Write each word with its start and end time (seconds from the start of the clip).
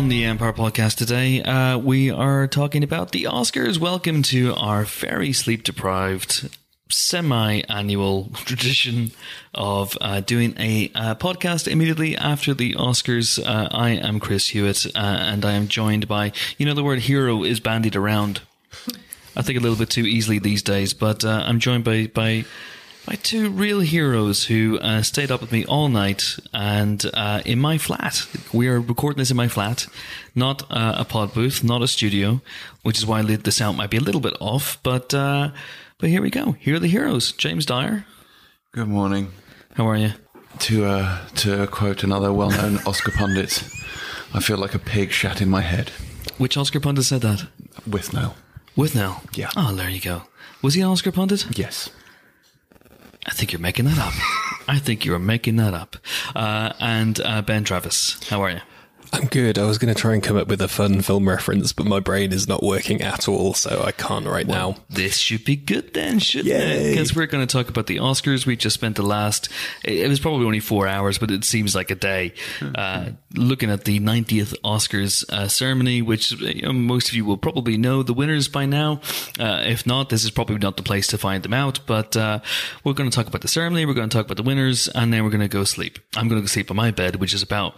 on 0.00 0.08
the 0.08 0.24
Empire 0.24 0.54
podcast 0.54 0.96
today, 0.96 1.42
uh, 1.42 1.76
we 1.76 2.10
are 2.10 2.46
talking 2.46 2.82
about 2.82 3.12
the 3.12 3.24
Oscars. 3.24 3.78
Welcome 3.78 4.22
to 4.22 4.54
our 4.54 4.86
very 4.86 5.30
sleep 5.34 5.62
deprived 5.62 6.48
semi 6.88 7.60
annual 7.68 8.30
tradition 8.34 9.10
of 9.52 9.98
uh, 10.00 10.20
doing 10.20 10.54
a 10.58 10.90
uh, 10.94 11.14
podcast 11.16 11.70
immediately 11.70 12.16
after 12.16 12.54
the 12.54 12.72
Oscars. 12.76 13.38
Uh, 13.38 13.68
I 13.70 13.90
am 13.90 14.20
Chris 14.20 14.48
Hewitt, 14.48 14.86
uh, 14.86 14.98
and 14.98 15.44
I 15.44 15.52
am 15.52 15.68
joined 15.68 16.08
by, 16.08 16.32
you 16.56 16.64
know, 16.64 16.72
the 16.72 16.82
word 16.82 17.00
hero 17.00 17.44
is 17.44 17.60
bandied 17.60 17.94
around. 17.94 18.40
I 19.36 19.42
think 19.42 19.58
a 19.58 19.62
little 19.62 19.76
bit 19.76 19.90
too 19.90 20.06
easily 20.06 20.38
these 20.38 20.62
days, 20.62 20.94
but 20.94 21.26
uh, 21.26 21.42
I'm 21.44 21.60
joined 21.60 21.84
by, 21.84 22.06
by 22.06 22.46
by 23.06 23.14
two 23.16 23.50
real 23.50 23.80
heroes 23.80 24.44
who 24.44 24.78
uh, 24.78 25.02
stayed 25.02 25.30
up 25.30 25.40
with 25.40 25.52
me 25.52 25.64
all 25.64 25.88
night 25.88 26.36
and 26.52 27.04
uh, 27.14 27.42
in 27.44 27.58
my 27.58 27.78
flat. 27.78 28.26
We 28.52 28.68
are 28.68 28.80
recording 28.80 29.18
this 29.18 29.30
in 29.30 29.36
my 29.36 29.48
flat, 29.48 29.86
not 30.34 30.62
uh, 30.70 30.94
a 30.98 31.04
pod 31.04 31.34
booth, 31.34 31.64
not 31.64 31.82
a 31.82 31.88
studio, 31.88 32.40
which 32.82 32.98
is 32.98 33.06
why 33.06 33.22
the 33.22 33.52
sound 33.52 33.78
might 33.78 33.90
be 33.90 33.96
a 33.96 34.00
little 34.00 34.20
bit 34.20 34.36
off. 34.40 34.78
But 34.82 35.12
uh, 35.14 35.50
but 35.98 36.08
here 36.08 36.22
we 36.22 36.30
go. 36.30 36.52
Here 36.52 36.76
are 36.76 36.80
the 36.80 36.88
heroes. 36.88 37.32
James 37.32 37.66
Dyer. 37.66 38.04
Good 38.72 38.88
morning. 38.88 39.32
How 39.74 39.88
are 39.88 39.96
you? 39.96 40.12
To 40.60 40.84
uh, 40.84 41.26
to 41.36 41.66
quote 41.68 42.04
another 42.04 42.32
well-known 42.32 42.78
Oscar 42.86 43.12
pundit, 43.12 43.62
I 44.34 44.40
feel 44.40 44.58
like 44.58 44.74
a 44.74 44.78
pig 44.78 45.10
shat 45.10 45.40
in 45.40 45.48
my 45.48 45.62
head. 45.62 45.90
Which 46.38 46.56
Oscar 46.56 46.80
pundit 46.80 47.04
said 47.04 47.22
that? 47.22 47.46
Withnail. 47.88 48.34
Withnail. 48.76 49.22
Yeah. 49.36 49.50
Oh, 49.56 49.74
there 49.74 49.90
you 49.90 50.00
go. 50.00 50.22
Was 50.62 50.74
he 50.74 50.80
an 50.82 50.88
Oscar 50.88 51.12
pundit? 51.12 51.46
Yes. 51.58 51.90
I 53.30 53.32
think 53.32 53.52
you're 53.52 53.60
making 53.60 53.84
that 53.84 53.98
up. 53.98 54.12
I 54.68 54.78
think 54.80 55.04
you're 55.04 55.18
making 55.20 55.56
that 55.56 55.72
up. 55.72 55.96
Uh, 56.34 56.72
and 56.80 57.20
uh, 57.20 57.42
Ben 57.42 57.62
Travis, 57.62 58.18
how 58.28 58.42
are 58.42 58.50
you? 58.50 58.60
I'm 59.12 59.26
good. 59.26 59.58
I 59.58 59.64
was 59.66 59.78
going 59.78 59.92
to 59.92 60.00
try 60.00 60.14
and 60.14 60.22
come 60.22 60.36
up 60.36 60.46
with 60.46 60.62
a 60.62 60.68
fun 60.68 61.02
film 61.02 61.28
reference, 61.28 61.72
but 61.72 61.84
my 61.86 61.98
brain 61.98 62.32
is 62.32 62.46
not 62.46 62.62
working 62.62 63.02
at 63.02 63.28
all, 63.28 63.54
so 63.54 63.82
I 63.84 63.92
can't 63.92 64.26
right 64.26 64.46
now. 64.46 64.76
This 64.88 65.16
should 65.16 65.44
be 65.44 65.56
good 65.56 65.94
then, 65.94 66.20
shouldn't 66.20 66.48
it? 66.54 66.90
Because 66.90 67.14
we're 67.16 67.26
going 67.26 67.44
to 67.44 67.52
talk 67.52 67.68
about 67.68 67.86
the 67.86 67.96
Oscars. 67.96 68.46
We 68.46 68.56
just 68.56 68.74
spent 68.74 68.96
the 68.96 69.02
last, 69.02 69.48
it 69.84 70.08
was 70.08 70.20
probably 70.20 70.46
only 70.46 70.60
four 70.60 70.86
hours, 70.86 71.18
but 71.18 71.30
it 71.30 71.44
seems 71.44 71.74
like 71.74 71.90
a 71.90 71.96
day, 71.96 72.34
uh, 72.74 73.10
looking 73.34 73.70
at 73.70 73.84
the 73.84 73.98
90th 73.98 74.54
Oscars 74.62 75.28
uh, 75.32 75.48
ceremony, 75.48 76.02
which 76.02 76.32
you 76.32 76.62
know, 76.62 76.72
most 76.72 77.08
of 77.08 77.14
you 77.14 77.24
will 77.24 77.36
probably 77.36 77.76
know 77.76 78.04
the 78.04 78.14
winners 78.14 78.46
by 78.46 78.64
now. 78.64 79.00
Uh, 79.38 79.62
if 79.66 79.86
not, 79.86 80.10
this 80.10 80.22
is 80.22 80.30
probably 80.30 80.58
not 80.58 80.76
the 80.76 80.84
place 80.84 81.08
to 81.08 81.18
find 81.18 81.42
them 81.42 81.54
out, 81.54 81.80
but 81.86 82.16
uh, 82.16 82.38
we're 82.84 82.92
going 82.92 83.10
to 83.10 83.14
talk 83.14 83.26
about 83.26 83.40
the 83.40 83.48
ceremony, 83.48 83.86
we're 83.86 83.94
going 83.94 84.08
to 84.08 84.16
talk 84.16 84.26
about 84.26 84.36
the 84.36 84.44
winners, 84.44 84.86
and 84.88 85.12
then 85.12 85.24
we're 85.24 85.30
going 85.30 85.40
to 85.40 85.48
go 85.48 85.64
sleep. 85.64 85.98
I'm 86.16 86.28
going 86.28 86.40
to 86.40 86.44
go 86.44 86.46
sleep 86.46 86.70
on 86.70 86.76
my 86.76 86.92
bed, 86.92 87.16
which 87.16 87.34
is 87.34 87.42
about 87.42 87.74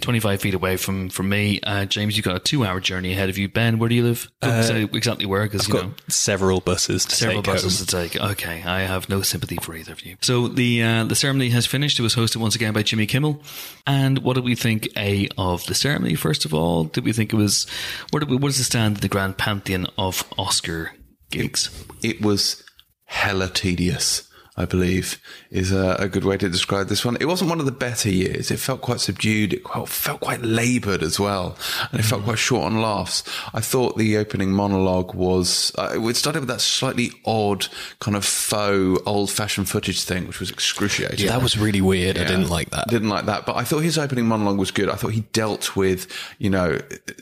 25 0.00 0.40
feet 0.40 0.54
away 0.54 0.63
from, 0.76 1.08
from 1.08 1.28
me. 1.28 1.60
Uh, 1.62 1.84
James, 1.84 2.16
you've 2.16 2.24
got 2.24 2.36
a 2.36 2.40
two 2.40 2.64
hour 2.64 2.80
journey 2.80 3.12
ahead 3.12 3.28
of 3.28 3.38
you. 3.38 3.48
Ben, 3.48 3.78
where 3.78 3.88
do 3.88 3.94
you 3.94 4.02
live? 4.02 4.30
Don't 4.40 4.94
exactly 4.94 5.26
where, 5.26 5.42
because, 5.44 5.68
you 5.68 5.74
Got 5.74 5.84
know 5.84 5.94
several 6.08 6.60
buses 6.60 7.04
to 7.06 7.16
several 7.16 7.42
take 7.42 7.52
buses 7.52 7.78
home. 7.78 7.86
to 7.86 8.08
take. 8.08 8.22
Okay, 8.32 8.62
I 8.64 8.80
have 8.80 9.08
no 9.08 9.22
sympathy 9.22 9.56
for 9.56 9.74
either 9.74 9.92
of 9.92 10.04
you. 10.04 10.16
So 10.22 10.48
the 10.48 10.82
uh, 10.82 11.04
the 11.04 11.14
ceremony 11.14 11.50
has 11.50 11.66
finished. 11.66 11.98
It 11.98 12.02
was 12.02 12.14
hosted 12.14 12.36
once 12.36 12.54
again 12.54 12.72
by 12.72 12.82
Jimmy 12.82 13.06
Kimmel. 13.06 13.42
And 13.86 14.18
what 14.20 14.34
did 14.34 14.44
we 14.44 14.54
think? 14.54 14.88
A 14.96 15.28
of 15.36 15.64
the 15.66 15.74
ceremony 15.74 16.14
first 16.14 16.44
of 16.44 16.54
all. 16.54 16.84
Did 16.84 17.04
we 17.04 17.12
think 17.12 17.32
it 17.32 17.36
was? 17.36 17.66
Where, 18.10 18.20
did 18.20 18.30
we, 18.30 18.38
does 18.38 18.58
it 18.58 18.64
stand 18.64 18.96
in 18.96 19.00
the 19.00 19.08
grand 19.08 19.38
pantheon 19.38 19.86
of 19.98 20.24
Oscar 20.38 20.92
gigs? 21.30 21.70
It 22.02 22.22
was 22.22 22.62
hella 23.04 23.48
tedious. 23.48 24.28
I 24.56 24.66
believe 24.66 25.20
is 25.50 25.72
a, 25.72 25.96
a 25.98 26.08
good 26.08 26.24
way 26.24 26.36
to 26.36 26.48
describe 26.48 26.86
this 26.88 27.04
one. 27.04 27.16
It 27.20 27.24
wasn't 27.26 27.50
one 27.50 27.58
of 27.58 27.66
the 27.66 27.72
better 27.72 28.08
years. 28.08 28.50
It 28.52 28.58
felt 28.58 28.82
quite 28.82 29.00
subdued. 29.00 29.52
It 29.52 29.66
felt, 29.66 29.88
felt 29.88 30.20
quite 30.20 30.42
laboured 30.42 31.02
as 31.02 31.18
well, 31.18 31.56
and 31.90 31.98
it 31.98 32.04
felt 32.04 32.22
quite 32.22 32.38
short 32.38 32.64
on 32.64 32.80
laughs. 32.80 33.24
I 33.52 33.60
thought 33.60 33.98
the 33.98 34.16
opening 34.16 34.52
monologue 34.52 35.12
was. 35.14 35.72
Uh, 35.76 35.98
it 36.00 36.14
started 36.16 36.40
with 36.40 36.48
that 36.48 36.60
slightly 36.60 37.10
odd 37.24 37.66
kind 37.98 38.16
of 38.16 38.24
faux 38.24 39.02
old-fashioned 39.06 39.68
footage 39.68 40.02
thing, 40.02 40.26
which 40.28 40.38
was 40.38 40.50
excruciating. 40.50 41.26
Yeah, 41.26 41.32
That 41.32 41.42
was 41.42 41.58
really 41.58 41.80
weird. 41.80 42.16
I 42.16 42.24
didn't 42.24 42.48
like 42.48 42.70
that. 42.70 42.86
Didn't 42.88 43.08
like 43.08 43.26
that. 43.26 43.46
But 43.46 43.56
I 43.56 43.64
thought 43.64 43.80
his 43.80 43.98
opening 43.98 44.26
monologue 44.26 44.58
was 44.58 44.70
good. 44.70 44.88
I 44.88 44.94
thought 44.94 45.12
he 45.12 45.22
dealt 45.32 45.74
with, 45.74 46.06
you 46.38 46.50
know, 46.50 46.78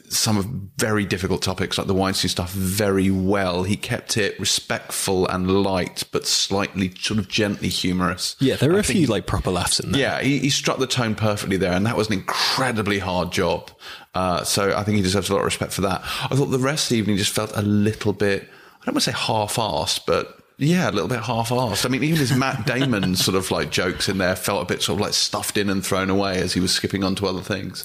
some 0.08 0.36
of 0.36 0.44
very 0.76 1.06
difficult 1.06 1.42
topics 1.42 1.78
like 1.78 1.86
the 1.86 1.94
Weinstein 1.94 2.28
stuff 2.28 2.50
very 2.52 3.10
well. 3.10 3.62
He 3.62 3.76
kept 3.76 4.16
it 4.18 4.38
respectful 4.38 5.26
and 5.28 5.62
light, 5.62 6.04
but 6.12 6.26
slightly 6.26 6.92
sort 7.00 7.18
of 7.18 7.21
gently 7.22 7.68
humorous. 7.68 8.36
Yeah, 8.40 8.56
there 8.56 8.70
were 8.70 8.76
I 8.76 8.80
a 8.80 8.82
think- 8.82 8.98
few 8.98 9.06
like 9.06 9.26
proper 9.26 9.50
laughs 9.50 9.80
in 9.80 9.92
there. 9.92 10.00
Yeah, 10.00 10.20
he, 10.20 10.38
he 10.38 10.50
struck 10.50 10.78
the 10.78 10.86
tone 10.86 11.14
perfectly 11.14 11.56
there, 11.56 11.72
and 11.72 11.84
that 11.86 11.96
was 11.96 12.08
an 12.08 12.14
incredibly 12.14 12.98
hard 12.98 13.32
job. 13.32 13.70
Uh, 14.14 14.44
so 14.44 14.76
I 14.76 14.82
think 14.84 14.96
he 14.96 15.02
deserves 15.02 15.30
a 15.30 15.32
lot 15.32 15.40
of 15.40 15.44
respect 15.46 15.72
for 15.72 15.80
that. 15.82 16.00
I 16.02 16.36
thought 16.36 16.46
the 16.46 16.58
rest 16.58 16.86
of 16.86 16.90
the 16.90 16.98
evening 16.98 17.16
just 17.16 17.32
felt 17.34 17.52
a 17.56 17.62
little 17.62 18.12
bit, 18.12 18.42
I 18.82 18.84
don't 18.86 18.94
want 18.94 19.04
to 19.04 19.10
say 19.12 19.16
half-assed, 19.18 20.00
but 20.06 20.38
yeah, 20.58 20.90
a 20.90 20.92
little 20.92 21.08
bit 21.08 21.20
half-assed. 21.20 21.86
I 21.86 21.88
mean, 21.88 22.04
even 22.04 22.18
his 22.18 22.32
Matt 22.36 22.66
Damon 22.66 23.16
sort 23.16 23.36
of 23.36 23.50
like 23.50 23.70
jokes 23.70 24.08
in 24.08 24.18
there 24.18 24.36
felt 24.36 24.62
a 24.62 24.66
bit 24.72 24.82
sort 24.82 24.98
of 24.98 25.00
like 25.00 25.14
stuffed 25.14 25.56
in 25.56 25.70
and 25.70 25.84
thrown 25.84 26.10
away 26.10 26.38
as 26.40 26.52
he 26.52 26.60
was 26.60 26.72
skipping 26.72 27.02
on 27.02 27.14
to 27.16 27.26
other 27.26 27.40
things. 27.40 27.84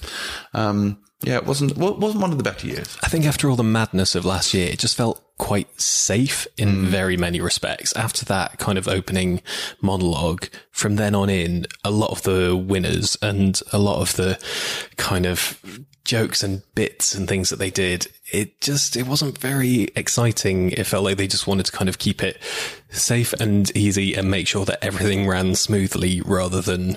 Um, 0.54 0.98
yeah, 1.22 1.36
it 1.36 1.46
wasn't 1.46 1.76
wasn't 1.76 2.20
one 2.22 2.30
of 2.30 2.38
the 2.38 2.44
better 2.44 2.66
years. 2.68 2.96
I 3.02 3.08
think 3.08 3.24
after 3.24 3.50
all 3.50 3.56
the 3.56 3.64
madness 3.64 4.14
of 4.14 4.24
last 4.24 4.54
year, 4.54 4.68
it 4.68 4.78
just 4.78 4.96
felt 4.96 5.24
quite 5.38 5.80
safe 5.80 6.46
in 6.56 6.68
mm. 6.68 6.84
very 6.86 7.16
many 7.16 7.40
respects. 7.40 7.94
After 7.96 8.24
that 8.26 8.58
kind 8.58 8.76
of 8.76 8.88
opening 8.88 9.40
monologue, 9.80 10.48
from 10.70 10.96
then 10.96 11.14
on 11.14 11.30
in, 11.30 11.66
a 11.84 11.90
lot 11.90 12.10
of 12.10 12.22
the 12.22 12.56
winners 12.56 13.16
and 13.22 13.60
a 13.72 13.78
lot 13.78 14.00
of 14.00 14.16
the 14.16 14.38
kind 14.96 15.26
of 15.26 15.60
jokes 16.04 16.42
and 16.42 16.62
bits 16.74 17.14
and 17.14 17.28
things 17.28 17.50
that 17.50 17.58
they 17.58 17.70
did, 17.70 18.08
it 18.32 18.60
just, 18.60 18.96
it 18.96 19.06
wasn't 19.06 19.38
very 19.38 19.88
exciting. 19.94 20.70
It 20.72 20.86
felt 20.86 21.04
like 21.04 21.16
they 21.16 21.26
just 21.26 21.46
wanted 21.46 21.66
to 21.66 21.72
kind 21.72 21.88
of 21.88 21.98
keep 21.98 22.22
it 22.22 22.42
safe 22.90 23.32
and 23.34 23.74
easy 23.76 24.14
and 24.14 24.30
make 24.30 24.48
sure 24.48 24.64
that 24.64 24.82
everything 24.82 25.28
ran 25.28 25.54
smoothly 25.54 26.20
rather 26.22 26.60
than 26.60 26.96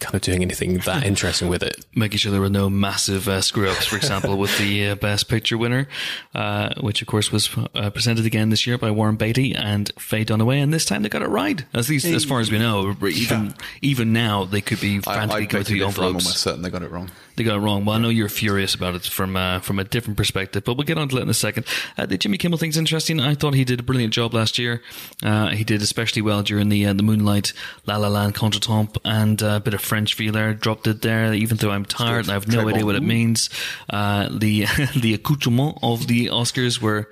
kind 0.00 0.14
of 0.14 0.22
doing 0.22 0.42
anything 0.42 0.78
that 0.78 1.04
interesting 1.06 1.48
with 1.48 1.62
it. 1.62 1.84
Making 1.94 2.18
sure 2.18 2.32
there 2.32 2.40
were 2.40 2.50
no 2.50 2.68
massive 2.68 3.28
uh, 3.28 3.40
screw 3.40 3.68
ups, 3.68 3.86
for 3.86 3.96
example, 3.96 4.36
with 4.36 4.56
the 4.58 4.88
uh, 4.88 4.94
Best 4.96 5.28
Picture 5.28 5.56
winner, 5.56 5.86
uh, 6.34 6.74
which 6.80 7.02
of 7.02 7.08
course 7.08 7.30
was 7.30 7.50
uh, 7.74 7.90
presented 7.90 8.26
again 8.26 8.50
this 8.50 8.66
year 8.66 8.78
by 8.78 8.90
Warren 8.90 9.16
Beatty 9.16 9.54
and 9.54 9.90
Faye 9.98 10.24
Dunaway, 10.24 10.62
and 10.62 10.72
this 10.72 10.84
time 10.84 11.02
they 11.02 11.08
got 11.08 11.22
it 11.22 11.28
right. 11.28 11.64
At 11.72 11.88
least 11.88 12.06
as 12.06 12.24
far 12.24 12.40
as 12.40 12.50
we 12.50 12.58
know, 12.58 12.96
even 13.02 13.54
even 13.82 14.12
now 14.12 14.44
they 14.44 14.60
could 14.60 14.80
be 14.80 14.98
I, 14.98 15.00
frantically 15.00 15.44
I 15.44 15.46
going 15.46 15.48
beg 15.48 15.50
through 15.50 15.62
to 15.64 15.80
the 15.80 15.86
differ. 15.86 16.00
I'm 16.00 16.06
almost 16.06 16.36
certain 16.38 16.62
they 16.62 16.70
got 16.70 16.82
it 16.82 16.90
wrong. 16.90 17.10
They 17.40 17.44
got 17.44 17.56
it 17.56 17.60
wrong. 17.60 17.86
Well, 17.86 17.96
I 17.96 17.98
know 17.98 18.10
you're 18.10 18.28
furious 18.28 18.74
about 18.74 18.96
it 18.96 19.04
from 19.04 19.34
uh, 19.34 19.60
from 19.60 19.78
a 19.78 19.84
different 19.84 20.18
perspective, 20.18 20.62
but 20.62 20.76
we'll 20.76 20.84
get 20.84 20.98
on 20.98 21.08
to 21.08 21.14
that 21.14 21.22
in 21.22 21.30
a 21.30 21.32
second. 21.32 21.64
Uh, 21.96 22.04
the 22.04 22.18
Jimmy 22.18 22.36
Kimmel 22.36 22.58
thing's 22.58 22.76
interesting. 22.76 23.18
I 23.18 23.34
thought 23.34 23.54
he 23.54 23.64
did 23.64 23.80
a 23.80 23.82
brilliant 23.82 24.12
job 24.12 24.34
last 24.34 24.58
year. 24.58 24.82
Uh, 25.22 25.48
he 25.48 25.64
did 25.64 25.80
especially 25.80 26.20
well 26.20 26.42
during 26.42 26.68
the 26.68 26.84
uh, 26.84 26.92
the 26.92 27.02
Moonlight 27.02 27.54
La 27.86 27.96
La 27.96 28.08
Land 28.08 28.34
contretemps 28.34 28.98
and 29.06 29.42
uh, 29.42 29.52
a 29.52 29.60
bit 29.60 29.72
of 29.72 29.80
French 29.80 30.12
feel 30.12 30.34
there. 30.34 30.52
Dropped 30.52 30.86
it 30.86 31.00
there, 31.00 31.32
even 31.32 31.56
though 31.56 31.70
I'm 31.70 31.86
tired 31.86 32.26
and 32.26 32.30
I 32.30 32.34
have 32.34 32.46
no 32.46 32.68
idea 32.68 32.84
what 32.84 32.94
it 32.94 33.02
means. 33.02 33.48
Uh, 33.88 34.28
the 34.30 34.66
the 35.00 35.14
accoutrement 35.14 35.78
of 35.82 36.08
the 36.08 36.26
Oscars 36.26 36.82
were. 36.82 37.08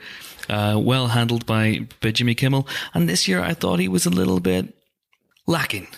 Uh, 0.50 0.80
well 0.82 1.08
handled 1.08 1.44
by, 1.44 1.86
by 2.00 2.10
Jimmy 2.10 2.34
Kimmel, 2.34 2.66
and 2.94 3.06
this 3.06 3.28
year 3.28 3.42
I 3.42 3.52
thought 3.52 3.80
he 3.80 3.88
was 3.88 4.06
a 4.06 4.10
little 4.10 4.40
bit 4.40 4.74
lacking 5.46 5.88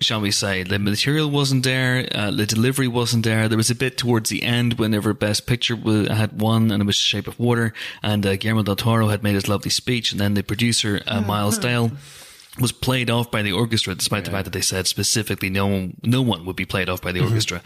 shall 0.00 0.20
we 0.20 0.30
say. 0.30 0.62
The 0.62 0.78
material 0.78 1.30
wasn't 1.30 1.64
there, 1.64 2.08
uh, 2.14 2.30
the 2.30 2.46
delivery 2.46 2.88
wasn't 2.88 3.24
there. 3.24 3.48
There 3.48 3.56
was 3.56 3.70
a 3.70 3.74
bit 3.74 3.96
towards 3.96 4.30
the 4.30 4.42
end 4.42 4.74
whenever 4.74 5.14
Best 5.14 5.46
Picture 5.46 5.76
had 5.76 6.40
won 6.40 6.70
and 6.70 6.82
it 6.82 6.86
was 6.86 6.96
Shape 6.96 7.28
of 7.28 7.38
Water 7.38 7.72
and 8.02 8.26
uh, 8.26 8.36
Guillermo 8.36 8.62
del 8.62 8.76
Toro 8.76 9.08
had 9.08 9.22
made 9.22 9.34
his 9.34 9.48
lovely 9.48 9.70
speech 9.70 10.12
and 10.12 10.20
then 10.20 10.34
the 10.34 10.42
producer, 10.42 11.00
uh, 11.06 11.20
Miles 11.20 11.58
Dale, 11.58 11.92
was 12.58 12.72
played 12.72 13.10
off 13.10 13.30
by 13.30 13.42
the 13.42 13.52
orchestra, 13.52 13.94
despite 13.94 14.24
the 14.24 14.30
fact 14.30 14.44
that 14.44 14.52
they 14.52 14.60
said 14.62 14.86
specifically 14.86 15.50
no 15.50 15.66
one, 15.66 15.96
no 16.02 16.22
one 16.22 16.44
would 16.46 16.56
be 16.56 16.64
played 16.64 16.88
off 16.88 17.02
by 17.02 17.12
the 17.12 17.20
orchestra. 17.20 17.62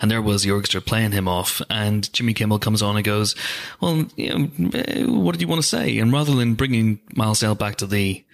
And 0.00 0.10
there 0.10 0.22
was 0.22 0.42
the 0.42 0.50
orchestra 0.50 0.80
playing 0.80 1.12
him 1.12 1.28
off. 1.28 1.62
And 1.70 2.12
Jimmy 2.12 2.34
Kimmel 2.34 2.58
comes 2.58 2.82
on 2.82 2.96
and 2.96 3.04
goes, 3.04 3.36
well, 3.80 4.06
you 4.16 4.48
know, 4.48 4.70
eh, 4.74 5.04
what 5.04 5.32
did 5.32 5.40
you 5.40 5.48
want 5.48 5.62
to 5.62 5.68
say? 5.68 5.98
And 5.98 6.12
rather 6.12 6.34
than 6.34 6.54
bringing 6.54 7.00
Miles 7.14 7.40
Dale 7.40 7.54
back 7.54 7.76
to 7.76 7.86
the 7.86 8.24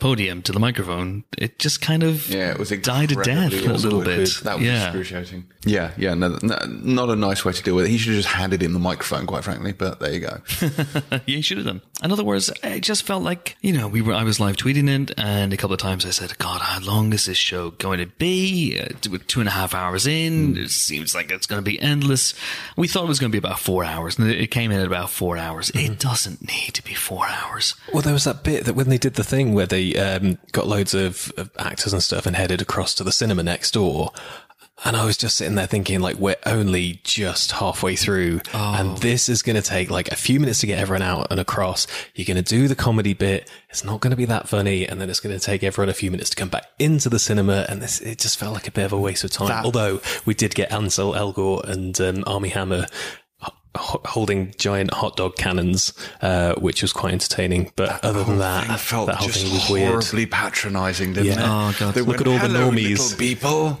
podium, 0.00 0.42
to 0.42 0.52
the 0.52 0.58
microphone, 0.58 1.24
it 1.38 1.58
just 1.58 1.80
kind 1.80 2.02
of 2.02 2.28
Yeah, 2.28 2.50
it 2.50 2.58
was 2.58 2.70
died 2.70 3.12
a 3.12 3.22
death 3.22 3.52
a 3.52 3.72
little 3.72 4.02
bit. 4.02 4.30
That 4.42 4.58
was 4.58 4.66
yeah. 4.66 4.86
excruciating. 4.86 5.46
Yeah, 5.64 5.92
yeah, 5.98 6.14
no, 6.14 6.38
no, 6.42 6.56
not 6.66 7.10
a 7.10 7.16
nice 7.16 7.44
way 7.44 7.52
to 7.52 7.62
deal 7.62 7.76
with 7.76 7.84
it. 7.84 7.90
He 7.90 7.98
should 7.98 8.14
have 8.14 8.22
just 8.22 8.34
handed 8.34 8.62
him 8.62 8.72
the 8.72 8.78
microphone, 8.78 9.26
quite 9.26 9.44
frankly. 9.44 9.72
But 9.72 10.00
there 10.00 10.12
you 10.12 10.20
go. 10.20 10.40
yeah, 11.10 11.20
you 11.26 11.42
should 11.42 11.58
have 11.58 11.66
done. 11.66 11.82
In 12.02 12.12
other 12.12 12.24
words, 12.24 12.50
it 12.62 12.80
just 12.80 13.02
felt 13.02 13.22
like 13.22 13.56
you 13.60 13.72
know 13.72 13.86
we 13.86 14.00
were. 14.00 14.14
I 14.14 14.24
was 14.24 14.40
live 14.40 14.56
tweeting 14.56 14.88
it, 14.88 15.12
and 15.18 15.52
a 15.52 15.56
couple 15.58 15.74
of 15.74 15.80
times 15.80 16.06
I 16.06 16.10
said, 16.10 16.38
"God, 16.38 16.62
how 16.62 16.80
long 16.80 17.12
is 17.12 17.26
this 17.26 17.36
show 17.36 17.70
going 17.72 17.98
to 17.98 18.06
be? 18.06 18.80
Uh, 18.80 19.10
with 19.10 19.26
two 19.26 19.40
and 19.40 19.48
a 19.48 19.52
half 19.52 19.74
hours 19.74 20.06
in, 20.06 20.56
it 20.56 20.70
seems 20.70 21.14
like 21.14 21.30
it's 21.30 21.46
going 21.46 21.62
to 21.62 21.70
be 21.70 21.80
endless." 21.80 22.32
We 22.76 22.88
thought 22.88 23.04
it 23.04 23.08
was 23.08 23.20
going 23.20 23.30
to 23.30 23.38
be 23.38 23.46
about 23.46 23.60
four 23.60 23.84
hours, 23.84 24.18
and 24.18 24.30
it 24.30 24.50
came 24.50 24.70
in 24.70 24.80
at 24.80 24.86
about 24.86 25.10
four 25.10 25.36
hours. 25.36 25.70
It 25.70 25.98
doesn't 25.98 26.40
need 26.48 26.72
to 26.74 26.82
be 26.82 26.94
four 26.94 27.26
hours. 27.26 27.74
Well, 27.92 28.02
there 28.02 28.14
was 28.14 28.24
that 28.24 28.44
bit 28.44 28.64
that 28.64 28.74
when 28.74 28.88
they 28.88 28.98
did 28.98 29.14
the 29.14 29.24
thing 29.24 29.52
where 29.52 29.66
they 29.66 29.89
um, 29.98 30.38
got 30.52 30.66
loads 30.66 30.94
of, 30.94 31.32
of 31.36 31.50
actors 31.58 31.92
and 31.92 32.02
stuff 32.02 32.26
and 32.26 32.36
headed 32.36 32.60
across 32.62 32.94
to 32.96 33.04
the 33.04 33.12
cinema 33.12 33.42
next 33.42 33.72
door. 33.74 34.10
And 34.82 34.96
I 34.96 35.04
was 35.04 35.18
just 35.18 35.36
sitting 35.36 35.56
there 35.56 35.66
thinking, 35.66 36.00
like, 36.00 36.16
we're 36.16 36.36
only 36.46 37.00
just 37.04 37.52
halfway 37.52 37.96
through, 37.96 38.40
and 38.54 38.96
this 38.96 39.28
is 39.28 39.42
going 39.42 39.56
to 39.56 39.62
take 39.62 39.90
like 39.90 40.08
a 40.08 40.16
few 40.16 40.40
minutes 40.40 40.60
to 40.60 40.66
get 40.66 40.78
everyone 40.78 41.02
out 41.02 41.26
and 41.30 41.38
across. 41.38 41.86
You're 42.14 42.24
going 42.24 42.42
to 42.42 42.54
do 42.56 42.66
the 42.66 42.74
comedy 42.74 43.12
bit. 43.12 43.50
It's 43.68 43.84
not 43.84 44.00
going 44.00 44.12
to 44.12 44.16
be 44.16 44.24
that 44.24 44.48
funny, 44.48 44.86
and 44.88 44.98
then 44.98 45.10
it's 45.10 45.20
going 45.20 45.38
to 45.38 45.44
take 45.44 45.62
everyone 45.62 45.90
a 45.90 45.92
few 45.92 46.10
minutes 46.10 46.30
to 46.30 46.36
come 46.36 46.48
back 46.48 46.64
into 46.78 47.10
the 47.10 47.18
cinema. 47.18 47.66
And 47.68 47.82
this, 47.82 48.00
it 48.00 48.20
just 48.20 48.38
felt 48.38 48.54
like 48.54 48.68
a 48.68 48.70
bit 48.70 48.86
of 48.86 48.94
a 48.94 48.98
waste 48.98 49.22
of 49.22 49.30
time. 49.30 49.48
That- 49.48 49.66
Although 49.66 50.00
we 50.24 50.32
did 50.32 50.54
get 50.54 50.72
Ansel 50.72 51.12
Elgort 51.12 51.64
and 51.68 52.00
um, 52.00 52.24
Armie 52.26 52.48
Hammer 52.48 52.86
holding 53.76 54.52
giant 54.58 54.92
hot 54.92 55.16
dog 55.16 55.36
cannons, 55.36 55.92
uh, 56.22 56.54
which 56.56 56.82
was 56.82 56.92
quite 56.92 57.12
entertaining. 57.12 57.70
But 57.76 58.04
other 58.04 58.24
than 58.24 58.38
that, 58.38 58.68
thing 58.68 58.76
felt 58.76 59.06
that 59.06 59.16
whole 59.16 59.28
just 59.28 59.42
thing 59.44 59.52
was 59.52 59.70
weird. 59.70 59.88
horribly 59.90 60.26
patronising, 60.26 61.12
didn't 61.12 61.26
Yeah. 61.26 61.32
it? 61.34 61.38
Oh, 61.40 61.76
God. 61.78 61.94
They 61.94 62.00
Look 62.00 62.18
went, 62.18 62.20
at 62.22 62.26
all 62.26 62.38
the 62.48 62.54
normies." 62.58 63.16
people. 63.18 63.78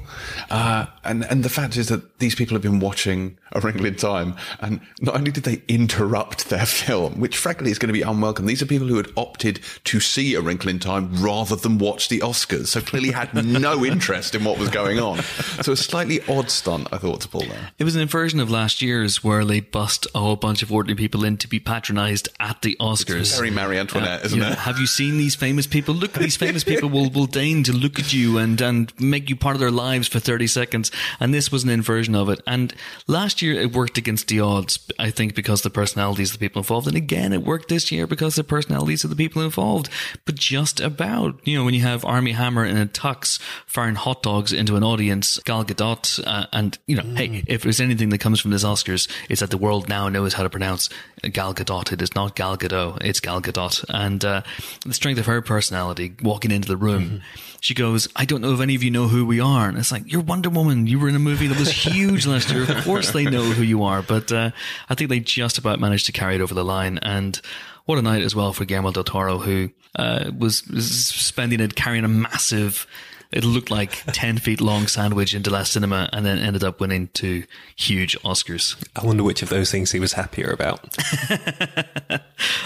Uh, 0.50 0.86
and 1.04 1.24
and 1.24 1.42
the 1.42 1.48
fact 1.48 1.76
is 1.76 1.88
that 1.88 2.18
these 2.18 2.34
people 2.34 2.54
have 2.54 2.62
been 2.62 2.80
watching 2.80 3.38
A 3.52 3.60
Wrinkle 3.60 3.86
in 3.86 3.96
Time, 3.96 4.34
and 4.60 4.80
not 5.00 5.14
only 5.14 5.30
did 5.30 5.44
they 5.44 5.62
interrupt 5.68 6.48
their 6.50 6.66
film, 6.80 7.20
which 7.20 7.36
frankly 7.36 7.70
is 7.70 7.78
going 7.78 7.88
to 7.88 7.92
be 7.92 8.02
unwelcome. 8.02 8.46
These 8.46 8.62
are 8.62 8.66
people 8.66 8.86
who 8.88 8.96
had 8.96 9.08
opted 9.16 9.60
to 9.84 10.00
see 10.00 10.34
A 10.34 10.40
Wrinkle 10.40 10.70
in 10.70 10.78
Time 10.78 11.10
rather 11.22 11.56
than 11.56 11.78
watch 11.78 12.08
the 12.08 12.20
Oscars, 12.20 12.66
so 12.68 12.80
clearly 12.80 13.10
had 13.12 13.32
no 13.34 13.84
interest 13.84 14.34
in 14.34 14.44
what 14.44 14.58
was 14.58 14.68
going 14.68 14.98
on. 14.98 15.18
So 15.62 15.72
a 15.72 15.76
slightly 15.76 16.20
odd 16.28 16.50
stunt, 16.50 16.88
I 16.92 16.98
thought, 16.98 17.20
to 17.22 17.28
pull 17.28 17.42
there. 17.42 17.70
It 17.78 17.84
was 17.84 17.96
an 17.96 18.02
inversion 18.02 18.40
of 18.40 18.50
last 18.50 18.82
year's 18.82 19.24
where 19.24 19.44
they 19.44 19.60
bust 19.60 20.06
a 20.14 20.18
whole 20.18 20.36
bunch 20.36 20.62
of 20.62 20.70
ordinary 20.72 20.96
people 20.96 21.24
in 21.24 21.36
to 21.38 21.48
be 21.48 21.60
patronised 21.60 22.28
at 22.38 22.62
the 22.62 22.76
Oscars. 22.80 23.36
Very 23.36 23.50
Marie 23.50 23.78
Antoinette, 23.78 24.22
Uh, 24.22 24.26
isn't 24.26 24.38
you 24.38 24.44
know, 24.44 24.50
it? 24.50 24.58
Have 24.58 24.78
you 24.78 24.86
seen 24.86 25.18
these 25.18 25.34
famous 25.34 25.66
people? 25.66 25.94
Look, 25.94 26.12
these 26.14 26.36
famous 26.36 26.64
people 26.64 26.88
will, 26.88 27.10
will 27.10 27.26
deign 27.26 27.62
to 27.64 27.72
look 27.72 27.98
at 27.98 28.12
you 28.12 28.38
and, 28.38 28.60
and 28.60 28.92
make 29.00 29.28
you 29.30 29.36
part 29.36 29.56
of 29.56 29.60
their 29.60 29.70
lives 29.70 30.08
for 30.08 30.20
30 30.20 30.46
seconds. 30.46 30.89
And 31.18 31.32
this 31.32 31.50
was 31.50 31.64
an 31.64 31.70
inversion 31.70 32.14
of 32.14 32.28
it. 32.28 32.40
And 32.46 32.74
last 33.06 33.42
year 33.42 33.54
it 33.54 33.72
worked 33.72 33.98
against 33.98 34.28
the 34.28 34.40
odds, 34.40 34.78
I 34.98 35.10
think, 35.10 35.34
because 35.34 35.62
the 35.62 35.70
personalities 35.70 36.32
of 36.32 36.38
the 36.38 36.46
people 36.46 36.60
involved. 36.60 36.86
And 36.86 36.96
again, 36.96 37.32
it 37.32 37.42
worked 37.42 37.68
this 37.68 37.90
year 37.92 38.06
because 38.06 38.34
the 38.34 38.44
personalities 38.44 39.04
of 39.04 39.10
the 39.10 39.16
people 39.16 39.42
involved. 39.42 39.88
But 40.24 40.34
just 40.34 40.80
about, 40.80 41.40
you 41.44 41.56
know, 41.56 41.64
when 41.64 41.74
you 41.74 41.82
have 41.82 42.04
Armie 42.04 42.32
Hammer 42.32 42.64
in 42.64 42.76
a 42.76 42.86
tux 42.86 43.40
firing 43.66 43.94
hot 43.94 44.22
dogs 44.22 44.52
into 44.52 44.76
an 44.76 44.82
audience, 44.82 45.38
Gal 45.44 45.64
Gadot, 45.64 46.20
uh, 46.26 46.46
and, 46.52 46.78
you 46.86 46.96
know, 46.96 47.14
hey, 47.14 47.42
if 47.46 47.62
there's 47.62 47.80
anything 47.80 48.10
that 48.10 48.18
comes 48.18 48.40
from 48.40 48.50
this 48.50 48.64
Oscars, 48.64 49.08
it's 49.28 49.40
that 49.40 49.50
the 49.50 49.58
world 49.58 49.88
now 49.88 50.08
knows 50.08 50.34
how 50.34 50.42
to 50.42 50.50
pronounce 50.50 50.88
Gal 51.32 51.54
Gadot. 51.54 51.92
It 51.92 52.02
is 52.02 52.14
not 52.14 52.36
Gal 52.36 52.56
Gadot, 52.56 52.98
it's 53.02 53.20
Gal 53.20 53.40
Gadot. 53.40 53.84
And 53.88 54.24
uh, 54.24 54.42
the 54.84 54.94
strength 54.94 55.18
of 55.18 55.26
her 55.26 55.42
personality 55.42 56.14
walking 56.22 56.50
into 56.50 56.68
the 56.68 56.76
room, 56.76 57.22
she 57.60 57.74
goes, 57.74 58.08
I 58.16 58.24
don't 58.24 58.40
know 58.40 58.54
if 58.54 58.60
any 58.60 58.74
of 58.74 58.82
you 58.82 58.90
know 58.90 59.08
who 59.08 59.26
we 59.26 59.40
are. 59.40 59.68
And 59.68 59.76
it's 59.76 59.92
like, 59.92 60.10
you're 60.10 60.22
Wonder 60.22 60.50
Woman. 60.50 60.79
You 60.86 60.98
were 60.98 61.08
in 61.08 61.14
a 61.14 61.20
movie 61.20 61.46
that 61.46 61.58
was 61.58 61.70
huge 61.70 62.26
last 62.26 62.50
year. 62.50 62.62
Of 62.62 62.84
course 62.84 63.12
they 63.12 63.24
know 63.24 63.42
who 63.42 63.62
you 63.62 63.82
are. 63.84 64.02
But 64.02 64.32
uh, 64.32 64.50
I 64.88 64.94
think 64.94 65.10
they 65.10 65.20
just 65.20 65.58
about 65.58 65.80
managed 65.80 66.06
to 66.06 66.12
carry 66.12 66.36
it 66.36 66.40
over 66.40 66.54
the 66.54 66.64
line. 66.64 66.98
And 66.98 67.40
what 67.86 67.98
a 67.98 68.02
night 68.02 68.22
as 68.22 68.34
well 68.34 68.52
for 68.52 68.64
Guillermo 68.64 68.92
del 68.92 69.04
Toro, 69.04 69.38
who 69.38 69.70
uh, 69.96 70.30
was, 70.36 70.66
was 70.68 70.90
spending 70.90 71.60
it 71.60 71.74
carrying 71.74 72.04
a 72.04 72.08
massive 72.08 72.86
it 73.32 73.44
looked 73.44 73.70
like 73.70 74.02
10 74.12 74.38
feet 74.38 74.60
long 74.60 74.86
sandwich 74.86 75.34
into 75.34 75.50
Last 75.50 75.72
Cinema 75.72 76.08
and 76.12 76.24
then 76.26 76.38
ended 76.38 76.64
up 76.64 76.80
winning 76.80 77.08
two 77.08 77.44
huge 77.76 78.18
Oscars. 78.20 78.76
I 78.96 79.04
wonder 79.04 79.22
which 79.22 79.42
of 79.42 79.48
those 79.48 79.70
things 79.70 79.92
he 79.92 80.00
was 80.00 80.14
happier 80.14 80.50
about. 80.50 80.96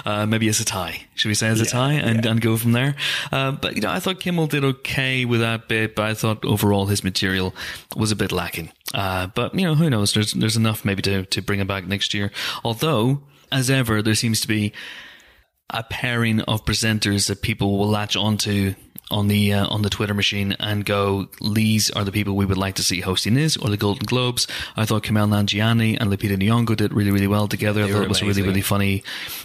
Uh, 0.04 0.26
maybe 0.26 0.46
it's 0.48 0.60
a 0.60 0.64
tie. 0.64 1.00
Should 1.14 1.28
we 1.28 1.34
say 1.34 1.48
it's 1.48 1.60
a 1.60 1.66
tie 1.66 1.94
and, 1.94 2.24
and 2.26 2.40
go 2.40 2.56
from 2.56 2.72
there? 2.72 2.94
Uh, 3.32 3.52
but, 3.52 3.74
you 3.74 3.80
know, 3.80 3.90
I 3.90 4.00
thought 4.00 4.20
Kimmel 4.20 4.46
did 4.46 4.62
okay 4.64 5.24
with 5.24 5.40
that 5.40 5.66
bit, 5.66 5.94
but 5.94 6.04
I 6.04 6.14
thought 6.14 6.44
overall 6.44 6.86
his 6.86 7.02
material 7.02 7.54
was 7.96 8.12
a 8.12 8.16
bit 8.16 8.30
lacking. 8.30 8.70
Uh, 8.92 9.28
but, 9.28 9.54
you 9.54 9.62
know, 9.62 9.74
who 9.74 9.88
knows? 9.88 10.12
There's, 10.12 10.32
there's 10.32 10.56
enough 10.56 10.84
maybe 10.84 11.00
to, 11.02 11.24
to 11.24 11.42
bring 11.42 11.58
him 11.60 11.66
back 11.66 11.86
next 11.86 12.12
year. 12.12 12.30
Although, 12.62 13.22
as 13.50 13.70
ever, 13.70 14.02
there 14.02 14.14
seems 14.14 14.40
to 14.42 14.48
be 14.48 14.72
a 15.70 15.82
pairing 15.82 16.40
of 16.42 16.64
presenters 16.64 17.28
that 17.28 17.42
people 17.42 17.78
will 17.78 17.88
latch 17.88 18.14
onto 18.14 18.74
on 19.10 19.28
the 19.28 19.52
uh, 19.52 19.66
on 19.68 19.82
the 19.82 19.90
Twitter 19.90 20.14
machine 20.14 20.52
and 20.58 20.84
go, 20.84 21.28
these 21.40 21.90
are 21.90 22.04
the 22.04 22.12
people 22.12 22.34
we 22.36 22.46
would 22.46 22.56
like 22.58 22.74
to 22.76 22.82
see 22.82 23.00
hosting 23.00 23.34
this 23.34 23.56
or 23.56 23.68
the 23.68 23.76
Golden 23.76 24.06
Globes. 24.06 24.46
I 24.76 24.84
thought 24.86 25.02
Kumail 25.04 25.28
Nanjiani 25.28 25.98
and 26.00 26.10
Lupita 26.10 26.36
Nyong'o 26.36 26.74
did 26.76 26.92
really 26.92 27.10
really 27.10 27.26
well 27.26 27.46
together. 27.48 27.84
I 27.84 27.90
thought 27.92 28.02
it 28.04 28.08
was 28.08 28.22
a 28.22 28.26
really 28.26 28.42
really 28.42 28.62
funny 28.62 29.02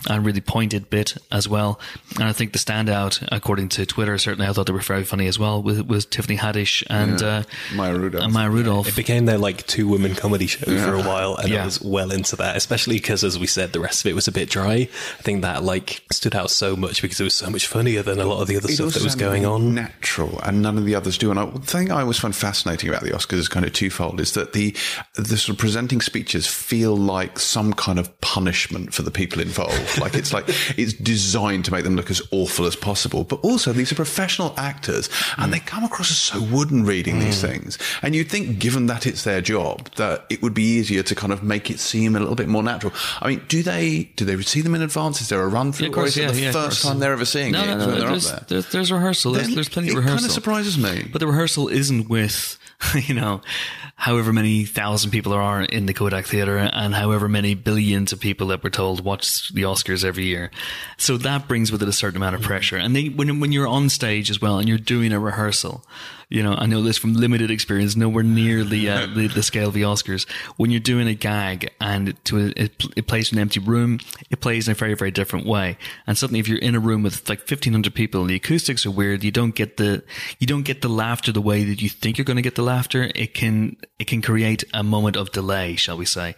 and 0.10 0.26
really 0.26 0.42
pointed 0.42 0.90
bit 0.90 1.18
as 1.32 1.48
well. 1.48 1.80
And 2.16 2.24
I 2.24 2.32
think 2.34 2.54
the 2.54 2.60
standout, 2.60 3.28
according 3.32 3.70
to 3.70 3.86
Twitter, 3.86 4.18
certainly 4.18 4.48
I 4.48 4.54
thought 4.54 4.66
they 4.66 4.74
were 4.74 4.80
very 4.80 5.04
funny 5.04 5.28
as 5.28 5.38
well. 5.38 5.62
Was, 5.62 5.84
was 5.84 6.06
Tiffany 6.06 6.38
Haddish 6.38 6.84
and 6.90 7.22
uh, 7.22 7.44
Maya 7.76 7.98
Rudolph. 7.98 8.24
and 8.24 8.34
Maya 8.34 8.50
Rudolph. 8.50 8.88
It 8.88 8.96
became 8.96 9.26
their 9.26 9.38
like 9.38 9.68
two 9.68 9.88
women 9.88 10.16
comedy 10.16 10.48
show 10.48 10.66
for 10.66 10.94
a 10.96 11.02
while, 11.04 11.36
and 11.36 11.50
Yeah. 11.50 11.64
I 11.64 11.66
was 11.66 11.82
well 11.82 12.12
into 12.12 12.36
that. 12.38 12.56
Especially 12.56 12.96
because, 12.96 13.24
as 13.24 13.38
we 13.38 13.48
said, 13.48 13.74
the 13.74 13.80
rest 13.80 14.06
of 14.06 14.10
it 14.10 14.16
was 14.16 14.28
a 14.28 14.32
bit 14.32 14.50
dry. 14.50 14.74
I 14.74 15.22
think 15.22 15.42
that 15.42 15.64
like 15.64 16.02
stood 16.12 16.36
out 16.36 16.50
so 16.50 16.76
much 16.76 17.02
because 17.02 17.20
it 17.20 17.24
was 17.26 17.34
so 17.36 17.50
much 17.50 17.68
funnier 17.68 18.02
than 18.04 18.20
a 18.20 18.26
lot 18.26 18.42
of 18.42 18.48
the 18.48 18.56
other 18.58 18.70
It 18.70 18.76
stuff 18.76 18.94
that 18.94 19.04
was 19.04 19.16
going 19.16 19.46
on. 19.46 19.49
Natural, 19.58 20.40
and 20.44 20.62
none 20.62 20.78
of 20.78 20.86
the 20.86 20.96
others 20.96 21.18
do. 21.18 21.32
And 21.32 21.40
I, 21.40 21.46
the 21.46 21.60
thing 21.60 21.92
I 21.92 22.02
always 22.02 22.20
find 22.20 22.36
fascinating 22.36 22.90
about 22.90 23.02
the 23.02 23.12
Oscars 23.12 23.40
is 23.40 23.48
kind 23.48 23.66
of 23.66 23.74
twofold: 23.74 24.20
is 24.20 24.34
that 24.34 24.54
the 24.54 24.76
the 25.16 25.38
sort 25.38 25.50
of 25.50 25.58
presenting 25.58 26.02
speeches 26.02 26.48
feel 26.48 26.96
like 26.96 27.40
some 27.40 27.74
kind 27.74 28.00
of 28.00 28.20
punishment 28.22 28.94
for 28.94 29.02
the 29.02 29.12
people 29.12 29.42
involved. 29.42 30.00
like 30.00 30.14
it's 30.14 30.34
like 30.34 30.46
it's 30.78 30.94
designed 30.94 31.66
to 31.66 31.72
make 31.72 31.84
them 31.84 31.96
look 31.96 32.12
as 32.12 32.22
awful 32.32 32.66
as 32.66 32.76
possible. 32.76 33.24
But 33.24 33.40
also, 33.42 33.74
these 33.74 33.92
are 33.92 33.96
professional 33.96 34.54
actors, 34.58 35.10
and 35.38 35.50
mm. 35.50 35.52
they 35.52 35.60
come 35.60 35.84
across 35.84 36.12
as 36.12 36.18
so 36.18 36.42
wooden 36.42 36.86
reading 36.86 37.20
these 37.20 37.38
mm. 37.38 37.48
things. 37.48 37.78
And 38.02 38.16
you'd 38.16 38.30
think, 38.30 38.60
given 38.60 38.88
that 38.88 39.08
it's 39.08 39.24
their 39.24 39.42
job, 39.42 39.90
that 39.96 40.26
it 40.30 40.42
would 40.42 40.54
be 40.54 40.64
easier 40.64 41.04
to 41.04 41.16
kind 41.16 41.34
of 41.34 41.44
make 41.44 41.70
it 41.70 41.80
seem 41.80 42.16
a 42.16 42.20
little 42.20 42.36
bit 42.36 42.48
more 42.48 42.64
natural. 42.64 42.94
I 43.22 43.30
mean, 43.30 43.42
do 43.48 43.64
they 43.64 44.10
do 44.16 44.26
they 44.26 44.42
see 44.42 44.62
them 44.62 44.76
in 44.76 44.82
advance? 44.82 45.22
Is 45.22 45.30
there 45.30 45.42
a 45.42 45.48
run 45.48 45.72
through, 45.72 45.86
Yeah, 45.86 45.90
of 45.90 45.94
or 45.94 46.02
course, 46.02 46.18
is 46.18 46.18
it 46.18 46.34
the 46.34 46.42
yeah, 46.42 46.52
first 46.52 46.82
course. 46.82 46.82
time 46.84 47.00
they're 47.00 47.14
ever 47.14 47.26
seeing 47.26 47.52
No, 47.52 47.64
it? 47.64 47.76
no, 47.76 47.88
when 47.88 48.00
no. 48.00 48.08
There's, 48.10 48.32
there? 48.32 48.46
there's, 48.48 48.72
there's 48.72 48.92
rehearsal. 48.92 49.34
There's, 49.44 49.56
there's 49.56 49.70
plenty 49.70 49.90
it 49.90 49.92
of 49.92 49.98
rehearsal. 49.98 50.18
kind 50.18 50.26
of 50.26 50.32
surprises 50.32 50.78
me. 50.78 51.10
But 51.12 51.20
the 51.20 51.28
rehearsal 51.28 51.68
isn't 51.68 52.10
with, 52.10 52.58
you 53.08 53.14
know, 53.14 53.42
however 53.96 54.32
many 54.32 54.66
thousand 54.66 55.12
people 55.12 55.32
there 55.32 55.42
are 55.42 55.62
in 55.62 55.86
the 55.86 55.94
Kodak 55.94 56.26
Theatre 56.26 56.58
and 56.58 56.94
however 56.94 57.28
many 57.28 57.54
billions 57.54 58.14
of 58.14 58.20
people 58.20 58.48
that 58.48 58.64
we're 58.64 58.70
told 58.70 59.04
watch 59.04 59.54
the 59.54 59.64
Oscars 59.64 60.06
every 60.06 60.26
year. 60.26 60.52
So 60.98 61.18
that 61.18 61.48
brings 61.48 61.72
with 61.72 61.82
it 61.82 61.90
a 61.90 61.94
certain 61.94 62.18
amount 62.18 62.36
of 62.36 62.42
pressure. 62.42 62.78
And 62.78 62.96
they, 62.96 63.10
when, 63.10 63.40
when 63.40 63.52
you're 63.52 63.68
on 63.68 63.90
stage 63.90 64.30
as 64.30 64.42
well 64.42 64.58
and 64.58 64.68
you're 64.68 64.78
doing 64.78 65.12
a 65.12 65.20
rehearsal, 65.20 65.84
you 66.30 66.44
know, 66.44 66.54
I 66.54 66.68
know 66.68 66.84
this 66.84 66.98
from 66.98 67.14
limited 67.14 67.50
experience, 67.50 67.96
nowhere 67.96 68.24
near 68.24 68.64
the, 68.64 68.90
uh, 68.90 69.08
the, 69.16 69.28
the 69.28 69.42
scale 69.42 69.70
of 69.70 69.74
the 69.74 69.82
Oscars. 69.82 70.30
When 70.58 70.70
you're 70.70 70.80
doing 70.80 71.08
a 71.08 71.16
gag 71.16 71.72
and 71.82 72.24
to 72.26 72.38
a, 72.38 72.46
it, 72.56 72.84
it 72.96 73.08
plays 73.08 73.32
in 73.32 73.40
an 73.40 73.42
empty 73.42 73.60
room, 73.60 74.00
it 74.30 74.40
plays 74.40 74.68
in 74.68 74.74
a 74.74 74.76
very, 74.76 74.94
very 74.94 75.10
different 75.10 75.48
way. 75.48 75.78
And 76.06 76.18
suddenly 76.18 76.40
if 76.40 76.48
you're 76.48 76.60
in 76.60 76.76
a 76.76 76.80
room 76.80 77.02
with 77.02 77.28
like 77.28 77.40
1500 77.40 77.94
people 77.96 78.22
and 78.22 78.30
the 78.30 78.36
acoustics 78.36 78.86
are 78.86 78.92
weird, 78.92 79.24
you 79.24 79.32
don't 79.32 79.56
get 79.56 79.78
the, 79.78 80.04
you 80.40 80.46
don't 80.46 80.64
get 80.64 80.82
the 80.82 80.90
laughter 80.90 81.32
the 81.32 81.42
way 81.42 81.64
that 81.64 81.82
you 81.82 81.90
think 81.90 82.18
you're 82.18 82.26
going 82.26 82.38
to 82.38 82.44
get 82.44 82.56
the 82.56 82.64
laughter. 82.64 83.12
It 83.16 83.34
can, 83.34 83.78
it 83.98 84.06
can 84.06 84.22
create 84.22 84.64
a 84.74 84.84
moment 84.84 85.16
of 85.16 85.32
delay, 85.32 85.76
shall 85.78 85.98
we 85.98 86.06
say. 86.06 86.36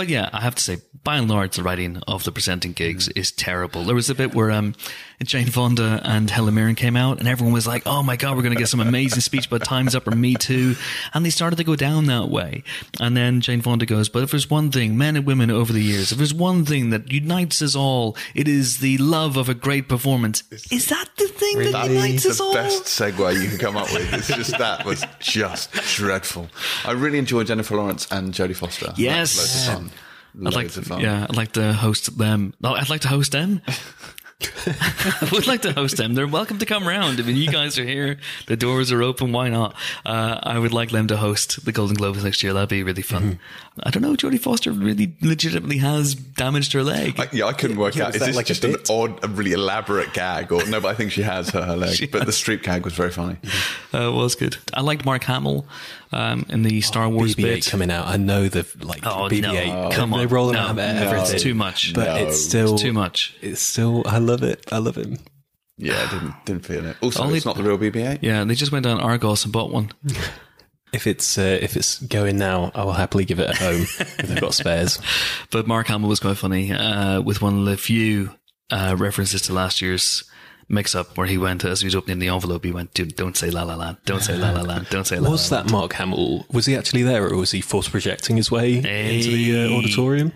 But 0.00 0.08
yeah, 0.08 0.30
I 0.32 0.40
have 0.40 0.54
to 0.54 0.62
say, 0.62 0.78
by 1.04 1.16
and 1.16 1.28
large, 1.28 1.56
the 1.56 1.62
writing 1.62 2.00
of 2.08 2.24
the 2.24 2.32
presenting 2.32 2.72
gigs 2.72 3.08
is 3.08 3.30
terrible. 3.30 3.84
There 3.84 3.94
was 3.94 4.08
a 4.08 4.14
bit 4.14 4.34
where, 4.34 4.50
um, 4.50 4.74
Jane 5.22 5.48
Fonda 5.48 6.00
and 6.02 6.30
Helen 6.30 6.54
Mirren 6.54 6.74
came 6.74 6.96
out 6.96 7.18
and 7.18 7.28
everyone 7.28 7.52
was 7.52 7.66
like, 7.66 7.82
Oh 7.84 8.02
my 8.02 8.16
God, 8.16 8.36
we're 8.36 8.42
going 8.42 8.54
to 8.54 8.58
get 8.58 8.68
some 8.68 8.80
amazing 8.80 9.20
speech 9.20 9.46
about 9.48 9.64
time's 9.64 9.94
up 9.94 10.06
or 10.08 10.12
me 10.12 10.34
too. 10.34 10.76
And 11.12 11.26
they 11.26 11.30
started 11.30 11.56
to 11.56 11.64
go 11.64 11.76
down 11.76 12.06
that 12.06 12.30
way. 12.30 12.62
And 12.98 13.14
then 13.14 13.42
Jane 13.42 13.60
Fonda 13.60 13.84
goes, 13.84 14.08
but 14.08 14.22
if 14.22 14.30
there's 14.30 14.48
one 14.48 14.70
thing, 14.70 14.96
men 14.96 15.16
and 15.16 15.26
women 15.26 15.50
over 15.50 15.74
the 15.74 15.82
years, 15.82 16.10
if 16.10 16.16
there's 16.16 16.32
one 16.32 16.64
thing 16.64 16.88
that 16.90 17.12
unites 17.12 17.60
us 17.60 17.76
all, 17.76 18.16
it 18.34 18.48
is 18.48 18.78
the 18.78 18.96
love 18.96 19.36
of 19.36 19.50
a 19.50 19.54
great 19.54 19.88
performance. 19.88 20.42
Is 20.70 20.86
that 20.88 21.08
the 21.18 21.28
thing 21.28 21.58
that 21.58 21.72
That's 21.72 21.88
unites 21.90 22.26
us 22.26 22.38
the 22.38 22.44
all? 22.44 22.54
best 22.54 22.84
segue 22.84 23.42
you 23.42 23.48
can 23.50 23.58
come 23.58 23.76
up 23.76 23.92
with. 23.92 24.10
It's 24.14 24.28
just 24.28 24.56
that 24.56 24.86
was 24.86 25.04
just 25.20 25.70
dreadful. 25.96 26.48
I 26.86 26.92
really 26.92 27.18
enjoyed 27.18 27.48
Jennifer 27.48 27.76
Lawrence 27.76 28.10
and 28.10 28.32
Jodie 28.32 28.56
Foster. 28.56 28.94
Yes. 28.96 29.68
I'd 30.34 30.54
like, 30.54 30.70
fun. 30.70 31.00
yeah, 31.00 31.26
I'd 31.28 31.36
like 31.36 31.52
to 31.52 31.72
host 31.72 32.16
them. 32.16 32.54
No, 32.60 32.74
I'd 32.74 32.88
like 32.88 33.02
to 33.02 33.08
host 33.08 33.32
them. 33.32 33.62
I 34.66 35.28
would 35.32 35.46
like 35.46 35.62
to 35.62 35.72
host 35.72 35.96
them. 35.96 36.14
They're 36.14 36.26
welcome 36.26 36.58
to 36.58 36.66
come 36.66 36.86
round. 36.86 37.18
I 37.20 37.22
mean, 37.22 37.36
you 37.36 37.50
guys 37.50 37.78
are 37.78 37.84
here. 37.84 38.18
The 38.46 38.56
doors 38.56 38.90
are 38.92 39.02
open. 39.02 39.32
Why 39.32 39.48
not? 39.48 39.74
Uh, 40.04 40.38
I 40.42 40.58
would 40.58 40.72
like 40.72 40.90
them 40.90 41.06
to 41.08 41.16
host 41.16 41.64
the 41.64 41.72
Golden 41.72 41.96
Globes 41.96 42.24
next 42.24 42.42
year. 42.42 42.52
That'd 42.52 42.68
be 42.68 42.82
really 42.82 43.02
fun. 43.02 43.22
Mm-hmm. 43.22 43.80
I 43.82 43.90
don't 43.90 44.02
know. 44.02 44.14
Jodie 44.14 44.40
Foster 44.40 44.72
really 44.72 45.14
legitimately 45.22 45.78
has 45.78 46.14
damaged 46.14 46.72
her 46.72 46.82
leg. 46.82 47.18
I, 47.18 47.28
yeah, 47.32 47.46
I 47.46 47.52
couldn't 47.52 47.78
work 47.78 47.94
Yeah, 47.96 48.04
out. 48.04 48.08
was 48.08 48.16
Is 48.16 48.20
that 48.20 48.26
this 48.26 48.36
like 48.36 48.46
a 48.46 48.48
just 48.48 48.64
an 48.64 48.76
odd, 48.90 49.24
a 49.24 49.28
really 49.28 49.52
elaborate 49.52 50.12
gag? 50.12 50.52
Or 50.52 50.64
no, 50.66 50.80
but 50.80 50.88
I 50.88 50.94
think 50.94 51.12
she 51.12 51.22
has 51.22 51.50
her, 51.50 51.62
her 51.62 51.76
leg. 51.76 52.10
but 52.12 52.26
the 52.26 52.32
street 52.32 52.62
gag 52.62 52.84
was 52.84 52.92
very 52.94 53.10
funny. 53.10 53.36
Uh, 53.94 54.08
it 54.08 54.12
was 54.14 54.34
good. 54.34 54.56
I 54.74 54.80
liked 54.82 55.04
Mark 55.04 55.24
Hamill 55.24 55.66
um, 56.12 56.44
in 56.50 56.62
the 56.62 56.80
Star 56.82 57.08
Wars 57.08 57.34
BB-8 57.36 57.42
bit. 57.42 57.66
coming 57.66 57.90
out. 57.90 58.06
I 58.06 58.16
know 58.16 58.48
the 58.48 58.66
like 58.84 59.06
Oh, 59.06 59.28
BB-8. 59.30 59.42
no. 59.42 59.90
Come 59.92 60.10
they 60.10 60.18
on. 60.24 60.28
roll 60.28 60.46
them 60.48 60.56
No. 60.56 60.60
out 60.60 60.76
No. 60.76 60.82
everything. 60.82 61.34
It's 61.36 61.42
too 61.42 61.54
much. 61.54 61.94
but 61.94 62.04
No. 62.06 62.14
it's 62.26 62.44
still 62.44 62.74
It's 62.74 62.82
too 62.82 62.92
much. 62.92 63.34
It's 63.40 63.60
still. 63.62 64.02
I 64.06 64.18
love 64.30 64.42
it. 64.42 64.64
I 64.72 64.78
love 64.78 64.96
him. 64.96 65.18
Yeah, 65.76 65.94
I 66.06 66.10
didn't 66.12 66.34
didn't 66.44 66.66
feel 66.66 66.84
it. 66.86 66.96
Also, 67.00 67.22
Only- 67.22 67.36
it's 67.38 67.46
not 67.46 67.56
the 67.56 67.62
real 67.62 67.78
BB-8. 67.78 68.18
Yeah, 68.22 68.44
they 68.44 68.54
just 68.54 68.70
went 68.72 68.84
down 68.84 69.00
Argos 69.00 69.44
and 69.44 69.52
bought 69.52 69.70
one. 69.72 69.90
If 70.92 71.06
it's 71.06 71.38
uh, 71.38 71.56
if 71.62 71.76
it's 71.76 72.00
going 72.02 72.36
now, 72.36 72.72
I 72.74 72.82
will 72.82 72.94
happily 72.94 73.24
give 73.24 73.38
it 73.38 73.48
at 73.48 73.58
home 73.58 73.82
if 73.82 74.16
they've 74.26 74.40
got 74.40 74.54
spares. 74.54 74.98
But 75.52 75.68
Mark 75.68 75.86
Hamill 75.86 76.08
was 76.08 76.18
quite 76.18 76.36
funny 76.36 76.72
uh, 76.72 77.20
with 77.20 77.40
one 77.40 77.60
of 77.60 77.64
the 77.64 77.76
few 77.76 78.34
uh, 78.72 78.96
references 78.98 79.40
to 79.42 79.52
last 79.52 79.80
year's 79.80 80.24
mix 80.68 80.96
up 80.96 81.16
where 81.16 81.28
he 81.28 81.38
went, 81.38 81.64
as 81.64 81.80
he 81.80 81.86
was 81.86 81.94
opening 81.94 82.18
the 82.18 82.26
envelope, 82.28 82.64
he 82.64 82.72
went, 82.72 82.92
Dude, 82.92 83.14
don't 83.14 83.36
say 83.36 83.50
La 83.50 83.62
La 83.62 83.76
Land, 83.76 83.98
don't 84.04 84.20
say 84.20 84.36
La 84.36 84.50
La 84.50 84.62
Land, 84.62 84.88
don't 84.90 85.06
say 85.06 85.18
La 85.20 85.26
La 85.26 85.30
Was 85.30 85.52
Land. 85.52 85.68
that 85.68 85.72
Mark 85.72 85.92
Hamill? 85.92 86.44
Was 86.52 86.66
he 86.66 86.74
actually 86.74 87.04
there, 87.04 87.24
or 87.28 87.36
was 87.36 87.52
he 87.52 87.60
force 87.60 87.88
projecting 87.88 88.36
his 88.36 88.50
way 88.50 88.74
into 88.78 89.30
the 89.30 89.66
uh, 89.72 89.78
auditorium? 89.78 90.32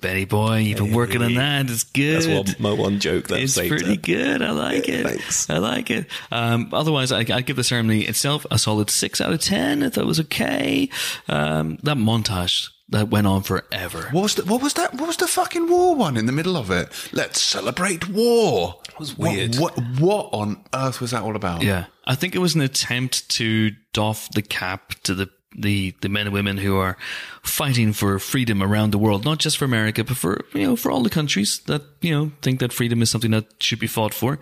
Benny 0.00 0.24
boy, 0.24 0.58
you've 0.58 0.78
been 0.78 0.92
working 0.92 1.22
on 1.22 1.34
that. 1.34 1.70
It's 1.70 1.84
good. 1.84 2.22
That's 2.22 2.58
one, 2.58 2.74
my 2.74 2.78
one 2.78 2.98
joke. 3.00 3.28
That 3.28 3.40
It's 3.40 3.56
pretty 3.56 3.94
it. 3.94 4.02
good. 4.02 4.42
I 4.42 4.50
like 4.50 4.88
it. 4.88 5.06
thanks. 5.06 5.48
I 5.48 5.58
like 5.58 5.90
it. 5.90 6.06
Um, 6.30 6.70
otherwise, 6.72 7.12
I, 7.12 7.20
I'd 7.20 7.46
give 7.46 7.56
the 7.56 7.64
ceremony 7.64 8.02
itself 8.02 8.44
a 8.50 8.58
solid 8.58 8.90
six 8.90 9.20
out 9.20 9.32
of 9.32 9.40
ten. 9.40 9.82
I 9.82 9.88
thought 9.88 10.02
it 10.04 10.06
was 10.06 10.20
okay. 10.20 10.90
Um, 11.28 11.78
that 11.84 11.96
montage 11.96 12.68
that 12.88 13.08
went 13.08 13.26
on 13.26 13.42
forever. 13.42 14.08
What 14.12 14.22
was, 14.22 14.34
the, 14.34 14.44
what 14.44 14.60
was 14.62 14.74
that? 14.74 14.92
What 14.94 15.06
was 15.06 15.16
the 15.16 15.26
fucking 15.28 15.68
war 15.68 15.94
one 15.94 16.16
in 16.16 16.26
the 16.26 16.32
middle 16.32 16.56
of 16.56 16.70
it? 16.70 16.88
Let's 17.12 17.40
celebrate 17.40 18.08
war. 18.08 18.80
It 18.88 18.98
was 18.98 19.16
weird. 19.16 19.56
What, 19.56 19.76
what, 19.76 20.00
what 20.00 20.28
on 20.32 20.64
earth 20.74 21.00
was 21.00 21.12
that 21.12 21.22
all 21.22 21.36
about? 21.36 21.62
Yeah, 21.62 21.86
I 22.06 22.14
think 22.16 22.34
it 22.34 22.38
was 22.38 22.54
an 22.54 22.60
attempt 22.60 23.28
to 23.30 23.70
doff 23.92 24.30
the 24.32 24.42
cap 24.42 24.94
to 25.04 25.14
the 25.14 25.30
the 25.58 25.94
the 26.02 26.08
men 26.08 26.26
and 26.26 26.32
women 26.34 26.56
who 26.58 26.76
are 26.76 26.96
fighting 27.42 27.92
for 27.92 28.18
freedom 28.18 28.62
around 28.62 28.90
the 28.92 28.98
world, 28.98 29.24
not 29.24 29.38
just 29.38 29.56
for 29.58 29.64
America, 29.64 30.04
but 30.04 30.16
for 30.16 30.44
you 30.54 30.62
know 30.66 30.76
for 30.76 30.90
all 30.90 31.02
the 31.02 31.10
countries 31.10 31.60
that 31.66 31.82
you 32.00 32.10
know 32.14 32.30
think 32.42 32.60
that 32.60 32.72
freedom 32.72 33.00
is 33.02 33.10
something 33.10 33.30
that 33.32 33.46
should 33.62 33.78
be 33.80 33.86
fought 33.86 34.14
for. 34.14 34.38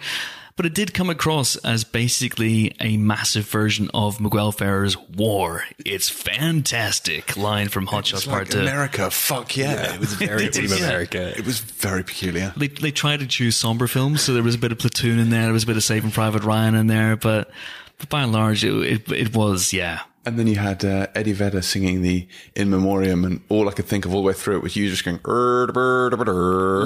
But 0.57 0.67
it 0.67 0.75
did 0.75 0.95
come 0.95 1.11
across 1.11 1.57
as 1.57 1.83
basically 1.83 2.77
a 2.79 2.97
massive 2.97 3.45
version 3.49 3.91
of 3.93 4.21
Miguel 4.21 4.53
Ferrer's 4.53 4.97
"War." 4.97 5.65
It's 5.85 6.09
fantastic 6.09 7.37
line 7.37 7.69
from 7.69 7.87
Hot 7.87 8.07
Shots 8.07 8.23
It's 8.23 8.31
Part 8.31 8.43
like 8.45 8.51
Two. 8.51 8.61
America, 8.61 9.11
fuck 9.11 9.57
yeah. 9.57 9.95
It 9.95 9.99
was 10.01 10.13
very 10.15 10.49
Team 10.51 10.67
Yeah. 10.71 10.77
America. 10.77 11.37
It 11.37 11.45
was 11.45 11.59
very 11.59 12.05
peculiar. 12.05 12.53
they 12.57 12.69
they 12.69 12.93
tried 12.93 13.19
to 13.21 13.27
choose 13.27 13.57
somber 13.57 13.87
films, 13.89 14.23
so 14.23 14.33
there 14.33 14.45
was 14.45 14.55
a 14.55 14.59
bit 14.59 14.71
of 14.71 14.79
Platoon 14.79 15.19
in 15.19 15.31
there, 15.31 15.43
there 15.45 15.53
was 15.53 15.65
a 15.65 15.67
bit 15.67 15.77
of 15.77 15.83
Saving 15.83 16.13
Private 16.13 16.45
Ryan 16.45 16.75
in 16.77 16.87
there, 16.87 17.17
but 17.17 17.51
but 17.99 18.09
by 18.09 18.23
and 18.23 18.33
large, 18.33 18.65
it 18.65 18.73
it, 18.75 19.13
it 19.13 19.35
was 19.37 19.73
yeah. 19.73 20.01
And 20.27 20.39
then 20.39 20.47
you 20.47 20.57
had 20.57 20.85
uh, 20.85 21.07
Eddie 21.15 21.33
Vedder 21.33 21.61
singing 21.61 22.01
the 22.01 22.27
In 22.57 22.71
Memoriam, 22.71 23.25
and 23.27 23.41
all 23.51 23.69
I 23.69 23.73
could 23.73 23.85
think 23.85 24.07
of 24.07 24.15
all 24.15 24.23
the 24.23 24.27
way 24.29 24.33
through 24.33 24.57
it 24.57 24.63
was 24.63 24.75
you 24.75 24.89
just 24.89 25.05
going, 25.05 25.21
"Er, 25.27 25.67
da, 25.67 25.73
ber, 25.73 26.11
da, 26.11 26.17
ba, 26.17 26.25
der." 26.25 26.85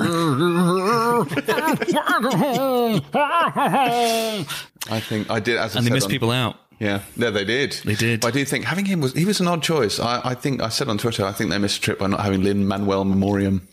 I 4.90 5.00
think 5.00 5.30
I 5.30 5.40
did, 5.40 5.58
as 5.58 5.76
I 5.76 5.78
And 5.78 5.86
they 5.86 5.90
said 5.90 5.94
missed 5.94 6.06
on- 6.06 6.10
people 6.10 6.30
out. 6.30 6.56
Yeah, 6.80 7.02
yeah, 7.16 7.30
they 7.30 7.44
did. 7.44 7.72
They 7.84 7.96
did. 7.96 8.20
But 8.20 8.28
I 8.28 8.30
do 8.30 8.44
think 8.44 8.64
having 8.64 8.84
him 8.84 9.00
was 9.00 9.12
he 9.12 9.24
was 9.24 9.40
an 9.40 9.48
odd 9.48 9.64
choice. 9.64 9.98
I, 9.98 10.20
I 10.24 10.34
think 10.34 10.62
I 10.62 10.68
said 10.68 10.88
on 10.88 10.96
Twitter, 10.96 11.24
I 11.24 11.32
think 11.32 11.50
they 11.50 11.58
missed 11.58 11.78
a 11.78 11.80
trip 11.80 11.98
by 11.98 12.06
not 12.06 12.20
having 12.20 12.42
Lin 12.44 12.68
Manuel 12.68 13.04
Memoriam. 13.04 13.66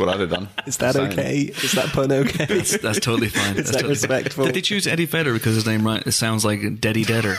What 0.00 0.08
I'd 0.08 0.20
have 0.20 0.30
done. 0.30 0.48
Is 0.66 0.78
that 0.78 0.94
Saying. 0.94 1.12
okay? 1.12 1.36
Is 1.62 1.72
that 1.72 1.88
pun 1.90 2.10
okay? 2.10 2.46
That's, 2.48 2.78
that's 2.78 3.00
totally 3.00 3.28
fine. 3.28 3.56
Is 3.58 3.66
That's 3.66 3.70
that 3.70 3.80
totally 3.80 3.94
fine. 3.96 4.10
respectful? 4.10 4.44
Did 4.46 4.54
they 4.54 4.62
choose 4.62 4.86
Eddie 4.86 5.04
Vedder 5.04 5.34
because 5.34 5.54
his 5.54 5.66
name 5.66 5.86
right? 5.86 6.02
It 6.06 6.12
sounds 6.12 6.42
like 6.42 6.60
Deddy 6.60 7.04
Deader. 7.04 7.36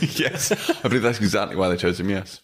yes, 0.00 0.52
I 0.84 0.88
believe 0.88 1.02
that's 1.02 1.18
exactly 1.18 1.56
why 1.56 1.68
they 1.68 1.76
chose 1.76 1.98
him. 1.98 2.08
Yes. 2.08 2.40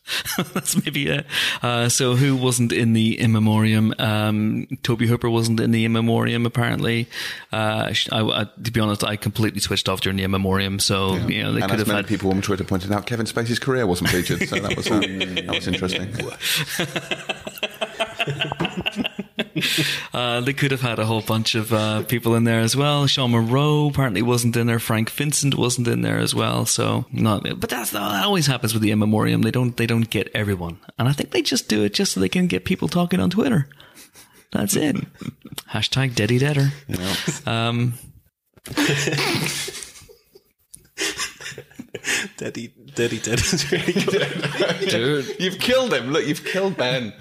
that's 0.52 0.74
maybe 0.84 1.06
it. 1.06 1.24
Uh, 1.62 1.88
so 1.88 2.16
who 2.16 2.34
wasn't 2.34 2.72
in 2.72 2.94
the 2.94 3.18
in 3.18 3.30
memoriam? 3.30 3.94
Um, 4.00 4.66
Tobe 4.82 5.02
Hooper 5.02 5.30
wasn't 5.30 5.60
in 5.60 5.70
the 5.70 5.84
in 5.84 5.92
memoriam. 5.92 6.46
Apparently, 6.46 7.08
uh, 7.52 7.92
I, 8.10 8.20
I, 8.22 8.46
to 8.64 8.70
be 8.72 8.80
honest, 8.80 9.04
I 9.04 9.14
completely 9.14 9.60
switched 9.60 9.88
off 9.88 10.00
during 10.00 10.16
the 10.16 10.24
in 10.24 10.32
memoriam. 10.32 10.80
So 10.80 11.14
you 11.14 11.44
know 11.44 11.52
they 11.52 11.60
and 11.60 11.70
could 11.70 11.78
have 11.78 11.88
many 11.88 11.98
had. 11.98 12.08
people 12.08 12.30
on 12.30 12.42
Twitter 12.42 12.64
pointed 12.64 12.90
out, 12.90 13.06
Kevin 13.06 13.26
Spacey's 13.26 13.60
career 13.60 13.86
wasn't 13.86 14.10
featured, 14.10 14.48
so 14.48 14.56
that 14.56 14.76
was 14.76 14.90
uh, 14.90 14.98
that 14.98 15.54
was 15.54 15.68
interesting. 15.68 16.10
Uh, 20.12 20.40
they 20.40 20.52
could 20.52 20.72
have 20.72 20.80
had 20.80 20.98
a 20.98 21.06
whole 21.06 21.22
bunch 21.22 21.54
of 21.54 21.72
uh, 21.72 22.02
people 22.02 22.34
in 22.34 22.44
there 22.44 22.60
as 22.60 22.74
well. 22.74 23.06
Jeanne 23.06 23.30
Moreau 23.30 23.88
apparently 23.88 24.22
wasn't 24.22 24.56
in 24.56 24.66
there. 24.66 24.80
Frank 24.80 25.08
Vincent 25.10 25.54
wasn't 25.54 25.86
in 25.86 26.02
there 26.02 26.18
as 26.18 26.34
well. 26.34 26.66
So 26.66 27.04
not, 27.12 27.44
but 27.44 27.70
that's 27.70 27.90
that 27.90 28.24
always 28.24 28.46
happens 28.46 28.72
with 28.72 28.82
the 28.82 28.90
in 28.90 28.98
memoriam. 28.98 29.42
They 29.42 29.52
don't 29.52 29.76
they 29.76 29.86
don't 29.86 30.10
get 30.10 30.28
everyone, 30.34 30.80
and 30.98 31.08
I 31.08 31.12
think 31.12 31.30
they 31.30 31.42
just 31.42 31.68
do 31.68 31.84
it 31.84 31.94
just 31.94 32.12
so 32.12 32.20
they 32.20 32.28
can 32.28 32.48
get 32.48 32.64
people 32.64 32.88
talking 32.88 33.20
on 33.20 33.30
Twitter. 33.30 33.68
That's 34.52 34.74
it. 34.74 34.96
Hashtag 35.70 36.14
Deddy 36.14 36.40
Deader. 36.40 36.72
Um, 37.48 37.94
Daddy, 42.36 42.74
Daddy, 43.00 43.18
Daddy's 43.18 43.72
really 43.72 43.92
good. 44.90 45.36
You've 45.40 45.58
killed 45.58 45.94
him. 45.94 46.10
Look, 46.12 46.26
you've 46.26 46.44
killed 46.44 46.76
Ben. 46.76 47.14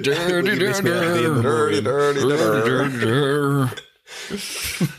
dirty, 0.00 0.50
You 0.50 0.56
missed 0.56 0.82
me 0.84 0.92
out 0.92 1.02
of 1.04 1.12
the 1.14 1.24
in 1.36 1.42
Dirty, 1.42 1.80
dirty, 1.80 2.20
dirty. 3.00 3.82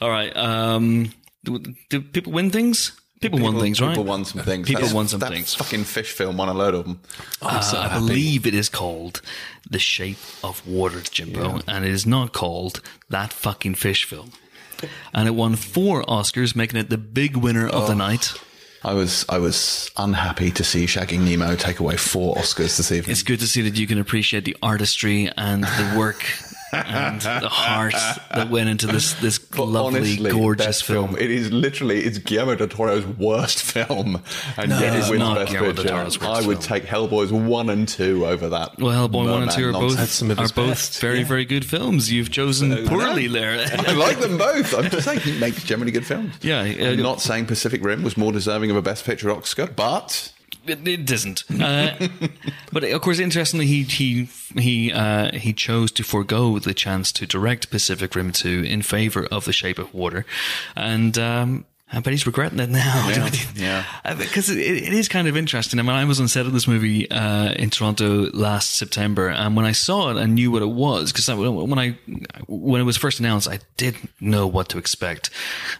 All 0.00 0.08
right. 0.10 0.34
Um, 0.36 1.12
do, 1.44 1.58
do 1.90 2.00
people 2.00 2.32
win 2.32 2.50
things? 2.50 2.92
People, 3.20 3.40
won 3.40 3.58
things, 3.60 3.80
right? 3.80 3.88
People 3.90 4.04
won 4.04 4.24
some 4.24 4.40
things. 4.42 4.66
People 4.68 4.80
That's- 4.82 4.94
won 4.94 5.08
some 5.08 5.20
that 5.20 5.32
things. 5.32 5.52
Fucking 5.54 5.84
fish 5.84 6.12
film 6.12 6.36
won 6.36 6.48
a 6.48 6.54
load 6.54 6.74
of 6.74 6.84
them. 6.84 7.00
Uh, 7.42 7.60
so 7.60 7.76
I 7.76 7.92
believe 7.98 8.46
it 8.46 8.54
is 8.54 8.68
called 8.68 9.20
The 9.68 9.80
Shape 9.80 10.18
of 10.44 10.64
Water, 10.66 11.00
Jimbo, 11.00 11.60
and 11.66 11.84
it 11.84 11.90
is 11.90 12.06
not 12.06 12.32
called 12.32 12.80
That 13.10 13.32
Fucking 13.32 13.74
Fish 13.74 14.04
Film. 14.04 14.30
And 15.12 15.26
it 15.26 15.32
won 15.32 15.56
four 15.56 16.04
Oscars, 16.04 16.54
making 16.54 16.78
it 16.78 16.88
the 16.90 16.96
big 16.98 17.36
winner 17.36 17.66
of 17.66 17.74
Oh. 17.84 17.86
the 17.88 17.96
night. 17.96 18.32
I 18.84 18.94
was 18.94 19.24
I 19.28 19.38
was 19.38 19.90
unhappy 19.96 20.50
to 20.52 20.64
see 20.64 20.86
Shagging 20.86 21.20
Nemo 21.20 21.56
take 21.56 21.80
away 21.80 21.96
four 21.96 22.36
Oscars 22.36 22.76
this 22.76 22.92
evening. 22.92 23.10
It's 23.10 23.22
good 23.22 23.40
to 23.40 23.46
see 23.46 23.62
that 23.62 23.76
you 23.76 23.86
can 23.86 23.98
appreciate 23.98 24.44
the 24.44 24.56
artistry 24.62 25.30
and 25.36 25.64
the 25.64 25.94
work 25.98 26.22
and 26.72 27.20
the 27.20 27.48
heart 27.48 27.94
that 28.34 28.50
went 28.50 28.68
into 28.68 28.86
this 28.86 29.14
this 29.14 29.38
But 29.58 29.66
lovely, 29.66 30.00
honestly, 30.00 30.30
gorgeous 30.30 30.80
that 30.80 30.84
film. 30.84 31.16
It 31.18 31.30
is 31.30 31.50
literally 31.52 32.04
it's 32.04 32.18
Guillermo 32.18 32.54
del 32.54 32.68
Toro's 32.68 33.06
worst 33.06 33.62
film, 33.62 34.22
and 34.56 34.70
yet 34.70 34.94
it 34.94 34.96
it 34.96 34.98
is 35.00 35.10
wins 35.10 35.20
not 35.20 35.36
Best 35.36 35.52
Guillermo 35.52 35.72
del 35.72 35.84
Picture. 35.84 35.96
Toro's 35.96 36.20
worst 36.20 36.44
I 36.44 36.46
would 36.46 36.64
film. 36.64 36.80
take 36.80 36.84
Hellboy's 36.84 37.32
one 37.32 37.70
and 37.70 37.88
two 37.88 38.26
over 38.26 38.48
that. 38.50 38.78
Well, 38.78 39.08
Hellboy 39.08 39.30
one 39.30 39.42
and 39.42 39.50
two 39.50 39.68
are 39.68 39.72
both 39.72 39.82
nonsense. 39.96 40.10
some 40.10 40.30
of 40.30 40.38
are 40.38 40.42
both 40.48 40.54
best, 40.54 41.00
very 41.00 41.20
yeah. 41.20 41.24
very 41.24 41.44
good 41.44 41.64
films. 41.64 42.12
You've 42.12 42.30
chosen 42.30 42.86
poorly 42.86 43.26
there. 43.26 43.66
I 43.78 43.92
like 43.92 44.20
them 44.20 44.38
both. 44.38 44.74
I'm 44.74 44.90
just 44.90 45.04
saying 45.04 45.20
he 45.20 45.38
makes 45.38 45.64
generally 45.64 45.92
good 45.92 46.06
films. 46.06 46.34
Yeah, 46.42 46.60
uh, 46.60 46.92
I'm 46.92 47.02
not 47.02 47.20
saying 47.20 47.46
Pacific 47.46 47.82
Rim 47.82 48.02
was 48.02 48.16
more 48.16 48.32
deserving 48.32 48.70
of 48.70 48.76
a 48.76 48.82
Best 48.82 49.04
Picture 49.04 49.30
Oscar, 49.30 49.66
but 49.66 50.32
It, 50.66 51.06
doesn't, 51.06 51.44
Uh, 51.50 52.08
but 52.72 52.84
of 52.84 53.00
course, 53.00 53.18
interestingly, 53.18 53.66
he 53.66 53.82
he 53.84 54.28
he 54.56 54.92
uh, 54.92 55.32
he 55.32 55.52
chose 55.52 55.90
to 55.92 56.02
forego 56.02 56.58
the 56.58 56.74
chance 56.74 57.10
to 57.12 57.26
direct 57.26 57.70
Pacific 57.70 58.14
Rim 58.14 58.32
two 58.32 58.62
in 58.66 58.82
favor 58.82 59.26
of 59.26 59.44
The 59.44 59.52
Shape 59.52 59.78
of 59.78 59.94
Water, 59.94 60.24
and. 60.76 61.16
Um, 61.18 61.64
I 61.90 62.00
bet 62.00 62.12
he's 62.12 62.26
regretting 62.26 62.60
it 62.60 62.68
now. 62.68 63.08
Yeah, 63.08 63.30
yeah. 63.54 63.84
Uh, 64.04 64.14
Because 64.14 64.50
it, 64.50 64.58
it 64.58 64.92
is 64.92 65.08
kind 65.08 65.26
of 65.26 65.36
interesting. 65.38 65.78
I 65.80 65.82
mean, 65.82 65.92
I 65.92 66.04
was 66.04 66.20
on 66.20 66.28
set 66.28 66.44
of 66.44 66.52
this 66.52 66.68
movie 66.68 67.10
uh, 67.10 67.52
in 67.52 67.70
Toronto 67.70 68.30
last 68.32 68.76
September, 68.76 69.28
and 69.28 69.56
when 69.56 69.64
I 69.64 69.72
saw 69.72 70.10
it, 70.10 70.20
I 70.20 70.26
knew 70.26 70.50
what 70.50 70.60
it 70.60 70.68
was. 70.68 71.12
Because 71.12 71.28
when 71.34 71.78
I 71.78 71.96
when 72.46 72.80
it 72.80 72.84
was 72.84 72.96
first 72.98 73.20
announced, 73.20 73.48
I 73.48 73.60
didn't 73.78 74.10
know 74.20 74.46
what 74.46 74.68
to 74.70 74.78
expect, 74.78 75.30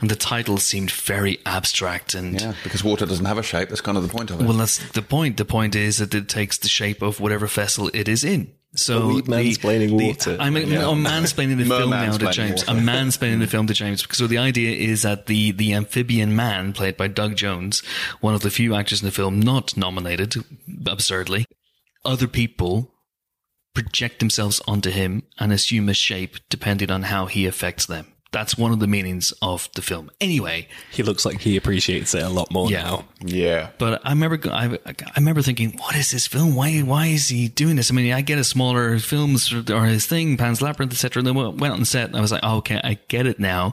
and 0.01 0.11
the 0.11 0.17
title 0.17 0.57
seemed 0.57 0.91
very 0.91 1.41
abstract 1.45 2.15
and 2.15 2.41
yeah, 2.41 2.55
because 2.65 2.83
water 2.83 3.05
doesn't 3.05 3.27
have 3.27 3.39
a 3.39 3.43
shape. 3.43 3.69
That's 3.69 3.83
kind 3.83 3.99
of 3.99 4.03
the 4.03 4.09
point 4.09 4.31
of 4.31 4.41
it. 4.41 4.45
well, 4.45 4.57
that's 4.57 4.79
the 4.93 5.03
point. 5.03 5.37
The 5.37 5.45
point 5.45 5.77
is 5.77 5.99
that 5.99 6.15
it 6.15 6.29
takes 6.29 6.57
the 6.57 6.69
shape 6.69 7.03
of 7.03 7.21
whatever 7.21 7.47
vessel 7.47 7.91
it 7.93 8.09
is 8.09 8.25
in. 8.25 8.51
So 8.75 9.03
Are 9.03 9.15
we 9.15 9.21
the- 9.23 9.33
mansplaining 9.33 9.97
the- 9.99 10.07
water? 10.09 10.37
I'm, 10.39 10.55
I'm 10.57 10.65
mansplaining 11.05 11.57
the 11.57 11.65
film 11.65 11.91
now 11.91 12.17
to 12.17 12.31
James. 12.31 12.67
water. 12.67 12.71
I'm 12.79 12.85
mansplaining 12.85 13.39
the 13.41 13.47
film 13.47 13.67
to 13.67 13.75
James. 13.75 14.07
So 14.13 14.27
the 14.27 14.39
idea 14.39 14.77
is 14.77 15.03
that 15.03 15.27
the 15.27 15.53
the 15.53 15.73
amphibian 15.75 16.37
man, 16.37 16.73
played 16.75 16.97
by 16.97 17.09
Doug 17.09 17.35
Jones, 17.37 17.83
one 18.21 18.35
of 18.35 18.43
the 18.43 18.51
few 18.51 18.75
actors 18.75 19.01
in 19.03 19.07
the 19.07 19.13
film 19.13 19.41
not 19.41 19.77
nominated, 19.77 20.37
absurdly, 20.87 21.47
other 22.05 22.27
people 22.29 22.93
project 23.75 24.19
themselves 24.19 24.61
onto 24.67 24.91
him 24.91 25.23
and 25.39 25.53
assume 25.53 25.89
a 25.89 25.95
shape 25.95 26.37
depending 26.51 26.91
on 26.91 27.05
how 27.05 27.27
he 27.27 27.47
affects 27.47 27.87
them. 27.87 28.13
That's 28.31 28.59
one 28.59 28.73
of 28.73 28.79
the 28.79 28.87
meanings 28.87 29.33
of 29.41 29.71
the 29.75 29.81
film. 29.81 30.11
Anyway, 30.21 30.69
He 30.93 31.03
looks 31.03 31.25
like 31.25 31.41
he 31.41 31.57
appreciates 31.57 32.15
it 32.15 32.23
a 32.23 32.29
lot 32.29 32.51
more 32.51 32.71
Yeah. 32.71 32.83
now. 32.83 33.05
yeah. 33.25 33.71
but 33.79 34.03
I 34.05 34.11
remember, 34.11 34.39
I, 34.53 34.79
I 34.85 34.95
remember 35.17 35.41
thinking, 35.41 35.79
what 35.79 35.97
is 35.97 36.11
this 36.11 36.27
film? 36.27 36.55
Why, 36.55 36.81
why 36.81 37.07
is 37.07 37.29
he 37.29 37.49
doing 37.49 37.77
this? 37.77 37.91
I 37.91 37.95
mean, 37.95 38.13
I 38.13 38.21
get 38.21 38.39
a 38.39 38.45
smaller 38.45 38.99
films 38.99 39.51
or 39.71 39.87
his 39.87 40.05
thing, 40.07 40.37
Pan's 40.37 40.61
Labyrinth, 40.61 40.93
etc. 40.93 41.21
And 41.21 41.27
then 41.27 41.35
we 41.37 41.49
went 41.49 41.73
on 41.73 41.85
set, 41.87 42.09
and 42.09 42.17
I 42.17 42.21
was 42.21 42.31
like, 42.31 42.43
oh, 42.45 42.59
okay, 42.59 42.81
I 42.85 42.99
get 43.09 43.27
it 43.27 43.39
now. 43.41 43.73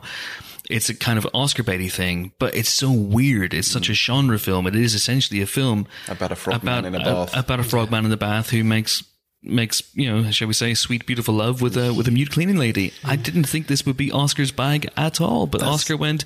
It's 0.69 0.89
a 0.89 0.95
kind 0.95 1.19
of 1.19 1.27
Oscar 1.33 1.62
baity 1.63 1.91
thing, 1.91 2.31
but 2.39 2.55
it's 2.55 2.71
so 2.71 2.89
weird. 2.91 3.53
It's 3.53 3.67
such 3.69 3.89
a 3.89 3.93
genre 3.93 4.39
film. 4.39 4.65
It 4.67 4.75
is 4.75 4.95
essentially 4.95 5.41
a 5.41 5.45
film 5.45 5.85
About 6.07 6.31
a 6.31 6.35
frogman 6.35 6.85
in 6.85 6.95
a 6.95 7.00
bath. 7.00 7.35
about 7.38 7.59
a 7.59 7.63
frogman 7.63 8.05
in 8.05 8.09
the 8.09 8.17
bath 8.17 8.50
who 8.50 8.63
makes 8.63 9.03
makes 9.45 9.83
you 9.95 10.11
know, 10.11 10.31
shall 10.31 10.47
we 10.47 10.53
say, 10.53 10.73
sweet, 10.73 11.05
beautiful 11.05 11.33
love 11.35 11.61
with 11.61 11.77
a 11.77 11.93
with 11.93 12.07
a 12.07 12.11
mute 12.11 12.31
cleaning 12.31 12.57
lady. 12.57 12.93
I 13.03 13.15
didn't 13.15 13.45
think 13.45 13.67
this 13.67 13.85
would 13.85 13.95
be 13.97 14.11
Oscar's 14.11 14.51
bag 14.51 14.89
at 14.97 15.21
all, 15.21 15.45
but 15.47 15.61
Oscar 15.61 15.95
went, 15.97 16.23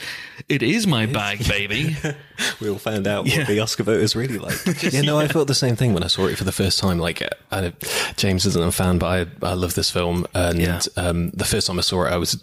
"It 0.48 0.64
is 0.64 0.88
my 0.88 1.06
bag, 1.06 1.48
baby." 1.48 1.96
we 2.62 2.70
all 2.70 2.78
found 2.80 3.06
out 3.08 3.28
Yeah. 3.28 3.40
what 3.40 3.48
the 3.48 3.60
Oscar 3.60 3.84
vote 3.84 4.00
is 4.02 4.16
really 4.16 4.38
like. 4.38 4.58
yeah, 4.94 5.02
no, 5.02 5.20
I 5.20 5.28
felt 5.28 5.48
the 5.48 5.56
same 5.56 5.76
thing 5.76 5.94
when 5.94 6.04
I 6.04 6.08
saw 6.08 6.26
it 6.28 6.38
for 6.38 6.44
the 6.46 6.52
first 6.52 6.80
time. 6.80 6.98
Like, 7.00 7.22
uh, 7.22 7.28
I, 7.52 7.74
James 8.16 8.46
isn't 8.46 8.64
a 8.64 8.72
fan, 8.72 8.98
but 8.98 9.28
I, 9.44 9.46
I 9.46 9.54
love 9.54 9.76
this 9.76 9.92
film. 9.92 10.26
And 10.34 10.60
Yeah. 10.60 10.80
um, 10.96 11.30
the 11.32 11.46
first 11.46 11.68
time 11.68 11.78
I 11.78 11.82
saw 11.82 12.06
it, 12.06 12.12
I 12.14 12.18
was, 12.18 12.42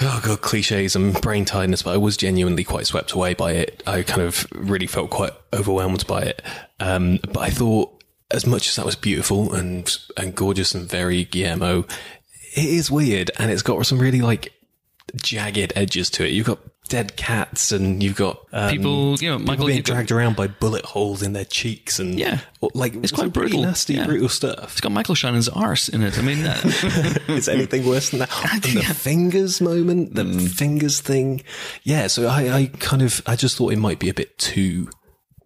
oh 0.00 0.20
god, 0.24 0.40
cliches 0.40 0.96
and 0.96 1.20
brain 1.20 1.44
tiredness, 1.44 1.82
but 1.82 1.94
I 1.94 1.96
was 1.96 2.16
genuinely 2.16 2.64
quite 2.64 2.86
swept 2.86 3.12
away 3.12 3.34
by 3.34 3.52
it. 3.52 3.82
I 3.86 4.02
kind 4.02 4.22
of 4.22 4.46
really 4.52 4.86
felt 4.86 5.10
quite 5.10 5.32
overwhelmed 5.52 6.06
by 6.06 6.22
it. 6.22 6.42
Um, 6.80 7.18
but 7.32 7.38
I 7.38 7.50
thought, 7.50 7.97
as 8.30 8.46
much 8.46 8.68
as 8.68 8.76
that 8.76 8.84
was 8.86 8.96
beautiful 8.96 9.54
and 9.54 9.96
and 10.16 10.34
gorgeous 10.34 10.74
and 10.74 10.88
very 10.88 11.24
Guillermo, 11.24 11.80
it 12.54 12.64
is 12.64 12.90
weird 12.90 13.30
and 13.38 13.50
it's 13.50 13.62
got 13.62 13.84
some 13.86 13.98
really 13.98 14.20
like 14.20 14.52
jagged 15.16 15.72
edges 15.76 16.10
to 16.10 16.24
it. 16.26 16.32
You've 16.32 16.46
got 16.46 16.58
dead 16.90 17.16
cats 17.16 17.70
and 17.72 18.02
you've 18.02 18.16
got 18.16 18.40
um, 18.52 18.70
People, 18.70 19.18
you 19.18 19.28
know, 19.28 19.38
Michael, 19.38 19.66
being 19.66 19.76
you've 19.78 19.86
got- 19.86 19.92
dragged 19.94 20.10
around 20.10 20.36
by 20.36 20.46
bullet 20.46 20.84
holes 20.86 21.22
in 21.22 21.34
their 21.34 21.44
cheeks 21.44 21.98
and 21.98 22.18
Yeah. 22.18 22.40
like 22.74 22.94
It's 22.94 23.12
quite 23.12 23.30
brutal. 23.32 23.60
nasty, 23.62 23.94
Yeah. 23.94 24.06
brutal 24.06 24.28
stuff. 24.30 24.72
It's 24.72 24.80
got 24.80 24.92
Michael 24.92 25.14
Shannon's 25.14 25.48
arse 25.50 25.88
in 25.90 26.02
it. 26.02 26.18
I 26.18 26.22
mean, 26.22 26.44
uh, 26.46 26.58
Is 27.28 27.46
anything 27.48 27.86
worse 27.86 28.08
than 28.10 28.20
that? 28.20 28.30
And 28.52 28.62
the 28.62 28.82
fingers 28.94 29.60
moment, 29.60 30.14
the 30.14 30.24
fingers 30.24 31.00
thing. 31.00 31.42
Yeah, 31.84 32.06
so 32.06 32.26
I, 32.26 32.54
I 32.56 32.66
kind 32.78 33.02
of, 33.02 33.22
I 33.26 33.36
just 33.36 33.56
thought 33.56 33.72
it 33.72 33.78
might 33.78 33.98
be 33.98 34.08
a 34.08 34.14
bit 34.14 34.38
too 34.38 34.88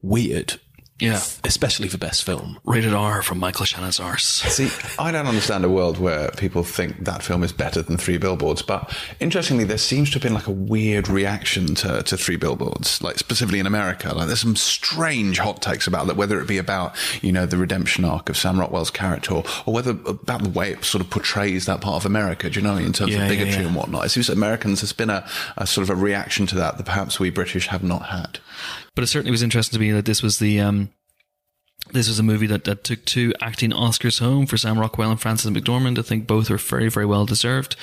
weird, 0.00 0.60
yeah, 1.02 1.20
especially 1.44 1.88
for 1.88 1.98
best 1.98 2.24
film. 2.24 2.58
rated 2.64 2.94
R 2.94 3.22
from 3.22 3.38
Michael 3.38 3.64
Shannon's 3.64 4.00
arse. 4.00 4.24
See, 4.24 4.70
I 4.98 5.10
don't 5.12 5.26
understand 5.26 5.64
a 5.64 5.68
world 5.68 5.98
where 5.98 6.30
people 6.32 6.62
think 6.62 7.04
that 7.04 7.22
film 7.22 7.42
is 7.42 7.52
better 7.52 7.82
than 7.82 7.96
Three 7.96 8.18
Billboards. 8.18 8.62
But 8.62 8.96
interestingly, 9.20 9.64
there 9.64 9.78
seems 9.78 10.10
to 10.10 10.14
have 10.14 10.22
been 10.22 10.34
like 10.34 10.46
a 10.46 10.52
weird 10.52 11.08
reaction 11.08 11.74
to, 11.76 12.02
to 12.02 12.16
Three 12.16 12.36
Billboards, 12.36 13.02
like 13.02 13.18
specifically 13.18 13.58
in 13.60 13.66
America. 13.66 14.14
Like 14.14 14.26
there's 14.28 14.40
some 14.40 14.56
strange 14.56 15.38
hot 15.38 15.60
takes 15.62 15.86
about 15.86 16.06
that, 16.06 16.16
whether 16.16 16.40
it 16.40 16.46
be 16.48 16.58
about, 16.58 16.94
you 17.22 17.32
know, 17.32 17.46
the 17.46 17.56
redemption 17.56 18.04
arc 18.04 18.28
of 18.28 18.36
Sam 18.36 18.58
Rockwell's 18.60 18.90
character 18.90 19.34
or, 19.34 19.44
or 19.66 19.74
whether 19.74 19.90
about 20.06 20.42
the 20.42 20.48
way 20.48 20.72
it 20.72 20.84
sort 20.84 21.02
of 21.02 21.10
portrays 21.10 21.66
that 21.66 21.80
part 21.80 21.96
of 21.96 22.06
America, 22.06 22.48
do 22.50 22.60
you 22.60 22.64
know, 22.66 22.76
in 22.76 22.92
terms 22.92 23.12
Yeah, 23.12 23.24
of 23.24 23.28
bigotry 23.28 23.62
yeah. 23.62 23.66
and 23.66 23.74
whatnot. 23.76 24.04
It 24.06 24.10
seems 24.10 24.28
that 24.28 24.34
Americans 24.36 24.80
has 24.80 24.92
been 24.92 25.10
a, 25.10 25.26
a 25.56 25.66
sort 25.66 25.88
of 25.88 25.90
a 25.90 26.00
reaction 26.00 26.46
to 26.46 26.54
that 26.56 26.76
that 26.76 26.84
perhaps 26.86 27.18
we 27.18 27.30
British 27.30 27.66
have 27.68 27.82
not 27.82 28.06
had. 28.06 28.38
But 28.94 29.04
it 29.04 29.06
certainly 29.08 29.30
was 29.30 29.42
interesting 29.42 29.78
to 29.78 29.80
me 29.80 29.90
that 29.92 30.04
this 30.04 30.22
was 30.22 30.38
the 30.38 30.60
um, 30.60 30.90
this 31.90 32.08
was 32.08 32.18
a 32.18 32.22
movie 32.22 32.46
that, 32.46 32.64
that 32.64 32.84
took 32.84 33.04
two 33.04 33.32
acting 33.40 33.70
Oscars 33.70 34.18
home 34.18 34.46
for 34.46 34.56
Sam 34.56 34.78
Rockwell 34.78 35.10
and 35.10 35.20
Frances 35.20 35.50
McDormand. 35.50 35.98
I 35.98 36.02
think 36.02 36.26
both 36.26 36.50
are 36.50 36.56
very, 36.56 36.88
very 36.88 37.06
well 37.06 37.26
deserved 37.26 37.76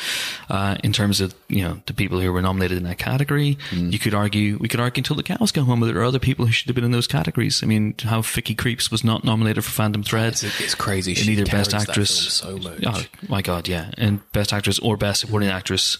uh, 0.49 0.77
in 0.83 0.93
terms 0.93 1.21
of 1.21 1.35
you 1.47 1.63
know 1.63 1.81
the 1.85 1.93
people 1.93 2.19
who 2.19 2.31
were 2.33 2.41
nominated 2.41 2.77
in 2.77 2.83
that 2.85 2.97
category. 2.97 3.57
You 3.71 3.99
could 3.99 4.13
argue 4.13 4.57
we 4.59 4.67
could 4.67 4.79
argue 4.79 5.01
until 5.01 5.15
the 5.15 5.23
cows 5.23 5.51
come 5.51 5.65
home 5.65 5.79
that 5.81 5.87
there 5.87 6.01
are 6.01 6.05
other 6.05 6.19
people 6.19 6.45
who 6.45 6.51
should 6.51 6.67
have 6.67 6.75
been 6.75 6.83
in 6.83 6.91
those 6.91 7.07
categories. 7.07 7.61
I 7.61 7.67
mean, 7.67 7.95
how 7.99 8.21
Vicky 8.21 8.55
Krieps 8.55 8.91
was 8.91 9.03
not 9.03 9.23
nominated 9.23 9.63
for 9.63 9.71
Phantom 9.71 10.03
Thread. 10.03 10.33
It's, 10.33 10.43
it's 10.43 10.75
crazy. 10.75 11.13
She 11.13 11.31
either 11.33 11.45
best 11.45 11.73
actress, 11.73 12.33
so 12.33 12.57
much. 12.57 12.83
Oh 12.85 13.03
my 13.27 13.41
god, 13.41 13.67
yeah, 13.67 13.91
and 13.97 14.19
best 14.31 14.53
actress 14.53 14.79
or 14.79 14.97
best 14.97 15.21
supporting 15.21 15.49
actress 15.49 15.97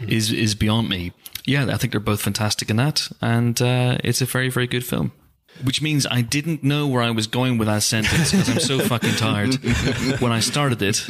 is 0.00 0.32
is 0.32 0.54
beyond 0.54 0.88
me. 0.88 1.12
Yeah, 1.44 1.66
I 1.72 1.76
think 1.78 1.92
they're 1.92 2.00
both 2.00 2.20
fantastic 2.20 2.68
in 2.70 2.76
that, 2.76 3.08
and 3.20 3.60
uh, 3.60 3.98
it's 4.04 4.20
a 4.20 4.26
very 4.26 4.48
very 4.48 4.66
good 4.66 4.84
film. 4.84 5.12
Which 5.64 5.82
means 5.82 6.06
I 6.06 6.20
didn't 6.20 6.62
know 6.62 6.86
where 6.86 7.02
I 7.02 7.10
was 7.10 7.26
going 7.26 7.58
with 7.58 7.66
that 7.66 7.82
sentence 7.82 8.30
because 8.30 8.48
I'm 8.48 8.60
so 8.60 8.78
fucking 8.78 9.14
tired 9.16 9.56
when 10.20 10.30
I 10.30 10.38
started 10.38 10.80
it, 10.82 11.04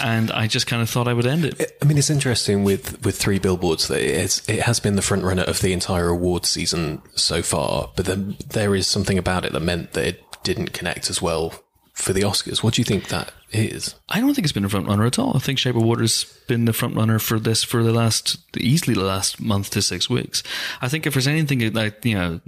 and 0.00 0.30
I 0.30 0.46
just 0.46 0.68
kind 0.68 0.82
of 0.82 0.88
thought 0.88 1.08
I 1.08 1.12
would 1.14 1.26
end 1.26 1.44
it. 1.44 1.76
I 1.82 1.84
mean, 1.84 1.98
it's 1.98 2.10
interesting 2.10 2.62
with, 2.62 3.04
with 3.04 3.18
three 3.18 3.40
billboards 3.40 3.88
that 3.88 4.00
it's, 4.00 4.48
it 4.48 4.60
has 4.62 4.78
been 4.78 4.94
the 4.94 5.02
front 5.02 5.24
runner 5.24 5.42
of 5.42 5.60
the 5.62 5.72
entire 5.72 6.08
award 6.08 6.46
season 6.46 7.02
so 7.16 7.42
far, 7.42 7.90
but 7.96 8.06
then 8.06 8.36
there 8.50 8.76
is 8.76 8.86
something 8.86 9.18
about 9.18 9.44
it 9.44 9.52
that 9.52 9.60
meant 9.60 9.94
that 9.94 10.06
it 10.06 10.24
didn't 10.44 10.72
connect 10.72 11.10
as 11.10 11.20
well 11.20 11.64
for 11.92 12.12
the 12.12 12.22
Oscars. 12.22 12.62
What 12.62 12.74
do 12.74 12.80
you 12.80 12.84
think 12.84 13.08
that 13.08 13.32
is? 13.50 13.96
I 14.08 14.20
don't 14.20 14.32
think 14.32 14.44
it's 14.44 14.52
been 14.52 14.64
a 14.64 14.68
front 14.68 14.86
runner 14.86 15.06
at 15.06 15.18
all. 15.18 15.36
I 15.36 15.40
think 15.40 15.58
Shape 15.58 15.74
of 15.74 15.82
Water's 15.82 16.24
been 16.46 16.64
the 16.64 16.72
front 16.72 16.94
runner 16.94 17.18
for 17.18 17.40
this 17.40 17.64
for 17.64 17.82
the 17.82 17.92
last 17.92 18.38
easily 18.56 18.94
the 18.94 19.02
last 19.02 19.40
month 19.40 19.70
to 19.70 19.82
six 19.82 20.08
weeks. 20.08 20.44
I 20.80 20.88
think 20.88 21.06
if 21.06 21.14
there's 21.14 21.26
anything 21.26 21.72
that 21.72 22.06
you 22.06 22.14
know 22.14 22.40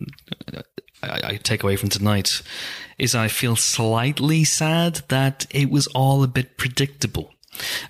I, 1.02 1.20
I 1.24 1.36
take 1.36 1.62
away 1.62 1.76
from 1.76 1.88
tonight 1.88 2.42
is 2.98 3.14
I 3.14 3.28
feel 3.28 3.56
slightly 3.56 4.44
sad 4.44 5.02
that 5.08 5.46
it 5.50 5.70
was 5.70 5.86
all 5.88 6.22
a 6.22 6.28
bit 6.28 6.56
predictable. 6.56 7.32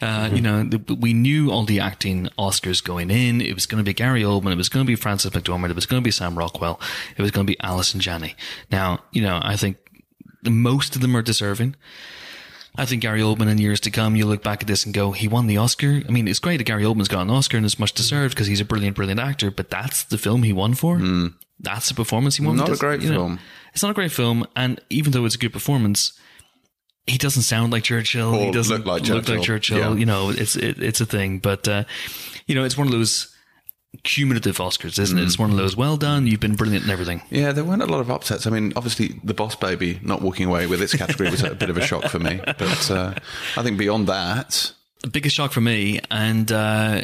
Uh, 0.01 0.31
You 0.33 0.40
know, 0.40 0.64
the, 0.64 0.94
we 0.94 1.12
knew 1.12 1.51
all 1.51 1.64
the 1.64 1.81
acting 1.81 2.29
Oscars 2.38 2.83
going 2.83 3.11
in. 3.11 3.40
It 3.40 3.55
was 3.55 3.66
going 3.66 3.83
to 3.83 3.88
be 3.88 3.94
Gary 3.94 4.23
Oldman. 4.23 4.53
It 4.53 4.57
was 4.57 4.68
going 4.68 4.85
to 4.85 4.90
be 4.90 4.96
Frances 4.96 5.31
McDormand. 5.33 5.70
It 5.70 5.77
was 5.77 5.87
going 5.87 6.03
to 6.03 6.05
be 6.05 6.11
Sam 6.11 6.37
Rockwell. 6.38 6.81
It 7.16 7.23
was 7.23 7.31
going 7.31 7.46
to 7.46 7.51
be 7.51 7.61
Allison 7.61 8.01
Janney. 8.01 8.37
Now, 8.70 9.01
you 9.12 9.23
know, 9.23 9.40
I 9.42 9.57
think 9.57 9.77
most 10.44 10.96
of 10.96 11.03
them 11.03 11.16
are 11.16 11.23
deserving. 11.23 11.77
I 12.77 12.87
think 12.87 13.03
Gary 13.03 13.20
Oldman 13.20 13.49
in 13.49 13.59
years 13.59 13.81
to 13.81 13.90
come, 13.90 14.14
you 14.14 14.27
look 14.27 14.44
back 14.44 14.62
at 14.62 14.68
this 14.68 14.85
and 14.85 14.94
go, 14.94 15.11
he 15.11 15.27
won 15.27 15.49
the 15.49 15.57
Oscar. 15.57 16.03
I 16.09 16.11
mean, 16.11 16.29
it's 16.29 16.38
great 16.38 16.59
that 16.59 16.64
Gary 16.64 16.85
Oldman's 16.85 17.09
got 17.09 17.23
an 17.23 17.31
Oscar 17.31 17.57
and 17.57 17.66
it's 17.66 17.81
much 17.81 17.92
deserved 17.92 18.35
because 18.35 18.46
he's 18.46 18.61
a 18.61 18.64
brilliant, 18.64 18.94
brilliant 18.96 19.20
actor, 19.20 19.51
but 19.51 19.70
that's 19.70 20.05
the 20.05 20.18
film 20.18 20.44
he 20.44 20.53
won 20.53 20.75
for. 20.75 20.99
That's 21.62 21.88
the 21.88 21.94
performance 21.94 22.37
he 22.37 22.44
won 22.44 22.57
Not 22.57 22.70
a 22.70 22.77
great 22.77 23.03
you 23.03 23.11
know, 23.11 23.16
film. 23.16 23.40
it's 23.75 23.83
not 23.83 23.90
a 23.90 23.94
great 23.94 24.12
film. 24.12 24.46
And 24.57 24.81
even 24.88 25.12
though 25.12 25.25
it's 25.27 25.35
a 25.35 25.38
good 25.38 25.53
performance, 25.53 26.18
he 27.07 27.18
doesn't 27.18 27.42
sound 27.42 27.73
like 27.73 27.85
Churchill. 27.85 28.33
he 28.33 28.51
doesn't 28.51 28.79
look 28.79 28.87
like 28.87 29.03
look 29.09 29.29
like 29.29 29.42
Churchill. 29.42 29.79
Churchill. 29.79 29.94
Yeah. 29.94 30.01
You 30.01 30.07
know, 30.07 30.31
it's, 30.31 30.57
it, 30.57 30.83
it's 30.83 31.01
a 31.01 31.07
thing, 31.07 31.38
but, 31.38 31.68
uh, 31.68 31.85
you 32.46 32.55
know, 32.55 32.64
it's 32.64 32.79
one 32.79 32.87
of 32.87 32.92
those 32.92 33.35
cumulative 34.05 34.57
Oscars, 34.59 34.99
isn't 34.99 35.18
it? 35.18 35.25
It's 35.25 35.38
one 35.38 35.51
of 35.51 35.57
those, 35.57 35.77
well 35.77 35.96
done. 35.96 36.27
You've 36.27 36.40
been 36.40 36.55
brilliant 36.55 36.85
in 36.85 36.90
everything. 36.90 37.23
Yeah, 37.31 37.53
there 37.53 37.64
weren't 37.64 37.83
a 37.83 37.87
lot 37.87 38.01
of 38.01 38.11
upsets. 38.11 38.46
I 38.46 38.51
mean, 38.51 38.73
obviously, 38.77 39.20
the 39.25 39.35
Boss 39.35 39.57
Baby 39.57 39.99
not 40.03 40.23
walking 40.23 40.46
away 40.46 40.66
with 40.66 40.81
its 40.81 40.94
category 40.94 41.31
was 41.31 41.42
a 41.42 41.55
bit 41.55 41.68
of 41.70 41.77
a 41.77 41.83
shock 41.85 42.05
for 42.05 42.18
me. 42.18 42.40
But 42.46 42.90
uh, 42.90 43.14
I 43.57 43.62
think 43.62 43.79
beyond 43.79 44.07
that, 44.07 44.73
the 45.03 45.09
biggest 45.09 45.35
shock 45.35 45.53
for 45.53 45.61
me, 45.61 46.01
and 46.11 46.51
uh, 46.53 47.03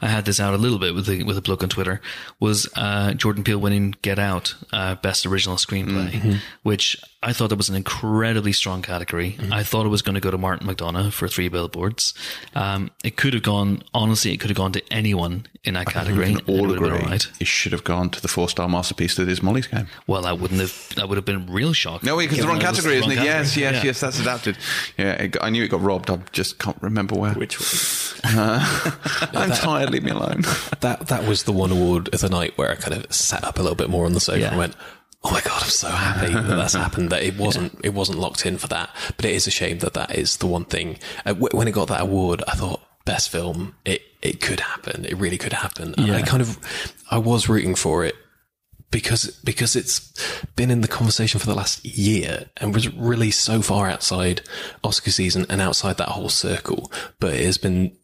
I 0.00 0.08
had 0.08 0.24
this 0.24 0.40
out 0.40 0.54
a 0.54 0.58
little 0.58 0.78
bit 0.78 0.94
with 0.94 1.06
the, 1.06 1.22
with 1.22 1.38
a 1.38 1.42
bloke 1.42 1.62
on 1.62 1.68
Twitter, 1.68 2.00
was 2.40 2.68
uh, 2.76 3.14
Jordan 3.14 3.44
Peele 3.44 3.58
winning 3.58 3.94
Get 4.02 4.18
Out, 4.18 4.54
uh, 4.72 4.94
Best 4.96 5.24
Original 5.26 5.56
Screenplay, 5.56 6.38
which 6.62 6.96
I 7.22 7.32
thought 7.32 7.48
that 7.48 7.56
was 7.56 7.68
an 7.70 7.76
incredibly 7.76 8.52
strong 8.52 8.82
category. 8.82 9.38
I 9.50 9.62
thought 9.62 9.86
it 9.86 9.90
was 9.90 10.02
going 10.02 10.14
to 10.14 10.20
go 10.20 10.30
to 10.30 10.38
Martin 10.38 10.66
McDonagh 10.66 11.12
for 11.12 11.26
Three 11.28 11.48
Billboards. 11.48 12.12
Um, 12.54 12.90
it 13.02 13.16
could 13.16 13.32
have 13.34 13.42
gone, 13.42 13.82
honestly, 13.94 14.32
it 14.32 14.40
could 14.40 14.50
have 14.50 14.56
gone 14.56 14.72
to 14.72 14.82
anyone 14.92 15.46
in 15.64 15.74
that 15.74 15.86
category. 15.86 16.26
and 16.32 16.40
it 16.40 16.48
all 16.48 16.60
would 16.62 16.70
have 16.72 16.80
been 16.80 16.92
agree 16.92 17.04
all 17.04 17.10
right. 17.10 17.26
it 17.40 17.46
should 17.46 17.72
have 17.72 17.84
gone 17.84 18.10
to 18.10 18.20
the 18.20 18.28
four-star 18.28 18.68
masterpiece 18.68 19.14
that 19.16 19.28
is 19.30 19.42
Molly's 19.42 19.66
Game. 19.66 19.86
Well, 20.06 20.22
that 20.22 20.38
wouldn't 20.38 20.60
have, 20.60 20.90
that 20.96 21.08
would 21.08 21.16
have 21.16 21.24
been 21.24 21.46
real 21.46 21.72
shock. 21.72 22.02
No, 22.02 22.18
because 22.18 22.36
the 22.38 22.46
wrong 22.46 22.58
Given 22.58 22.64
that 22.66 22.70
was 22.72 22.84
category, 22.84 22.98
isn't 22.98 23.12
it? 23.12 23.16
wrong 23.16 23.24
Yes, 23.24 23.56
yes, 23.56 23.74
Yeah. 23.76 23.82
yes. 23.84 24.00
That's 24.00 24.20
adapted. 24.20 24.58
Yeah, 24.98 25.12
it 25.12 25.36
I 25.40 25.48
knew 25.48 25.64
it 25.64 25.68
got 25.68 25.80
robbed. 25.80 26.10
I 26.10 26.18
just 26.32 26.58
can't 26.58 26.76
remember 26.82 27.14
where. 27.14 27.32
Which 27.32 27.58
one? 27.58 27.68
I'm 28.24 29.50
tired. 29.52 29.83
Leave 29.90 30.04
me 30.04 30.10
alone. 30.10 30.42
That 30.80 31.06
that 31.08 31.26
was 31.26 31.44
the 31.44 31.52
one 31.52 31.70
award 31.72 32.12
of 32.14 32.20
the 32.20 32.28
night 32.28 32.56
where 32.58 32.70
I 32.70 32.74
kind 32.74 32.94
of 33.04 33.12
sat 33.14 33.42
up 33.44 33.58
a 33.58 33.62
little 33.62 33.76
bit 33.76 33.88
more 33.90 34.04
on 34.06 34.12
the 34.12 34.20
sofa 34.20 34.40
Yeah. 34.40 34.48
and 34.48 34.58
went, 34.58 34.76
"Oh 35.22 35.30
my 35.30 35.40
god, 35.40 35.62
I'm 35.62 35.68
so 35.70 35.88
happy 35.88 36.32
that 36.32 36.42
that's 36.42 36.74
happened. 36.74 37.10
That 37.10 37.22
it 37.22 37.36
wasn't 37.38 37.80
it 37.82 37.94
wasn't 37.94 38.18
locked 38.18 38.44
in 38.44 38.58
for 38.58 38.66
that. 38.68 38.90
But 39.16 39.24
it 39.24 39.32
is 39.32 39.46
a 39.46 39.50
shame 39.50 39.78
that 39.78 39.94
that 39.94 40.14
is 40.14 40.36
the 40.38 40.46
one 40.46 40.64
thing. 40.66 40.98
Uh, 41.24 41.32
w- 41.32 41.56
when 41.56 41.68
it 41.68 41.72
got 41.72 41.88
that 41.88 42.02
award, 42.02 42.42
I 42.46 42.54
thought 42.54 42.80
best 43.06 43.30
film. 43.30 43.74
It 43.86 44.02
it 44.20 44.40
could 44.40 44.60
happen. 44.60 45.04
It 45.06 45.16
really 45.16 45.38
could 45.38 45.52
happen. 45.54 45.94
And 45.96 46.12
I 46.12 46.22
kind 46.22 46.42
of 46.42 46.58
I 47.10 47.16
was 47.18 47.48
rooting 47.48 47.74
for 47.74 48.04
it 48.04 48.14
because 48.90 49.40
because 49.44 49.74
it's 49.74 50.12
been 50.56 50.70
in 50.70 50.80
the 50.82 50.88
conversation 50.88 51.40
for 51.40 51.46
the 51.46 51.54
last 51.54 51.84
year 51.84 52.50
and 52.58 52.74
was 52.74 52.92
really 52.94 53.30
so 53.30 53.60
far 53.62 53.88
outside 53.88 54.42
Oscar 54.82 55.10
season 55.10 55.46
and 55.48 55.60
outside 55.62 55.96
that 55.96 56.10
whole 56.10 56.28
circle, 56.28 56.92
but 57.20 57.32
it 57.34 57.44
has 57.46 57.58
been 57.58 57.96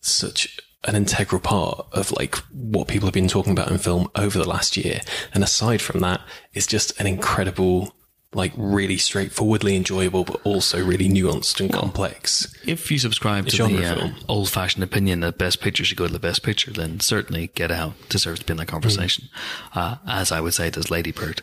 such 0.00 0.58
an 0.84 0.96
integral 0.96 1.40
part 1.40 1.86
of 1.92 2.10
like 2.12 2.36
what 2.50 2.88
people 2.88 3.06
have 3.06 3.14
been 3.14 3.28
talking 3.28 3.52
about 3.52 3.70
in 3.70 3.78
film 3.78 4.08
over 4.16 4.38
the 4.38 4.48
last 4.48 4.76
year. 4.76 5.00
And 5.32 5.44
aside 5.44 5.80
from 5.80 6.00
that, 6.00 6.20
it's 6.52 6.66
just 6.66 6.98
an 7.00 7.06
incredible, 7.06 7.94
like 8.34 8.52
really 8.56 8.96
straightforwardly 8.96 9.76
enjoyable, 9.76 10.24
but 10.24 10.40
also 10.44 10.84
really 10.84 11.08
nuanced 11.08 11.60
and 11.60 11.72
complex. 11.72 12.52
If 12.66 12.90
you 12.90 12.98
subscribe 12.98 13.46
to 13.48 13.66
the 13.68 13.84
uh, 13.84 14.10
old 14.28 14.48
fashioned 14.48 14.82
opinion 14.82 15.20
that 15.20 15.38
Best 15.38 15.60
Picture 15.60 15.84
should 15.84 15.98
go 15.98 16.06
to 16.06 16.12
the 16.12 16.18
Best 16.18 16.42
Picture, 16.42 16.72
then 16.72 16.98
certainly 16.98 17.48
Get 17.54 17.70
Out 17.70 17.94
deserves 18.08 18.40
to 18.40 18.46
be 18.46 18.52
in 18.52 18.56
that 18.56 18.66
conversation. 18.66 19.28
Uh, 19.74 19.96
as 20.06 20.32
I 20.32 20.40
would 20.40 20.54
say, 20.54 20.70
does 20.70 20.90
Lady 20.90 21.12
Bird. 21.12 21.42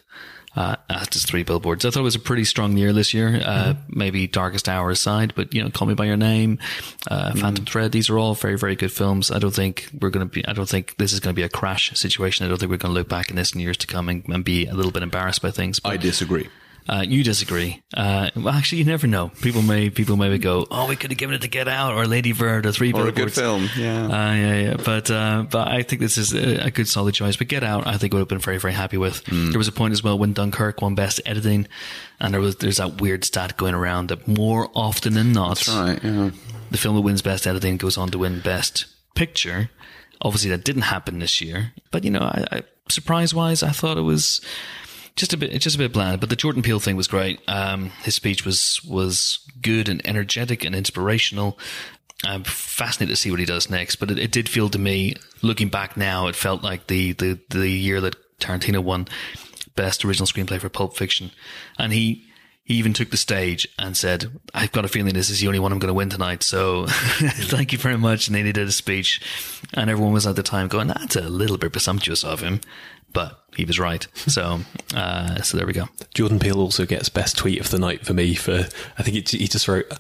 Uh, 0.59 0.75
as 0.89 1.07
does 1.07 1.23
Three 1.23 1.43
Billboards. 1.43 1.85
I 1.85 1.89
thought 1.89 2.01
it 2.01 2.03
was 2.03 2.15
a 2.15 2.19
pretty 2.19 2.43
strong 2.43 2.75
year 2.75 2.91
this 2.91 3.13
year. 3.13 3.41
Uh, 3.41 3.75
maybe 3.87 4.27
Darkest 4.27 4.67
Hour 4.67 4.89
aside, 4.89 5.31
but 5.33 5.53
you 5.53 5.63
know, 5.63 5.69
Call 5.69 5.87
Me 5.87 5.93
by 5.93 6.03
Your 6.03 6.17
Name, 6.17 6.59
uh, 7.07 7.33
Phantom 7.33 7.63
Thread. 7.63 7.93
These 7.93 8.09
are 8.09 8.19
all 8.19 8.33
very, 8.33 8.57
very 8.57 8.75
good 8.75 8.91
films. 8.91 9.31
I 9.31 9.39
don't 9.39 9.55
think 9.55 9.87
we're 10.01 10.09
going 10.09 10.27
to 10.27 10.29
be. 10.29 10.45
I 10.45 10.51
don't 10.51 10.67
think 10.67 10.97
this 10.97 11.13
is 11.13 11.21
going 11.21 11.33
to 11.33 11.39
be 11.39 11.43
a 11.43 11.49
crash 11.49 11.97
situation. 11.97 12.45
I 12.45 12.49
don't 12.49 12.57
think 12.57 12.71
we're 12.71 12.77
going 12.77 12.93
to 12.93 12.99
look 12.99 13.07
back 13.07 13.29
in 13.29 13.37
this 13.37 13.53
in 13.53 13.61
years 13.61 13.77
to 13.77 13.87
come 13.87 14.09
and, 14.09 14.27
and 14.27 14.43
be 14.43 14.65
a 14.65 14.73
little 14.73 14.91
bit 14.91 15.01
embarrassed 15.01 15.41
by 15.41 15.51
things. 15.51 15.79
But 15.79 15.93
I 15.93 15.97
disagree. 15.97 16.49
Uh, 16.89 17.03
you 17.07 17.23
disagree. 17.23 17.83
Uh, 17.93 18.31
well, 18.35 18.49
actually, 18.49 18.79
you 18.79 18.83
never 18.85 19.05
know. 19.05 19.29
People 19.41 19.61
may 19.61 19.91
people 19.91 20.17
maybe 20.17 20.39
go, 20.39 20.65
"Oh, 20.71 20.87
we 20.87 20.95
could 20.95 21.11
have 21.11 21.19
given 21.19 21.35
it 21.35 21.41
to 21.43 21.47
Get 21.47 21.67
Out 21.67 21.93
or 21.93 22.07
Lady 22.07 22.33
Bird 22.33 22.65
or 22.65 22.71
Three 22.71 22.91
Or 22.93 23.07
a 23.07 23.11
good 23.11 23.31
film. 23.31 23.69
Yeah. 23.77 24.05
Uh, 24.05 24.33
yeah, 24.33 24.55
yeah. 24.55 24.77
But, 24.83 25.11
uh, 25.11 25.45
but 25.51 25.67
I 25.67 25.83
think 25.83 26.01
this 26.01 26.17
is 26.17 26.33
a, 26.33 26.71
good 26.71 26.87
solid 26.87 27.13
choice. 27.13 27.35
But 27.35 27.47
Get 27.47 27.63
Out, 27.63 27.85
I 27.85 27.97
think 27.97 28.13
would 28.13 28.19
have 28.19 28.27
been 28.27 28.39
very, 28.39 28.57
very 28.57 28.73
happy 28.73 28.97
with. 28.97 29.23
Hmm. 29.27 29.51
There 29.51 29.59
was 29.59 29.67
a 29.67 29.71
point 29.71 29.91
as 29.91 30.03
well 30.03 30.17
when 30.17 30.33
Dunkirk 30.33 30.81
won 30.81 30.95
Best 30.95 31.21
Editing, 31.27 31.67
and 32.19 32.33
there 32.33 32.41
was 32.41 32.55
there's 32.55 32.77
that 32.77 32.99
weird 32.99 33.23
stat 33.23 33.55
going 33.55 33.75
around 33.75 34.07
that 34.07 34.27
more 34.27 34.71
often 34.73 35.13
than 35.13 35.31
not, 35.31 35.67
right. 35.67 36.03
Yeah. 36.03 36.31
the 36.71 36.77
film 36.79 36.95
that 36.95 37.01
wins 37.01 37.21
Best 37.21 37.45
Editing 37.45 37.77
goes 37.77 37.99
on 37.99 38.09
to 38.09 38.17
win 38.17 38.39
Best 38.39 38.87
Picture. 39.13 39.69
Obviously, 40.21 40.49
that 40.49 40.63
didn't 40.63 40.83
happen 40.83 41.19
this 41.19 41.39
year. 41.39 41.71
But 41.91 42.03
you 42.03 42.09
know, 42.09 42.21
I, 42.21 42.45
I 42.51 42.63
surprise 42.89 43.31
wise, 43.31 43.61
I 43.61 43.69
thought 43.69 43.99
it 43.99 44.01
was 44.01 44.41
just 45.19 45.33
a 45.33 45.37
bit, 45.37 45.51
it's 45.51 45.63
just 45.63 45.75
a 45.75 45.79
bit 45.79 45.93
bland. 45.93 46.19
But 46.19 46.29
the 46.29 46.35
Jordan 46.35 46.61
Peele 46.61 46.79
thing 46.79 46.95
was 46.95 47.07
great. 47.07 47.39
Um, 47.47 47.91
his 48.03 48.15
speech 48.15 48.45
was 48.45 48.83
was 48.83 49.39
good 49.61 49.89
and 49.89 50.05
energetic 50.05 50.63
and 50.65 50.75
inspirational. 50.75 51.57
I'm 52.23 52.43
fascinated 52.43 53.15
to 53.15 53.21
see 53.21 53.31
what 53.31 53.39
he 53.39 53.45
does 53.45 53.69
next. 53.69 53.97
But 53.97 54.11
it, 54.11 54.19
it 54.19 54.31
did 54.31 54.49
feel 54.49 54.69
to 54.69 54.79
me, 54.79 55.15
looking 55.41 55.69
back 55.69 55.95
now, 55.95 56.27
it 56.27 56.35
felt 56.35 56.63
like 56.63 56.87
the 56.87 57.13
the 57.13 57.39
the 57.49 57.69
year 57.69 58.01
that 58.01 58.15
Tarantino 58.39 58.83
won 58.83 59.07
Best 59.75 60.03
Original 60.03 60.27
Screenplay 60.27 60.59
for 60.59 60.69
Pulp 60.69 60.95
Fiction, 60.95 61.31
and 61.77 61.93
he 61.93 62.29
he 62.69 62.75
even 62.75 62.93
took 62.93 63.09
the 63.09 63.17
stage 63.17 63.67
and 63.79 63.97
said, 63.97 64.39
I've 64.53 64.71
got 64.71 64.85
a 64.85 64.87
feeling 64.87 65.15
this 65.15 65.31
is 65.31 65.39
the 65.39 65.47
only 65.47 65.57
one 65.57 65.71
I'm 65.71 65.79
going 65.79 65.87
to 65.87 65.93
win 65.93 66.11
tonight. 66.11 66.43
So 66.43 66.85
thank 66.87 67.71
you 67.71 67.79
very 67.79 67.97
much. 67.97 68.27
And 68.27 68.35
then 68.35 68.45
he 68.45 68.51
did 68.51 68.67
a 68.67 68.71
speech 68.71 69.19
and 69.73 69.89
everyone 69.89 70.13
was 70.13 70.27
at 70.27 70.35
the 70.35 70.43
time 70.43 70.67
going, 70.67 70.87
that's 70.87 71.15
a 71.15 71.21
little 71.21 71.57
bit 71.57 71.71
presumptuous 71.71 72.23
of 72.23 72.41
him, 72.41 72.61
but 73.13 73.43
he 73.55 73.65
was 73.65 73.79
right. 73.79 74.07
So, 74.15 74.59
uh, 74.95 75.41
so 75.41 75.57
there 75.57 75.67
we 75.67 75.73
go. 75.73 75.89
Jordan 76.13 76.39
Peele 76.39 76.59
also 76.59 76.85
gets 76.85 77.09
best 77.09 77.37
tweet 77.37 77.59
of 77.59 77.69
the 77.69 77.79
night 77.79 78.05
for 78.05 78.13
me 78.13 78.35
for 78.35 78.67
I 78.97 79.03
think 79.03 79.29
he, 79.29 79.37
he 79.37 79.47
just 79.47 79.67
wrote 79.67 79.91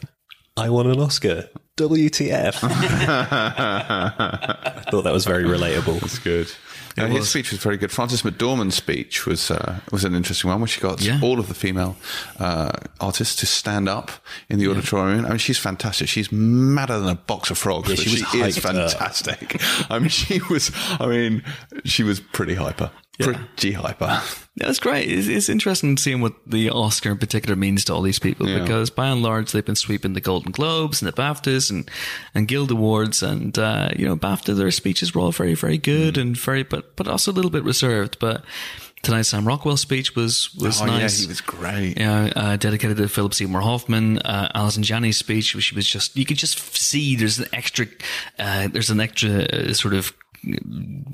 I 0.57 0.69
won 0.69 0.87
an 0.87 0.99
Oscar. 0.99 1.49
WTF. 1.77 2.59
I 2.63 4.83
thought 4.91 5.03
that 5.03 5.13
was 5.13 5.25
very 5.25 5.45
relatable. 5.45 6.03
It's 6.03 6.19
good. 6.19 6.51
Uh, 6.97 7.07
his 7.07 7.19
was. 7.19 7.29
speech 7.29 7.51
was 7.51 7.59
very 7.61 7.77
good. 7.77 7.91
Frances 7.91 8.21
McDormand's 8.23 8.75
speech 8.75 9.25
was 9.25 9.51
uh, 9.51 9.79
was 9.91 10.03
an 10.03 10.15
interesting 10.15 10.49
one, 10.49 10.59
where 10.59 10.67
she 10.67 10.81
got 10.81 11.01
Yeah. 11.01 11.19
all 11.21 11.39
of 11.39 11.47
the 11.47 11.53
female 11.53 11.95
uh, 12.39 12.71
artists 12.99 13.35
to 13.37 13.45
stand 13.45 13.87
up 13.87 14.11
in 14.49 14.59
the 14.59 14.67
auditorium. 14.69 15.25
I 15.25 15.29
mean, 15.29 15.37
she's 15.37 15.57
fantastic. 15.57 16.07
She's 16.09 16.31
madder 16.31 16.99
than 16.99 17.09
a 17.09 17.15
box 17.15 17.49
of 17.51 17.57
frogs. 17.57 17.87
but 17.89 17.97
she 17.99 18.09
she, 18.17 18.41
was 18.41 18.57
is 18.57 18.63
fantastic. 18.63 19.61
I 19.89 19.99
mean, 19.99 20.09
she 20.09 20.39
was. 20.49 20.71
I 20.99 21.05
mean, 21.07 21.43
she 21.85 22.03
was 22.03 22.19
pretty 22.19 22.55
hyper. 22.55 22.91
Pretty 23.25 23.73
hyper. 23.73 24.21
Yeah, 24.55 24.65
that's 24.67 24.79
great. 24.79 25.09
It's, 25.11 25.27
it's 25.27 25.49
interesting 25.49 25.97
seeing 25.97 26.21
what 26.21 26.33
the 26.47 26.69
Oscar 26.69 27.11
in 27.11 27.17
particular 27.17 27.55
means 27.55 27.85
to 27.85 27.93
all 27.93 28.01
these 28.01 28.19
people 28.19 28.47
Yeah. 28.47 28.59
because 28.59 28.89
by 28.89 29.07
and 29.07 29.21
large 29.21 29.51
they've 29.51 29.65
been 29.65 29.75
sweeping 29.75 30.13
the 30.13 30.21
Golden 30.21 30.51
Globes 30.51 31.01
and 31.01 31.07
the 31.07 31.13
BAFTAs 31.21 31.69
and, 31.69 31.89
and 32.33 32.47
Guild 32.47 32.71
Awards 32.71 33.21
and, 33.23 33.57
uh, 33.57 33.89
you 33.95 34.05
know, 34.05 34.15
BAFTA, 34.15 34.55
their 34.55 34.71
speeches 34.71 35.13
were 35.13 35.21
all 35.21 35.31
very, 35.31 35.53
very 35.55 35.77
good 35.77 36.15
Mm. 36.15 36.21
and 36.21 36.37
very, 36.37 36.63
but, 36.63 36.95
but 36.95 37.07
also 37.07 37.31
a 37.31 37.33
little 37.33 37.51
bit 37.51 37.63
reserved. 37.63 38.17
But 38.19 38.43
tonight's 39.01 39.29
Sam 39.29 39.47
Rockwell's 39.47 39.81
speech 39.81 40.15
was, 40.15 40.53
was 40.55 40.81
oh 40.81 40.85
nice. 40.85 41.19
yeah, 41.19 41.23
he 41.25 41.27
was 41.29 41.41
great. 41.41 41.97
Yeah, 41.97 42.31
uh, 42.35 42.55
dedicated 42.57 42.97
to 42.97 43.07
Philip 43.07 43.33
Seymour 43.33 43.61
Hoffman. 43.61 44.19
Uh, 44.19 44.49
Allison 44.53 44.83
Janney's 44.83 45.17
speech, 45.17 45.55
which 45.55 45.65
she 45.65 45.75
was 45.75 45.87
just, 45.87 46.17
you 46.17 46.25
could 46.25 46.37
just 46.37 46.59
see 46.75 47.15
there's 47.15 47.39
an 47.39 47.47
extra, 47.53 47.85
uh, 48.37 48.67
there's 48.67 48.89
an 48.89 48.99
extra 48.99 49.43
uh, 49.43 49.73
sort 49.73 49.93
of 49.93 50.13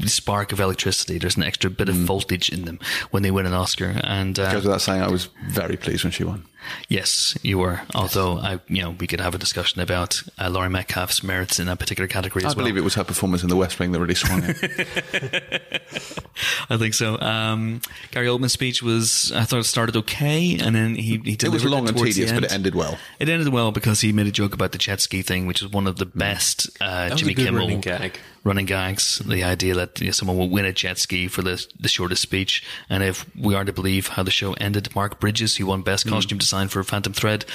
spark 0.05 0.51
of 0.51 0.59
electricity. 0.59 1.17
There's 1.17 1.38
an 1.38 1.43
extra 1.43 1.69
bit 1.69 1.89
of 1.89 1.95
voltage 1.95 2.49
in 2.49 2.65
them 2.65 2.79
when 3.11 3.23
they 3.23 3.31
win 3.31 3.45
an 3.45 3.53
Oscar. 3.53 3.99
And, 4.03 4.38
uh, 4.39 4.51
Goes 4.51 4.63
without 4.63 4.81
saying, 4.81 5.01
I 5.01 5.09
was 5.09 5.29
very 5.47 5.77
pleased 5.77 6.03
when 6.03 6.11
she 6.11 6.23
won. 6.23 6.45
Yes, 6.89 7.38
you 7.41 7.58
were. 7.58 7.82
Although 7.93 8.38
I, 8.38 8.60
you 8.67 8.82
know, 8.82 8.91
we 8.91 9.08
could 9.08 9.21
have 9.21 9.36
a 9.36 9.38
discussion 9.38 9.82
about 9.82 10.23
uh, 10.39 10.49
Laurie 10.49 10.69
Metcalf's 10.69 11.23
merits 11.23 11.60
in 11.60 11.67
that 11.67 11.80
particular 11.80 12.08
category 12.08 12.43
I 12.43 12.47
as 12.47 12.56
well. 12.56 12.63
believe 12.63 12.78
it 12.78 12.84
was 12.84 12.95
her 12.95 13.04
performance 13.04 13.43
in 13.43 13.49
The 13.49 13.56
West 13.56 13.80
Wing 13.80 13.91
that 13.91 13.99
really 13.99 14.15
swung 14.15 14.43
it. 14.43 15.82
I 16.69 16.78
think 16.78 16.93
so. 16.93 17.19
Um, 17.19 17.82
Gary 18.12 18.28
Oldman's 18.28 18.54
speech 18.54 18.82
was, 18.84 19.32
I 19.34 19.43
thought 19.43 19.60
it 19.60 19.65
started 19.65 19.95
okay, 19.97 20.58
and 20.60 20.75
then 20.75 20.95
he, 20.95 21.17
he 21.17 21.34
it 21.34 21.49
was 21.49 21.65
long 21.65 21.88
and 21.88 21.97
tedious, 21.97 22.32
but 22.32 22.43
it 22.43 22.51
ended 22.51 22.75
well. 22.75 22.97
It 23.19 23.30
ended 23.30 23.49
well 23.49 23.71
because 23.71 24.01
he 24.01 24.12
made 24.12 24.28
a 24.28 24.32
joke 24.32 24.54
about 24.54 24.71
the 24.71 24.78
jet 24.78 25.01
ski 25.01 25.21
thing, 25.21 25.47
which 25.47 25.62
is 25.62 25.69
one 25.69 25.88
of 25.88 25.97
the 25.97 26.06
best 26.06 26.69
uh, 26.82 27.15
Jimmy 27.15 27.34
Kimmel 27.36 27.62
running 27.62 27.82
gag. 27.82 28.19
running 28.43 28.65
gags. 28.65 29.19
The 29.19 29.43
idea 29.43 29.75
that 29.75 29.99
you 29.99 30.08
know, 30.08 30.12
someone 30.12 30.38
will 30.38 30.49
win 30.49 30.65
a 30.65 30.73
jet 30.73 30.97
ski 30.97 31.28
for 31.28 31.41
the 31.41 31.65
the 31.80 31.88
shortest 31.88 32.21
speech, 32.21 32.63
and 32.89 33.04
if 33.04 33.25
we 33.36 33.54
are 33.56 33.63
to 33.63 33.73
believe 33.73 34.10
how 34.10 34.23
the 34.23 34.32
show 34.32 34.54
ended, 34.54 34.95
Mark 34.95 35.19
Bridges, 35.19 35.58
who 35.58 35.67
won 35.67 35.82
Best 35.82 36.08
Costume 36.08 36.38
Design 36.38 36.54
for 36.69 36.79
a 36.79 36.85
Phantom 36.85 37.13
Thread, 37.13 37.45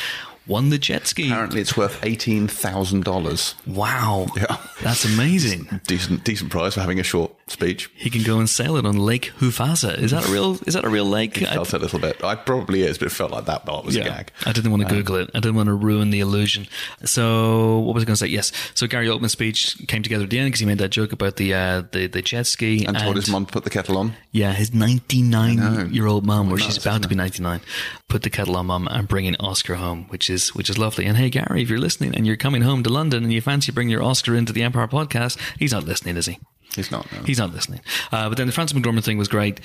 won 0.51 0.69
the 0.71 0.79
jet 0.79 1.07
ski. 1.07 1.29
Apparently, 1.31 1.61
it's 1.61 1.77
worth 1.77 1.99
eighteen 2.05 2.49
thousand 2.49 3.05
dollars. 3.05 3.55
Wow, 3.67 4.27
Yeah. 4.37 4.57
that's 4.83 5.05
amazing. 5.05 5.81
Decent, 5.87 6.25
decent 6.25 6.51
price 6.51 6.75
for 6.75 6.81
having 6.81 7.01
a 7.01 7.03
short 7.03 7.33
speech. 7.49 7.91
He 7.95 8.11
can 8.11 8.23
go 8.23 8.39
and 8.39 8.49
sail 8.49 8.77
it 8.77 8.85
on 8.85 8.97
Lake 8.97 9.33
Havasu. 9.41 9.97
Is 9.99 10.11
that 10.11 10.27
a 10.29 10.33
real? 10.33 10.59
Is 10.67 10.75
that 10.75 10.85
a 10.85 10.89
real 10.89 11.05
lake? 11.07 11.41
I- 11.43 11.55
Felt 11.55 11.73
a 11.73 11.79
little 11.79 11.99
bit. 11.99 12.23
I 12.25 12.35
probably 12.35 12.83
is, 12.83 12.99
but 12.99 13.07
it 13.07 13.11
felt 13.13 13.31
like 13.31 13.47
that 13.47 13.65
part 13.65 13.85
was 13.85 13.97
a 13.97 14.01
gag. 14.03 14.33
I 14.47 14.53
didn't 14.53 14.71
want 14.71 14.83
to 14.83 14.89
Google 14.89 15.17
it. 15.17 15.31
I 15.35 15.41
didn't 15.41 15.57
want 15.57 15.69
to 15.69 15.75
ruin 15.75 16.11
the 16.11 16.21
illusion. 16.21 16.67
So 17.05 17.79
what 17.81 17.95
was 17.95 18.03
I 18.05 18.07
going 18.07 18.15
to 18.15 18.19
say? 18.19 18.27
Yes. 18.29 18.53
So 18.75 18.87
Gary 18.87 19.07
Oldman's 19.09 19.33
speech 19.33 19.77
came 19.89 20.03
together 20.03 20.25
at 20.25 20.31
the 20.31 20.39
end 20.39 20.49
because 20.49 20.61
he 20.61 20.67
made 20.67 20.79
that 20.79 20.91
joke 20.91 21.13
about 21.13 21.37
the 21.37 21.55
uh, 21.55 21.83
the, 21.93 22.07
the 22.07 22.23
jet 22.23 22.47
ski 22.47 22.85
And 22.87 22.97
told 22.99 23.17
his 23.17 23.29
mum 23.31 23.47
to 23.47 23.53
put 23.53 23.65
the 23.65 23.71
kettle 23.71 23.99
on. 23.99 24.15
Yeah, 24.33 24.53
his 24.53 24.73
99 24.73 25.93
year 25.93 26.07
old 26.07 26.25
mum, 26.27 26.53
or 26.53 26.59
she's 26.59 26.77
about 26.77 27.03
to 27.03 27.09
be 27.09 27.15
99, 27.15 27.61
put 28.09 28.23
the 28.23 28.31
kettle 28.31 28.57
on 28.57 28.67
mum 28.67 28.89
and 28.91 29.07
bringing 29.09 29.37
Oscar 29.37 29.75
home, 29.77 30.07
which 30.09 30.31
is 30.31 30.40
which 30.49 30.71
is 30.71 30.79
lovely. 30.79 31.07
And 31.07 31.17
hey, 31.17 31.31
Gary, 31.31 31.63
if 31.63 31.69
you're 31.69 31.79
listening 31.79 32.15
and 32.15 32.27
you're 32.27 32.37
coming 32.37 32.63
home 32.63 32.83
to 32.83 32.91
London 32.91 33.23
and 33.23 33.33
you 33.33 33.41
fancy 33.41 33.73
bringing 33.73 33.93
your 33.93 34.03
Oscar 34.03 34.35
into 34.35 34.53
the 34.53 34.63
Empire 34.63 34.89
podcast, 34.89 35.39
he's 35.59 35.73
not 35.73 35.85
listening, 35.85 36.17
is 36.17 36.27
he? 36.27 36.39
He's 36.75 36.91
not. 36.91 37.11
No. 37.13 37.23
He's 37.23 37.39
not 37.39 37.53
listening. 37.53 37.81
Uh, 38.13 38.29
but 38.29 38.39
then 38.39 38.47
the 38.47 38.53
Frances 38.53 38.79
McDormand 38.79 39.05
thing 39.05 39.19
was 39.19 39.29
great, 39.29 39.61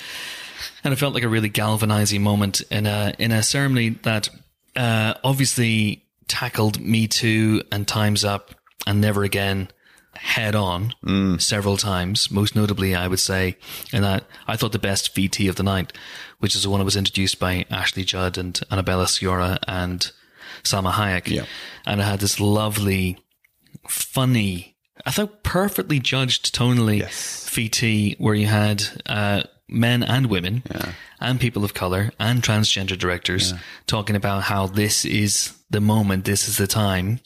and 0.84 0.92
it 0.92 0.96
felt 0.96 1.14
like 1.14 1.22
a 1.22 1.28
really 1.28 1.48
galvanizing 1.48 2.22
moment 2.22 2.62
in 2.70 2.86
a 2.86 3.14
in 3.18 3.32
a 3.32 3.42
ceremony 3.42 3.90
that 4.02 4.28
uh, 4.74 5.14
obviously 5.22 6.04
tackled 6.28 6.80
Me 6.80 7.06
Too 7.06 7.62
and 7.70 7.86
Times 7.86 8.24
Up 8.24 8.54
and 8.86 9.00
Never 9.00 9.22
Again 9.22 9.68
head 10.14 10.54
on 10.54 10.94
several 11.38 11.76
times. 11.76 12.30
Most 12.30 12.56
notably, 12.56 12.94
I 12.94 13.06
would 13.06 13.20
say, 13.20 13.56
and 13.92 14.02
that 14.04 14.24
I 14.46 14.56
thought 14.56 14.72
the 14.72 14.78
best 14.78 15.14
VT 15.14 15.48
of 15.48 15.56
the 15.56 15.62
night, 15.62 15.92
which 16.38 16.54
is 16.54 16.62
the 16.62 16.70
one 16.70 16.80
that 16.80 16.84
was 16.84 16.96
introduced 16.96 17.38
by 17.38 17.64
Ashley 17.70 18.04
Judd 18.04 18.38
and 18.38 18.58
Annabella 18.70 19.04
Sciorra 19.04 19.58
and 19.68 20.10
Salma 20.66 20.92
Hayek, 20.92 21.28
Yeah. 21.28 21.44
and 21.86 22.00
it 22.00 22.04
had 22.04 22.20
this 22.20 22.38
lovely 22.40 23.18
funny, 23.88 24.76
I 25.04 25.10
thought 25.10 25.42
perfectly 25.42 25.98
judged 26.00 26.54
tonally 26.54 26.98
Yes. 26.98 27.48
VT 27.50 28.16
where 28.18 28.34
you 28.34 28.46
had 28.46 28.84
uh, 29.06 29.42
men 29.68 30.02
and 30.02 30.26
women 30.26 30.62
and 31.20 31.40
people 31.40 31.64
of 31.64 31.74
color 31.74 32.12
and 32.18 32.42
transgender 32.42 32.98
directors 32.98 33.54
talking 33.86 34.16
about 34.16 34.44
how 34.44 34.66
this 34.66 35.04
is 35.04 35.52
the 35.70 35.80
moment, 35.80 36.24
this 36.24 36.48
is 36.48 36.56
the 36.58 36.66
time. 36.66 37.20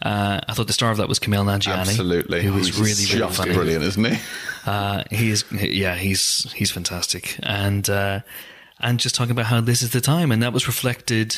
Uh, 0.00 0.40
I 0.48 0.52
thought 0.54 0.66
the 0.66 0.72
star 0.72 0.90
of 0.90 0.96
that 0.96 1.08
was 1.08 1.20
Kumail 1.20 1.44
Nanjiani, 1.44 1.78
Absolutely. 1.78 2.42
who 2.42 2.52
was 2.52 2.72
really, 2.72 2.92
really 2.92 3.04
just 3.20 3.36
funny. 3.36 3.54
brilliant, 3.54 3.84
isn't 3.84 4.04
he? 4.04 4.18
Uh, 4.66 5.04
he 5.10 5.30
is, 5.30 5.44
yeah, 5.52 5.94
he's 5.94 6.52
he's 6.54 6.72
fantastic, 6.72 7.38
and 7.42 7.88
uh, 7.88 8.20
and 8.80 8.98
just 8.98 9.14
talking 9.14 9.30
about 9.30 9.46
how 9.46 9.60
this 9.60 9.80
is 9.80 9.90
the 9.90 10.00
time, 10.00 10.32
and 10.32 10.42
that 10.42 10.52
was 10.52 10.66
reflected, 10.66 11.36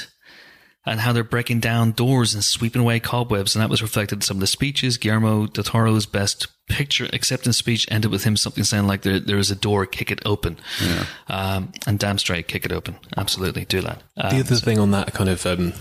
and 0.87 1.01
how 1.01 1.13
they're 1.13 1.25
breaking 1.25 1.61
down 1.61 1.93
doors 1.93 2.35
and 2.35 2.45
sweeping 2.45 2.83
away 2.83 3.01
cobwebs, 3.01 3.55
and 3.55 3.63
that 3.63 3.71
was 3.71 3.83
reflected 3.83 4.17
in 4.17 4.21
some 4.23 4.37
of 4.37 4.41
the 4.41 4.47
speeches. 4.47 4.97
Guillermo 4.99 5.47
del 5.47 5.65
Toro's 5.65 6.07
best 6.07 6.47
picture 6.67 7.07
acceptance 7.13 7.59
speech 7.59 7.87
ended 7.91 8.11
with 8.11 8.25
him 8.25 8.37
something 8.37 8.65
saying 8.65 8.87
like, 8.87 9.03
"There 9.03 9.21
there 9.21 9.39
is 9.39 9.51
a 9.51 9.55
door, 9.57 9.87
kick 9.87 10.11
it 10.11 10.21
open," 10.27 10.59
um, 11.29 11.73
and 11.87 11.99
damn 11.99 12.19
straight, 12.19 12.49
kick 12.49 12.65
it 12.65 12.73
open. 12.73 12.97
Absolutely, 13.17 13.65
do 13.65 13.81
that. 13.83 14.03
Uh, 14.17 14.31
The 14.31 14.41
other 14.41 14.57
thing 14.57 14.79
on 14.79 14.91
that 14.93 15.13
kind 15.15 15.29
of 15.31 15.45
um, 15.47 15.73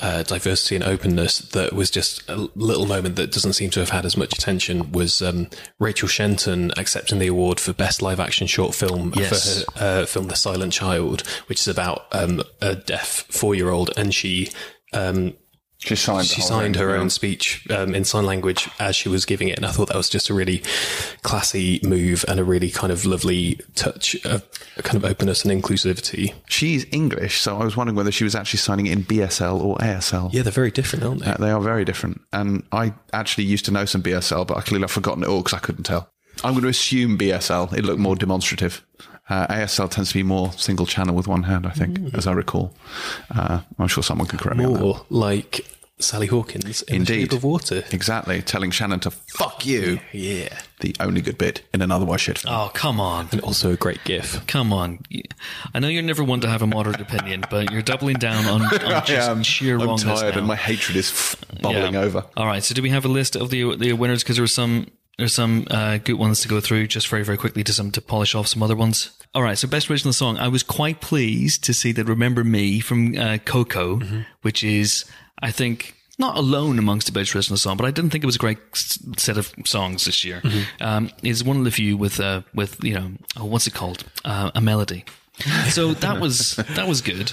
uh, 0.00 0.22
diversity 0.22 0.76
and 0.76 0.84
openness 0.84 1.38
that 1.38 1.72
was 1.72 1.90
just 1.90 2.28
a 2.28 2.48
little 2.54 2.86
moment 2.86 3.16
that 3.16 3.32
doesn't 3.32 3.52
seem 3.54 3.70
to 3.70 3.80
have 3.80 3.90
had 3.90 4.04
as 4.04 4.16
much 4.16 4.32
attention 4.36 4.92
was 4.92 5.20
um, 5.22 5.48
Rachel 5.78 6.08
Shenton 6.08 6.70
accepting 6.76 7.18
the 7.18 7.26
award 7.26 7.60
for 7.60 7.72
best 7.72 8.02
live 8.02 8.20
action 8.20 8.46
short 8.46 8.74
film 8.74 9.12
Yes. 9.16 9.64
for 9.64 9.78
her 9.78 10.02
uh, 10.02 10.06
film 10.06 10.28
The 10.28 10.36
Silent 10.36 10.72
Child, 10.72 11.22
which 11.46 11.60
is 11.60 11.68
about 11.68 12.06
um, 12.12 12.42
a 12.60 12.74
deaf 12.74 13.24
four 13.30 13.54
year 13.54 13.70
old, 13.70 13.90
and 13.96 14.14
she. 14.14 14.50
Um, 14.92 15.34
She 15.80 15.94
signed. 15.94 16.26
she 16.26 16.40
signed 16.40 16.74
her 16.74 16.96
own 16.96 17.08
speech 17.08 17.64
um, 17.70 17.94
in 17.94 18.02
sign 18.04 18.26
language 18.26 18.68
as 18.80 18.96
she 18.96 19.08
was 19.08 19.24
giving 19.24 19.48
it, 19.48 19.56
and 19.56 19.64
I 19.64 19.70
thought 19.70 19.88
that 19.88 19.96
was 19.96 20.08
just 20.08 20.28
a 20.28 20.34
really 20.34 20.62
classy 21.22 21.80
move 21.84 22.24
and 22.26 22.40
a 22.40 22.44
really 22.44 22.68
kind 22.70 22.92
of 22.92 23.04
lovely 23.04 23.60
touch 23.76 24.16
of 24.24 24.44
kind 24.82 24.96
of 24.96 25.04
openness 25.08 25.44
and 25.44 25.62
inclusivity. 25.62 26.34
She's 26.48 26.84
English, 26.90 27.40
so 27.40 27.58
I 27.60 27.64
was 27.64 27.76
wondering 27.76 27.94
whether 27.94 28.10
she 28.10 28.24
was 28.24 28.34
actually 28.34 28.58
signing 28.58 28.86
it 28.86 28.92
in 28.92 29.04
BSL 29.04 29.62
or 29.62 29.76
ASL. 29.78 30.32
Yeah, 30.32 30.42
they're 30.42 30.50
very 30.52 30.72
different, 30.72 31.04
aren't 31.04 31.20
they? 31.24 31.30
Uh, 31.30 31.36
they 31.36 31.50
are 31.50 31.60
very 31.60 31.84
different. 31.84 32.22
And 32.32 32.64
I 32.72 32.92
actually 33.12 33.44
used 33.44 33.64
to 33.66 33.70
know 33.70 33.84
some 33.84 34.02
BSL, 34.02 34.48
but 34.48 34.56
I 34.56 34.62
clearly 34.62 34.82
have 34.82 34.90
forgotten 34.90 35.22
it 35.22 35.28
all 35.28 35.42
because 35.42 35.54
I 35.54 35.60
couldn't 35.60 35.84
tell. 35.84 36.10
I'm 36.44 36.52
going 36.54 36.62
to 36.62 36.68
assume 36.68 37.18
BSL. 37.18 37.72
It 37.72 37.84
looked 37.84 38.00
more 38.00 38.16
demonstrative. 38.16 38.84
Uh, 39.28 39.46
ASL 39.48 39.90
tends 39.90 40.08
to 40.10 40.14
be 40.14 40.22
more 40.22 40.52
single 40.52 40.86
channel 40.86 41.14
with 41.14 41.28
one 41.28 41.42
hand, 41.44 41.66
I 41.66 41.70
think, 41.70 42.14
as 42.14 42.26
I 42.26 42.32
recall. 42.32 42.72
Uh, 43.34 43.60
I'm 43.78 43.88
sure 43.88 44.02
someone 44.02 44.26
can 44.26 44.38
correct 44.38 44.58
me 44.58 44.64
More 44.66 45.04
like 45.10 45.66
Sally 46.00 46.28
Hawkins 46.28 46.82
in 46.82 47.04
The 47.04 47.12
Indeed. 47.14 47.20
Shape 47.30 47.32
of 47.32 47.44
Water. 47.44 47.82
Exactly, 47.90 48.40
telling 48.40 48.70
Shannon 48.70 49.00
to 49.00 49.10
fuck 49.10 49.66
you. 49.66 49.98
Yeah. 50.12 50.48
The 50.80 50.94
only 51.00 51.20
good 51.20 51.36
bit 51.36 51.62
in 51.74 51.82
an 51.82 51.90
otherwise 51.90 52.20
shit 52.20 52.38
film. 52.38 52.54
Oh, 52.54 52.70
come 52.72 53.00
on. 53.00 53.28
And 53.32 53.40
also 53.40 53.72
a 53.72 53.76
great 53.76 53.98
gif. 54.04 54.46
Come 54.46 54.72
on. 54.72 55.00
I 55.74 55.80
know 55.80 55.88
you're 55.88 56.02
never 56.04 56.22
one 56.22 56.40
to 56.42 56.48
have 56.48 56.62
a 56.62 56.68
moderate 56.68 57.00
opinion, 57.00 57.44
but 57.50 57.72
you're 57.72 57.82
doubling 57.82 58.16
down 58.16 58.46
on, 58.46 58.62
on 58.84 59.04
just 59.04 59.44
sheer 59.44 59.74
I'm 59.78 59.88
wrongness 59.88 60.20
tired 60.20 60.34
now. 60.34 60.38
and 60.38 60.46
my 60.46 60.54
hatred 60.56 60.96
is 60.96 61.10
f- 61.10 61.36
bubbling 61.60 61.94
Yeah. 61.94 62.00
over. 62.00 62.24
All 62.36 62.46
right. 62.46 62.62
So, 62.62 62.74
do 62.76 62.80
we 62.82 62.90
have 62.90 63.04
a 63.04 63.08
list 63.08 63.34
of 63.34 63.50
the 63.50 63.76
the 63.76 63.92
winners? 63.94 64.22
Because 64.22 64.36
there 64.36 64.42
were 64.44 64.46
some 64.46 64.86
there's 65.18 65.34
some 65.34 65.66
uh, 65.68 65.98
good 65.98 66.14
ones 66.14 66.40
to 66.42 66.48
go 66.48 66.60
through. 66.60 66.86
Just 66.86 67.08
very 67.08 67.24
very 67.24 67.36
quickly 67.36 67.64
to 67.64 67.72
some 67.72 67.90
to 67.90 68.00
polish 68.00 68.36
off 68.36 68.46
some 68.46 68.62
other 68.62 68.76
ones. 68.76 69.10
All 69.34 69.42
right. 69.42 69.56
So, 69.58 69.68
best 69.68 69.90
original 69.90 70.12
song. 70.12 70.38
I 70.38 70.48
was 70.48 70.62
quite 70.62 71.00
pleased 71.00 71.64
to 71.64 71.74
see 71.74 71.92
that 71.92 72.04
"Remember 72.06 72.44
Me" 72.44 72.80
from 72.80 73.16
uh, 73.16 73.38
Coco, 73.44 74.00
which 74.42 74.62
is 74.64 75.04
I 75.40 75.50
think. 75.50 75.94
Not 76.20 76.36
alone 76.36 76.80
amongst 76.80 77.06
the 77.06 77.12
best 77.12 77.32
original 77.36 77.56
song, 77.56 77.76
but 77.76 77.86
I 77.86 77.92
didn't 77.92 78.10
think 78.10 78.24
it 78.24 78.26
was 78.26 78.34
a 78.34 78.40
great 78.40 78.58
s- 78.74 78.98
set 79.18 79.38
of 79.38 79.54
songs 79.64 80.04
this 80.04 80.24
year. 80.24 80.42
Um, 80.80 81.12
it's 81.22 81.44
one 81.44 81.58
of 81.58 81.62
the 81.64 81.70
few 81.70 81.96
with 81.96 82.18
uh, 82.18 82.42
with 82.52 82.82
you 82.82 82.94
know 82.94 83.12
oh, 83.36 83.44
what's 83.44 83.68
it 83.68 83.74
called 83.74 84.02
uh, 84.24 84.50
a 84.52 84.60
melody. 84.60 85.04
So 85.70 85.94
that 85.94 86.18
was 86.20 86.56
that 86.56 86.88
was 86.88 87.02
good. 87.02 87.30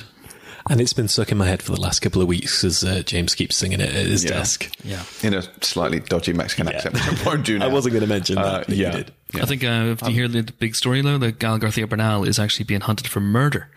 And 0.69 0.82
it's 0.82 0.93
been 0.93 1.08
stuck 1.08 1.32
in 1.32 1.38
my 1.38 1.45
head 1.45 1.62
for 1.62 1.73
the 1.73 1.80
last 1.80 1.99
couple 1.99 2.21
of 2.23 2.28
weeks 2.28 2.63
as 2.63 2.84
uh, 2.84 3.04
James 3.06 3.36
keeps 3.36 3.56
singing 3.56 3.80
it 3.82 3.89
at 3.89 4.06
his 4.08 4.23
Yeah. 4.23 4.32
desk. 4.32 4.71
Yeah. 4.84 5.04
In 5.21 5.36
a 5.36 5.43
slightly 5.63 5.99
dodgy 5.99 6.34
Mexican 6.34 6.67
accent, 6.67 6.95
which 6.95 7.04
I 7.08 7.23
won't 7.23 7.45
do 7.45 7.60
now. 7.60 7.65
I 7.65 7.67
wasn't 7.71 7.93
going 7.93 8.01
to 8.01 8.08
mention 8.10 8.36
that. 8.36 8.45
Uh, 8.45 8.60
but 8.67 8.69
you 8.75 8.84
yeah. 8.84 8.91
did. 8.91 9.12
Yeah. 9.36 9.43
I 9.43 9.45
think 9.45 9.63
uh, 9.63 9.95
if 9.99 10.01
you 10.01 10.10
hear 10.15 10.28
the, 10.28 10.41
the 10.41 10.54
big 10.54 10.75
story 10.75 11.01
though, 11.01 11.19
that 11.19 11.38
Gael 11.38 11.60
Garcia 11.60 11.86
Bernal 11.86 12.23
is 12.23 12.39
actually 12.39 12.65
being 12.65 12.82
hunted 12.82 13.08
for 13.08 13.19
murder 13.19 13.69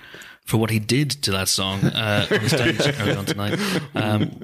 for 0.48 0.56
what 0.56 0.70
he 0.70 0.78
did 0.78 1.10
to 1.10 1.30
that 1.30 1.46
song 1.46 1.84
uh, 1.84 2.26
on 2.30 2.48
stage 2.48 2.80
earlier 2.98 3.18
on 3.18 3.26
tonight. 3.26 3.60
Um, 3.94 4.40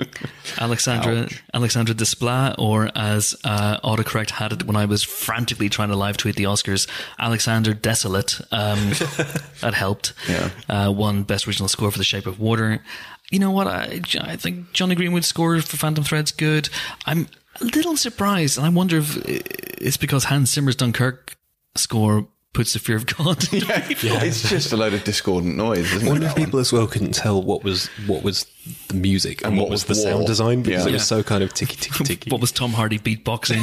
Alexandra 0.59 1.29
Alexandra 1.55 1.95
Desplat, 1.95 2.57
or 2.59 2.91
as 2.95 3.35
uh, 3.43 3.81
autocorrect 3.81 4.29
had 4.29 4.53
it 4.53 4.65
when 4.65 4.77
I 4.77 4.85
was 4.85 5.03
frantically 5.03 5.71
trying 5.71 5.89
to 5.89 5.97
live 5.97 6.19
tweet 6.19 6.37
the 6.37 6.45
Oscars, 6.45 6.87
Alexander 7.19 7.73
Desolate. 7.73 8.39
Um, 8.53 8.91
that 9.63 9.73
helped. 9.73 10.13
Yeah. 10.29 10.51
Uh, 10.69 10.93
won 10.95 11.23
best 11.23 11.49
original 11.49 11.69
score 11.69 11.91
for 11.91 11.97
The 11.97 12.05
Shape 12.05 12.27
of 12.27 12.39
Water. 12.39 12.83
You 13.31 13.39
know 13.39 13.51
what? 13.51 13.67
I, 13.67 14.03
I 14.21 14.37
think 14.37 14.73
Jonny 14.75 14.95
Greenwood's 14.95 15.27
score 15.27 15.59
for 15.63 15.79
Phantom 15.79 16.05
Thread's 16.05 16.33
good. 16.33 16.69
I'm 17.07 17.29
a 17.63 17.65
little 17.65 17.97
surprised, 17.97 18.59
and 18.59 18.67
I 18.67 18.69
wonder 18.69 18.99
if 18.99 19.17
it's 19.25 19.97
because 19.97 20.25
Hans 20.25 20.53
Zimmer's 20.53 20.77
Dunkirk 20.77 21.39
score 21.77 22.29
puts 22.55 22.73
the 22.73 22.79
fear 22.79 22.97
of 22.97 23.05
God. 23.05 23.53
yeah, 23.53 23.85
It's 24.25 24.49
just 24.49 24.73
a 24.73 24.77
load 24.77 24.95
of 24.95 25.05
discordant 25.05 25.57
noise, 25.57 25.93
isn't 25.93 26.03
I 26.03 26.07
it? 26.07 26.11
wonder 26.11 26.27
if 26.27 26.33
that 26.35 26.39
one? 26.41 26.47
people 26.47 26.61
as 26.61 26.73
well 26.73 26.87
couldn't 26.87 27.13
tell 27.13 27.43
what 27.43 27.63
was 27.65 27.89
what 28.07 28.23
was 28.23 28.47
the 28.89 28.95
music 28.95 29.43
and, 29.43 29.49
And 29.49 29.57
what, 29.59 29.65
what 29.65 29.71
was 29.73 29.87
was 29.89 29.99
the 30.03 30.05
war. 30.09 30.15
sound 30.19 30.27
design 30.27 30.63
because 30.63 30.85
Yeah. 30.85 30.91
it 30.91 30.95
was 30.95 31.07
so 31.07 31.23
kind 31.23 31.43
of 31.45 31.53
ticky 31.53 31.77
ticky 31.77 32.05
ticky. 32.17 32.31
what 32.31 32.41
was 32.41 32.51
Tom 32.53 32.73
Hardy 32.73 32.99
beatboxing? 32.99 33.61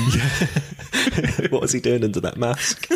what 1.52 1.62
was 1.62 1.72
he 1.72 1.80
doing 1.80 2.04
under 2.04 2.20
that 2.20 2.38
mask? 2.38 2.88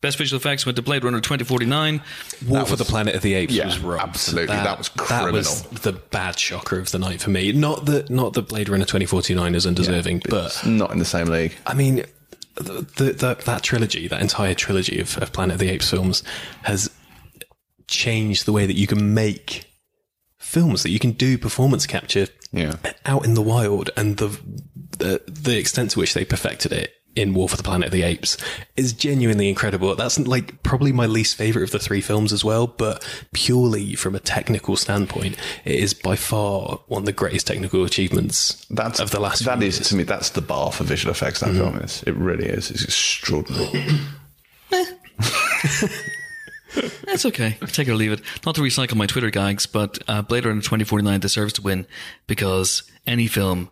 Best 0.00 0.18
visual 0.18 0.38
effects 0.40 0.66
went 0.66 0.74
to 0.76 0.82
Blade 0.82 1.04
Runner 1.04 1.20
2049. 1.20 2.02
War 2.48 2.66
for 2.66 2.74
the 2.74 2.84
Planet 2.84 3.14
of 3.14 3.22
the 3.22 3.34
Apes 3.34 3.54
yeah, 3.54 3.66
was 3.66 3.78
robbed. 3.78 4.02
absolutely. 4.16 4.56
That 4.56 4.76
was 4.78 4.88
That 5.08 5.32
was 5.32 5.62
the 5.62 5.92
bad 5.92 6.36
shocker 6.40 6.78
of 6.80 6.90
the 6.90 6.98
night 6.98 7.20
for 7.22 7.30
me. 7.30 7.52
Not 7.52 7.86
that 7.86 8.10
not 8.10 8.32
that 8.34 8.48
Blade 8.48 8.68
Runner 8.68 8.84
2049 8.84 9.54
is 9.54 9.64
undeserving, 9.64 10.22
but 10.28 10.46
It's 10.46 10.66
not 10.66 10.90
in 10.90 10.98
the 10.98 11.04
same 11.04 11.26
league. 11.28 11.54
I 11.68 11.74
mean, 11.74 12.04
the, 12.54 12.62
the, 12.96 13.12
the, 13.12 13.38
that 13.44 13.62
trilogy, 13.62 14.08
that 14.08 14.20
entire 14.20 14.54
trilogy 14.54 15.00
of, 15.00 15.16
of 15.18 15.32
Planet 15.32 15.54
of 15.54 15.60
the 15.60 15.70
Apes 15.70 15.90
films, 15.90 16.22
has 16.62 16.90
changed 17.88 18.46
the 18.46 18.52
way 18.52 18.66
that 18.66 18.76
you 18.76 18.86
can 18.86 19.14
make 19.14 19.64
films, 20.38 20.82
that 20.82 20.90
you 20.90 20.98
can 20.98 21.12
do 21.12 21.38
performance 21.38 21.86
capture 21.86 22.26
Yeah. 22.52 22.76
out 23.06 23.24
in 23.24 23.34
the 23.34 23.42
wild, 23.42 23.90
and 23.96 24.16
the, 24.18 24.38
the 24.98 25.22
the 25.26 25.58
extent 25.58 25.92
to 25.92 25.98
which 25.98 26.14
they 26.14 26.24
perfected 26.24 26.72
it 26.72 26.92
in 27.14 27.34
War 27.34 27.48
for 27.48 27.56
the 27.56 27.62
Planet 27.62 27.86
of 27.86 27.92
the 27.92 28.02
Apes 28.02 28.36
is 28.76 28.92
genuinely 28.92 29.48
incredible. 29.48 29.94
That's 29.94 30.18
like 30.18 30.62
probably 30.62 30.92
my 30.92 31.06
least 31.06 31.36
favorite 31.36 31.64
of 31.64 31.70
the 31.70 31.78
three 31.78 32.00
films 32.00 32.32
as 32.32 32.44
well, 32.44 32.66
but 32.66 33.06
purely 33.32 33.94
from 33.94 34.14
a 34.14 34.20
technical 34.20 34.76
standpoint, 34.76 35.36
it 35.64 35.76
is 35.76 35.94
by 35.94 36.16
far 36.16 36.80
one 36.88 37.02
of 37.02 37.06
the 37.06 37.12
greatest 37.12 37.46
technical 37.46 37.84
achievements 37.84 38.64
That's 38.70 39.00
of 39.00 39.10
the 39.10 39.20
last. 39.20 39.44
That 39.44 39.62
is 39.62 39.78
years. 39.78 39.88
to 39.88 39.96
me. 39.96 40.04
That's 40.04 40.30
the 40.30 40.42
bar 40.42 40.72
for 40.72 40.84
visual 40.84 41.12
effects. 41.12 41.40
That 41.40 41.54
film 41.54 41.76
is. 41.78 42.02
It 42.04 42.14
really 42.16 42.46
is. 42.46 42.70
It's 42.70 42.84
extraordinary. 42.84 44.00
That's 47.04 47.26
okay. 47.26 47.58
Take 47.68 47.88
it 47.88 47.90
or 47.90 47.96
leave 47.96 48.12
it. 48.12 48.22
Not 48.46 48.54
to 48.54 48.62
recycle 48.62 48.94
my 48.94 49.06
Twitter 49.06 49.30
gags, 49.30 49.66
but 49.66 49.98
uh, 50.08 50.22
Blade 50.22 50.46
Runner 50.46 50.60
2049 50.62 51.20
deserves 51.20 51.52
to 51.54 51.62
win 51.62 51.86
because 52.26 52.84
any 53.06 53.26
film 53.26 53.70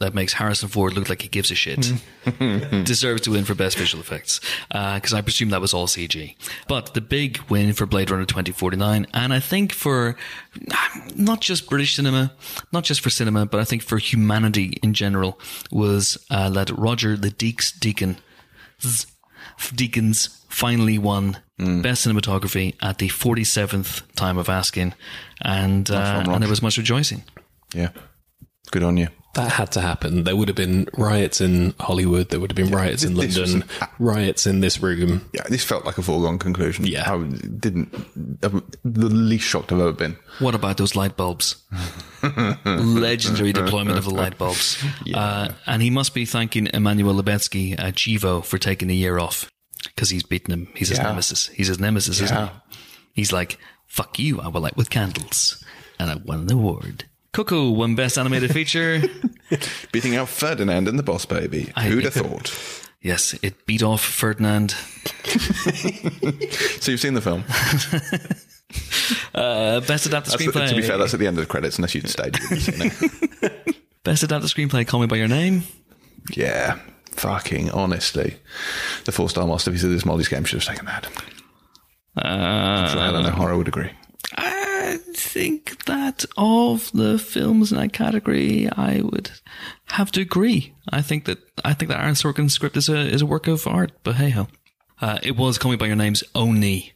that 0.00 0.14
makes 0.14 0.32
Harrison 0.32 0.68
Ford 0.68 0.94
look 0.94 1.08
like 1.08 1.22
he 1.22 1.28
gives 1.28 1.50
a 1.50 1.54
shit 1.54 1.92
deserves 2.84 3.22
to 3.22 3.30
win 3.30 3.44
for 3.44 3.54
best 3.54 3.76
visual 3.78 4.00
effects 4.02 4.40
because 4.68 5.12
I 5.12 5.20
presume 5.20 5.50
that 5.50 5.60
was 5.60 5.72
all 5.72 5.86
CG. 5.86 6.34
But 6.66 6.94
the 6.94 7.00
big 7.00 7.38
win 7.48 7.72
for 7.72 7.86
Blade 7.86 8.10
Runner 8.10 8.24
2049, 8.24 9.06
and 9.14 9.32
I 9.32 9.40
think 9.40 9.72
for 9.72 10.16
not 11.14 11.40
just 11.40 11.68
British 11.68 11.94
cinema, 11.94 12.32
not 12.72 12.84
just 12.84 13.00
for 13.00 13.10
cinema, 13.10 13.46
but 13.46 13.60
I 13.60 13.64
think 13.64 13.82
for 13.82 13.98
humanity 13.98 14.78
in 14.82 14.94
general, 14.94 15.38
was 15.70 16.18
uh, 16.30 16.50
that 16.50 16.70
Roger 16.70 17.16
the 17.16 17.30
Deeks 17.30 17.78
Deacon 17.78 18.16
Deakins 19.58 20.36
finally 20.48 20.98
won 20.98 21.38
best 21.58 22.06
cinematography 22.06 22.74
at 22.80 22.98
the 22.98 23.08
47th 23.08 24.02
time 24.14 24.38
of 24.38 24.48
asking, 24.48 24.94
and 25.42 25.90
uh, 25.90 26.24
and 26.26 26.42
there 26.42 26.48
was 26.48 26.62
much 26.62 26.78
rejoicing. 26.78 27.22
yeah. 27.74 27.90
Good 28.70 28.82
on 28.82 28.96
you. 28.96 29.08
that 29.34 29.52
had 29.52 29.70
to 29.72 29.80
happen. 29.80 30.24
There 30.24 30.34
would 30.36 30.48
have 30.48 30.56
been 30.56 30.88
riots 30.96 31.40
in 31.40 31.74
Hollywood. 31.80 32.30
There 32.30 32.40
would 32.40 32.50
have 32.50 32.56
been 32.56 32.70
riots 32.74 33.04
in 33.04 33.14
London. 33.16 33.62
an- 33.62 33.88
riots 33.98 34.46
in 34.46 34.60
this 34.60 34.80
room. 34.82 35.28
Yeah, 35.32 35.42
this 35.48 35.64
felt 35.64 35.84
like 35.84 35.98
a 35.98 36.02
foregone 36.02 36.38
conclusion. 36.38 36.84
Yeah. 36.86 37.12
I 37.12 37.18
didn't. 37.24 37.94
I'm 38.42 38.62
the 38.84 39.06
least 39.08 39.44
shocked 39.44 39.70
I've 39.72 39.80
ever 39.80 39.92
been. 39.92 40.16
What 40.40 40.54
about 40.54 40.76
those 40.78 40.94
light 40.96 41.16
bulbs? 41.16 41.56
Legendary 42.64 43.52
deployment 43.52 43.98
of 43.98 44.04
the 44.04 44.10
light 44.14 44.36
bulbs. 44.38 44.82
Uh, 45.14 45.52
and 45.66 45.82
he 45.82 45.90
must 45.90 46.14
be 46.14 46.24
thanking 46.24 46.68
Emmanuel 46.72 47.14
Lubezki 47.14 47.78
at 47.78 47.94
Chivo 47.94 48.44
for 48.44 48.58
taking 48.58 48.90
a 48.90 48.94
year 48.94 49.18
off 49.18 49.50
because 49.94 50.10
he's 50.10 50.22
beaten 50.22 50.52
him. 50.52 50.68
He's 50.74 50.88
his 50.88 50.98
Yeah. 50.98 51.04
nemesis. 51.04 51.48
He's 51.48 51.68
his 51.68 51.78
nemesis, 51.80 52.20
isn't 52.20 52.36
he? 52.48 52.50
He's 53.14 53.32
like, 53.32 53.58
fuck 53.86 54.18
you, 54.18 54.40
I 54.40 54.48
will 54.48 54.60
light 54.60 54.76
with 54.76 54.90
candles. 54.90 55.62
And 55.98 56.10
I 56.10 56.14
won 56.16 56.40
an 56.40 56.52
award. 56.52 57.04
Coco 57.32 57.70
won 57.70 57.94
Best 57.94 58.18
Animated 58.18 58.52
Feature. 58.52 59.02
Beating 59.92 60.16
out 60.16 60.28
Ferdinand 60.28 60.88
and 60.88 60.98
the 60.98 61.02
Boss 61.02 61.26
Baby. 61.26 61.72
I- 61.76 61.84
Who'd 61.88 62.04
have 62.04 62.14
thought? 62.14 62.52
yes, 63.02 63.34
it 63.42 63.66
beat 63.66 63.82
off 63.82 64.02
Ferdinand. 64.02 64.74
So 66.80 66.90
you've 66.92 67.00
seen 67.00 67.14
the 67.14 67.20
film. 67.20 67.44
Uh, 69.34 69.80
best 69.80 70.06
adapted 70.06 70.32
That's 70.32 70.42
screenplay. 70.44 70.68
to 70.68 70.74
be 70.76 70.82
fair, 70.82 70.96
that's 70.96 71.12
at 71.12 71.18
the 71.18 71.26
end 71.26 71.36
of 71.38 71.42
the 71.44 71.50
credits, 71.50 71.76
unless 71.78 71.92
you'd 71.94 72.08
stayed. 72.08 72.34
Best 74.04 74.22
adapted 74.22 74.48
screenplay, 74.50 74.86
Call 74.86 75.00
Me 75.00 75.06
By 75.06 75.16
Your 75.16 75.26
Name. 75.28 75.64
yeah. 76.34 76.78
Fucking 77.12 77.70
honestly. 77.72 78.36
The 79.06 79.12
four 79.12 79.28
star 79.28 79.46
masterpiece 79.46 79.82
of 79.82 79.90
this 79.90 80.04
Molly's 80.04 80.28
game 80.28 80.44
should 80.44 80.62
have 80.62 80.68
taken 80.68 80.86
that. 80.86 81.06
Uh, 82.16 82.94
I 82.98 83.10
don't 83.12 83.24
know. 83.24 83.30
Horror 83.30 83.56
would 83.58 83.68
agree. 83.68 83.90
I 85.30 85.32
think 85.32 85.84
that 85.84 86.24
of 86.36 86.90
the 86.90 87.16
films 87.16 87.70
in 87.70 87.78
that 87.78 87.92
category, 87.92 88.68
I 88.68 89.00
would 89.00 89.30
have 89.90 90.10
to 90.12 90.20
agree. 90.22 90.74
I 90.88 91.02
think 91.02 91.26
that 91.26 91.38
I 91.64 91.72
think 91.72 91.88
that 91.88 92.00
Aaron 92.00 92.14
Sorkin's 92.14 92.52
script 92.52 92.76
is 92.76 92.88
a 92.88 92.98
is 92.98 93.22
a 93.22 93.26
work 93.26 93.46
of 93.46 93.64
art. 93.64 93.92
But 94.02 94.16
hey 94.16 94.30
ho, 94.30 94.48
uh, 95.00 95.20
it 95.22 95.36
was 95.36 95.56
Call 95.56 95.70
Me 95.70 95.76
by 95.76 95.86
Your 95.86 95.94
Name's 95.94 96.24
only 96.34 96.94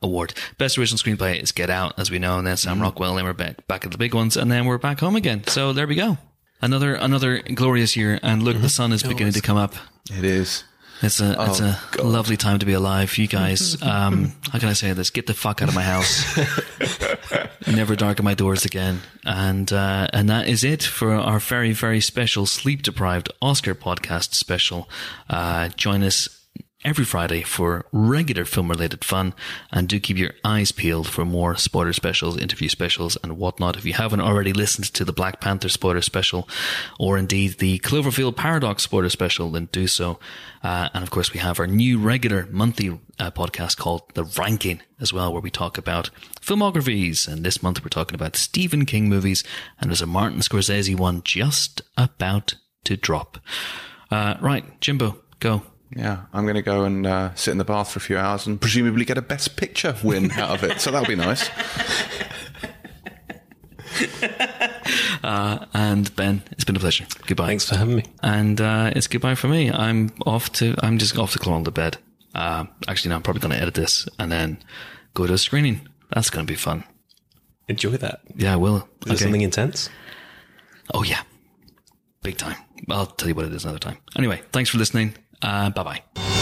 award. 0.00 0.34
Best 0.56 0.78
original 0.78 1.00
screenplay 1.00 1.42
is 1.42 1.50
Get 1.50 1.68
Out, 1.68 1.98
as 1.98 2.12
we 2.12 2.20
know, 2.20 2.38
and 2.38 2.46
then 2.46 2.56
Sam 2.56 2.80
Rockwell, 2.80 3.18
and 3.18 3.26
we're 3.26 3.32
back 3.32 3.66
back 3.66 3.84
at 3.84 3.90
the 3.90 3.98
big 3.98 4.14
ones, 4.14 4.36
and 4.36 4.52
then 4.52 4.66
we're 4.66 4.78
back 4.78 5.00
home 5.00 5.16
again. 5.16 5.42
So 5.48 5.72
there 5.72 5.88
we 5.88 5.96
go. 5.96 6.16
Another 6.62 6.94
another 6.94 7.40
glorious 7.40 7.96
year, 7.96 8.20
and 8.22 8.44
look, 8.44 8.60
the 8.60 8.68
sun 8.68 8.92
is 8.92 9.02
beginning 9.02 9.32
to 9.32 9.40
come 9.40 9.56
up. 9.56 9.74
It 10.16 10.24
is. 10.24 10.62
It's 11.02 11.20
a 11.20 11.36
it's 11.38 11.60
a 11.60 12.02
lovely 12.02 12.36
time 12.36 12.58
to 12.58 12.66
be 12.66 12.72
alive. 12.72 13.16
You 13.18 13.26
guys, 13.26 13.80
um, 13.82 14.32
how 14.50 14.58
can 14.58 14.68
I 14.68 14.72
say 14.72 14.92
this? 14.92 15.10
Get 15.10 15.26
the 15.26 15.34
fuck 15.34 15.62
out 15.62 15.68
of 15.68 15.74
my 15.74 15.82
house. 15.82 16.38
Never 17.66 17.96
darken 17.96 18.24
my 18.24 18.34
doors 18.34 18.64
again. 18.64 19.00
And 19.24 19.72
uh, 19.72 20.08
and 20.12 20.28
that 20.28 20.48
is 20.48 20.64
it 20.64 20.82
for 20.82 21.14
our 21.14 21.38
very 21.38 21.72
very 21.72 22.00
special 22.00 22.46
sleep 22.46 22.82
deprived 22.82 23.30
Oscar 23.42 23.74
podcast 23.74 24.34
special. 24.34 24.88
Uh, 25.28 25.68
join 25.68 26.02
us 26.02 26.43
every 26.84 27.04
Friday 27.04 27.42
for 27.42 27.86
regular 27.92 28.44
film 28.44 28.68
related 28.68 29.04
fun. 29.04 29.34
And 29.72 29.88
do 29.88 29.98
keep 29.98 30.18
your 30.18 30.32
eyes 30.44 30.72
peeled 30.72 31.08
for 31.08 31.24
more 31.24 31.56
spoiler 31.56 31.92
specials, 31.92 32.38
interview 32.38 32.68
specials, 32.68 33.16
and 33.22 33.38
whatnot. 33.38 33.76
If 33.76 33.84
you 33.84 33.94
haven't 33.94 34.20
already 34.20 34.52
listened 34.52 34.92
to 34.94 35.04
the 35.04 35.12
Black 35.12 35.40
Panther 35.40 35.68
spoiler 35.68 36.02
special, 36.02 36.48
or 36.98 37.16
indeed 37.16 37.58
the 37.58 37.78
Cloverfield 37.80 38.36
Paradox 38.36 38.82
spoiler 38.82 39.08
special, 39.08 39.50
then 39.50 39.68
do 39.72 39.86
so. 39.86 40.18
Uh, 40.62 40.88
and 40.94 41.02
of 41.02 41.10
course, 41.10 41.32
we 41.32 41.40
have 41.40 41.58
our 41.58 41.66
new 41.66 41.98
regular 41.98 42.46
monthly 42.50 43.00
uh, 43.18 43.30
podcast 43.30 43.76
called 43.76 44.02
The 44.14 44.24
Ranking 44.24 44.80
as 45.00 45.12
well, 45.12 45.32
where 45.32 45.42
we 45.42 45.50
talk 45.50 45.78
about 45.78 46.10
filmographies. 46.40 47.28
And 47.28 47.44
this 47.44 47.62
month 47.62 47.82
we're 47.82 47.88
talking 47.88 48.14
about 48.14 48.36
Stephen 48.36 48.86
King 48.86 49.08
movies, 49.08 49.44
and 49.80 49.90
there's 49.90 50.02
a 50.02 50.06
Martin 50.06 50.40
Scorsese 50.40 50.98
one 50.98 51.22
just 51.22 51.82
about 51.96 52.54
to 52.84 52.96
drop. 52.96 53.38
Uh, 54.10 54.34
right, 54.40 54.80
Jimbo, 54.80 55.18
go. 55.40 55.62
Yeah, 55.94 56.22
I'm 56.32 56.44
going 56.44 56.56
to 56.56 56.62
go 56.62 56.84
and 56.84 57.06
uh, 57.06 57.34
sit 57.34 57.52
in 57.52 57.58
the 57.58 57.64
bath 57.64 57.92
for 57.92 57.98
a 57.98 58.02
few 58.02 58.18
hours 58.18 58.46
and 58.46 58.60
presumably 58.60 59.04
get 59.04 59.18
a 59.18 59.22
Best 59.22 59.56
Picture 59.56 59.96
win 60.02 60.30
out 60.32 60.50
of 60.50 60.64
it. 60.64 60.80
So 60.80 60.90
that'll 60.90 61.06
be 61.08 61.16
nice. 61.16 61.48
Uh, 65.22 65.64
and 65.72 66.14
Ben, 66.16 66.42
it's 66.50 66.64
been 66.64 66.76
a 66.76 66.80
pleasure. 66.80 67.06
Goodbye. 67.26 67.46
Thanks 67.46 67.66
for 67.66 67.76
having 67.76 67.96
me. 67.96 68.04
And 68.22 68.60
uh, 68.60 68.92
it's 68.94 69.06
goodbye 69.06 69.34
for 69.34 69.48
me. 69.48 69.70
I'm 69.72 70.10
off 70.26 70.52
to. 70.54 70.74
I'm 70.80 70.98
just 70.98 71.16
off 71.16 71.32
to 71.32 71.38
crawl 71.38 71.64
to 71.64 71.70
bed. 71.70 71.96
Uh, 72.34 72.66
actually, 72.88 73.08
no, 73.08 73.16
I'm 73.16 73.22
probably 73.22 73.40
going 73.40 73.54
to 73.54 73.60
edit 73.62 73.72
this 73.72 74.06
and 74.18 74.30
then 74.30 74.58
go 75.14 75.26
to 75.26 75.32
a 75.32 75.38
screening. 75.38 75.88
That's 76.12 76.28
going 76.28 76.46
to 76.46 76.52
be 76.52 76.56
fun. 76.56 76.84
Enjoy 77.68 77.92
that. 77.92 78.20
Yeah, 78.36 78.52
I 78.52 78.56
will. 78.56 78.86
Is 79.06 79.06
there 79.06 79.16
something 79.16 79.40
intense? 79.40 79.88
Oh 80.92 81.02
yeah, 81.02 81.22
big 82.22 82.36
time. 82.36 82.56
I'll 82.90 83.06
tell 83.06 83.28
you 83.28 83.34
what 83.34 83.46
it 83.46 83.54
is 83.54 83.64
another 83.64 83.78
time. 83.78 83.96
Anyway, 84.16 84.42
thanks 84.52 84.68
for 84.68 84.76
listening. 84.76 85.14
Uh, 85.42 85.70
bye 85.70 85.82
bye. 85.82 86.33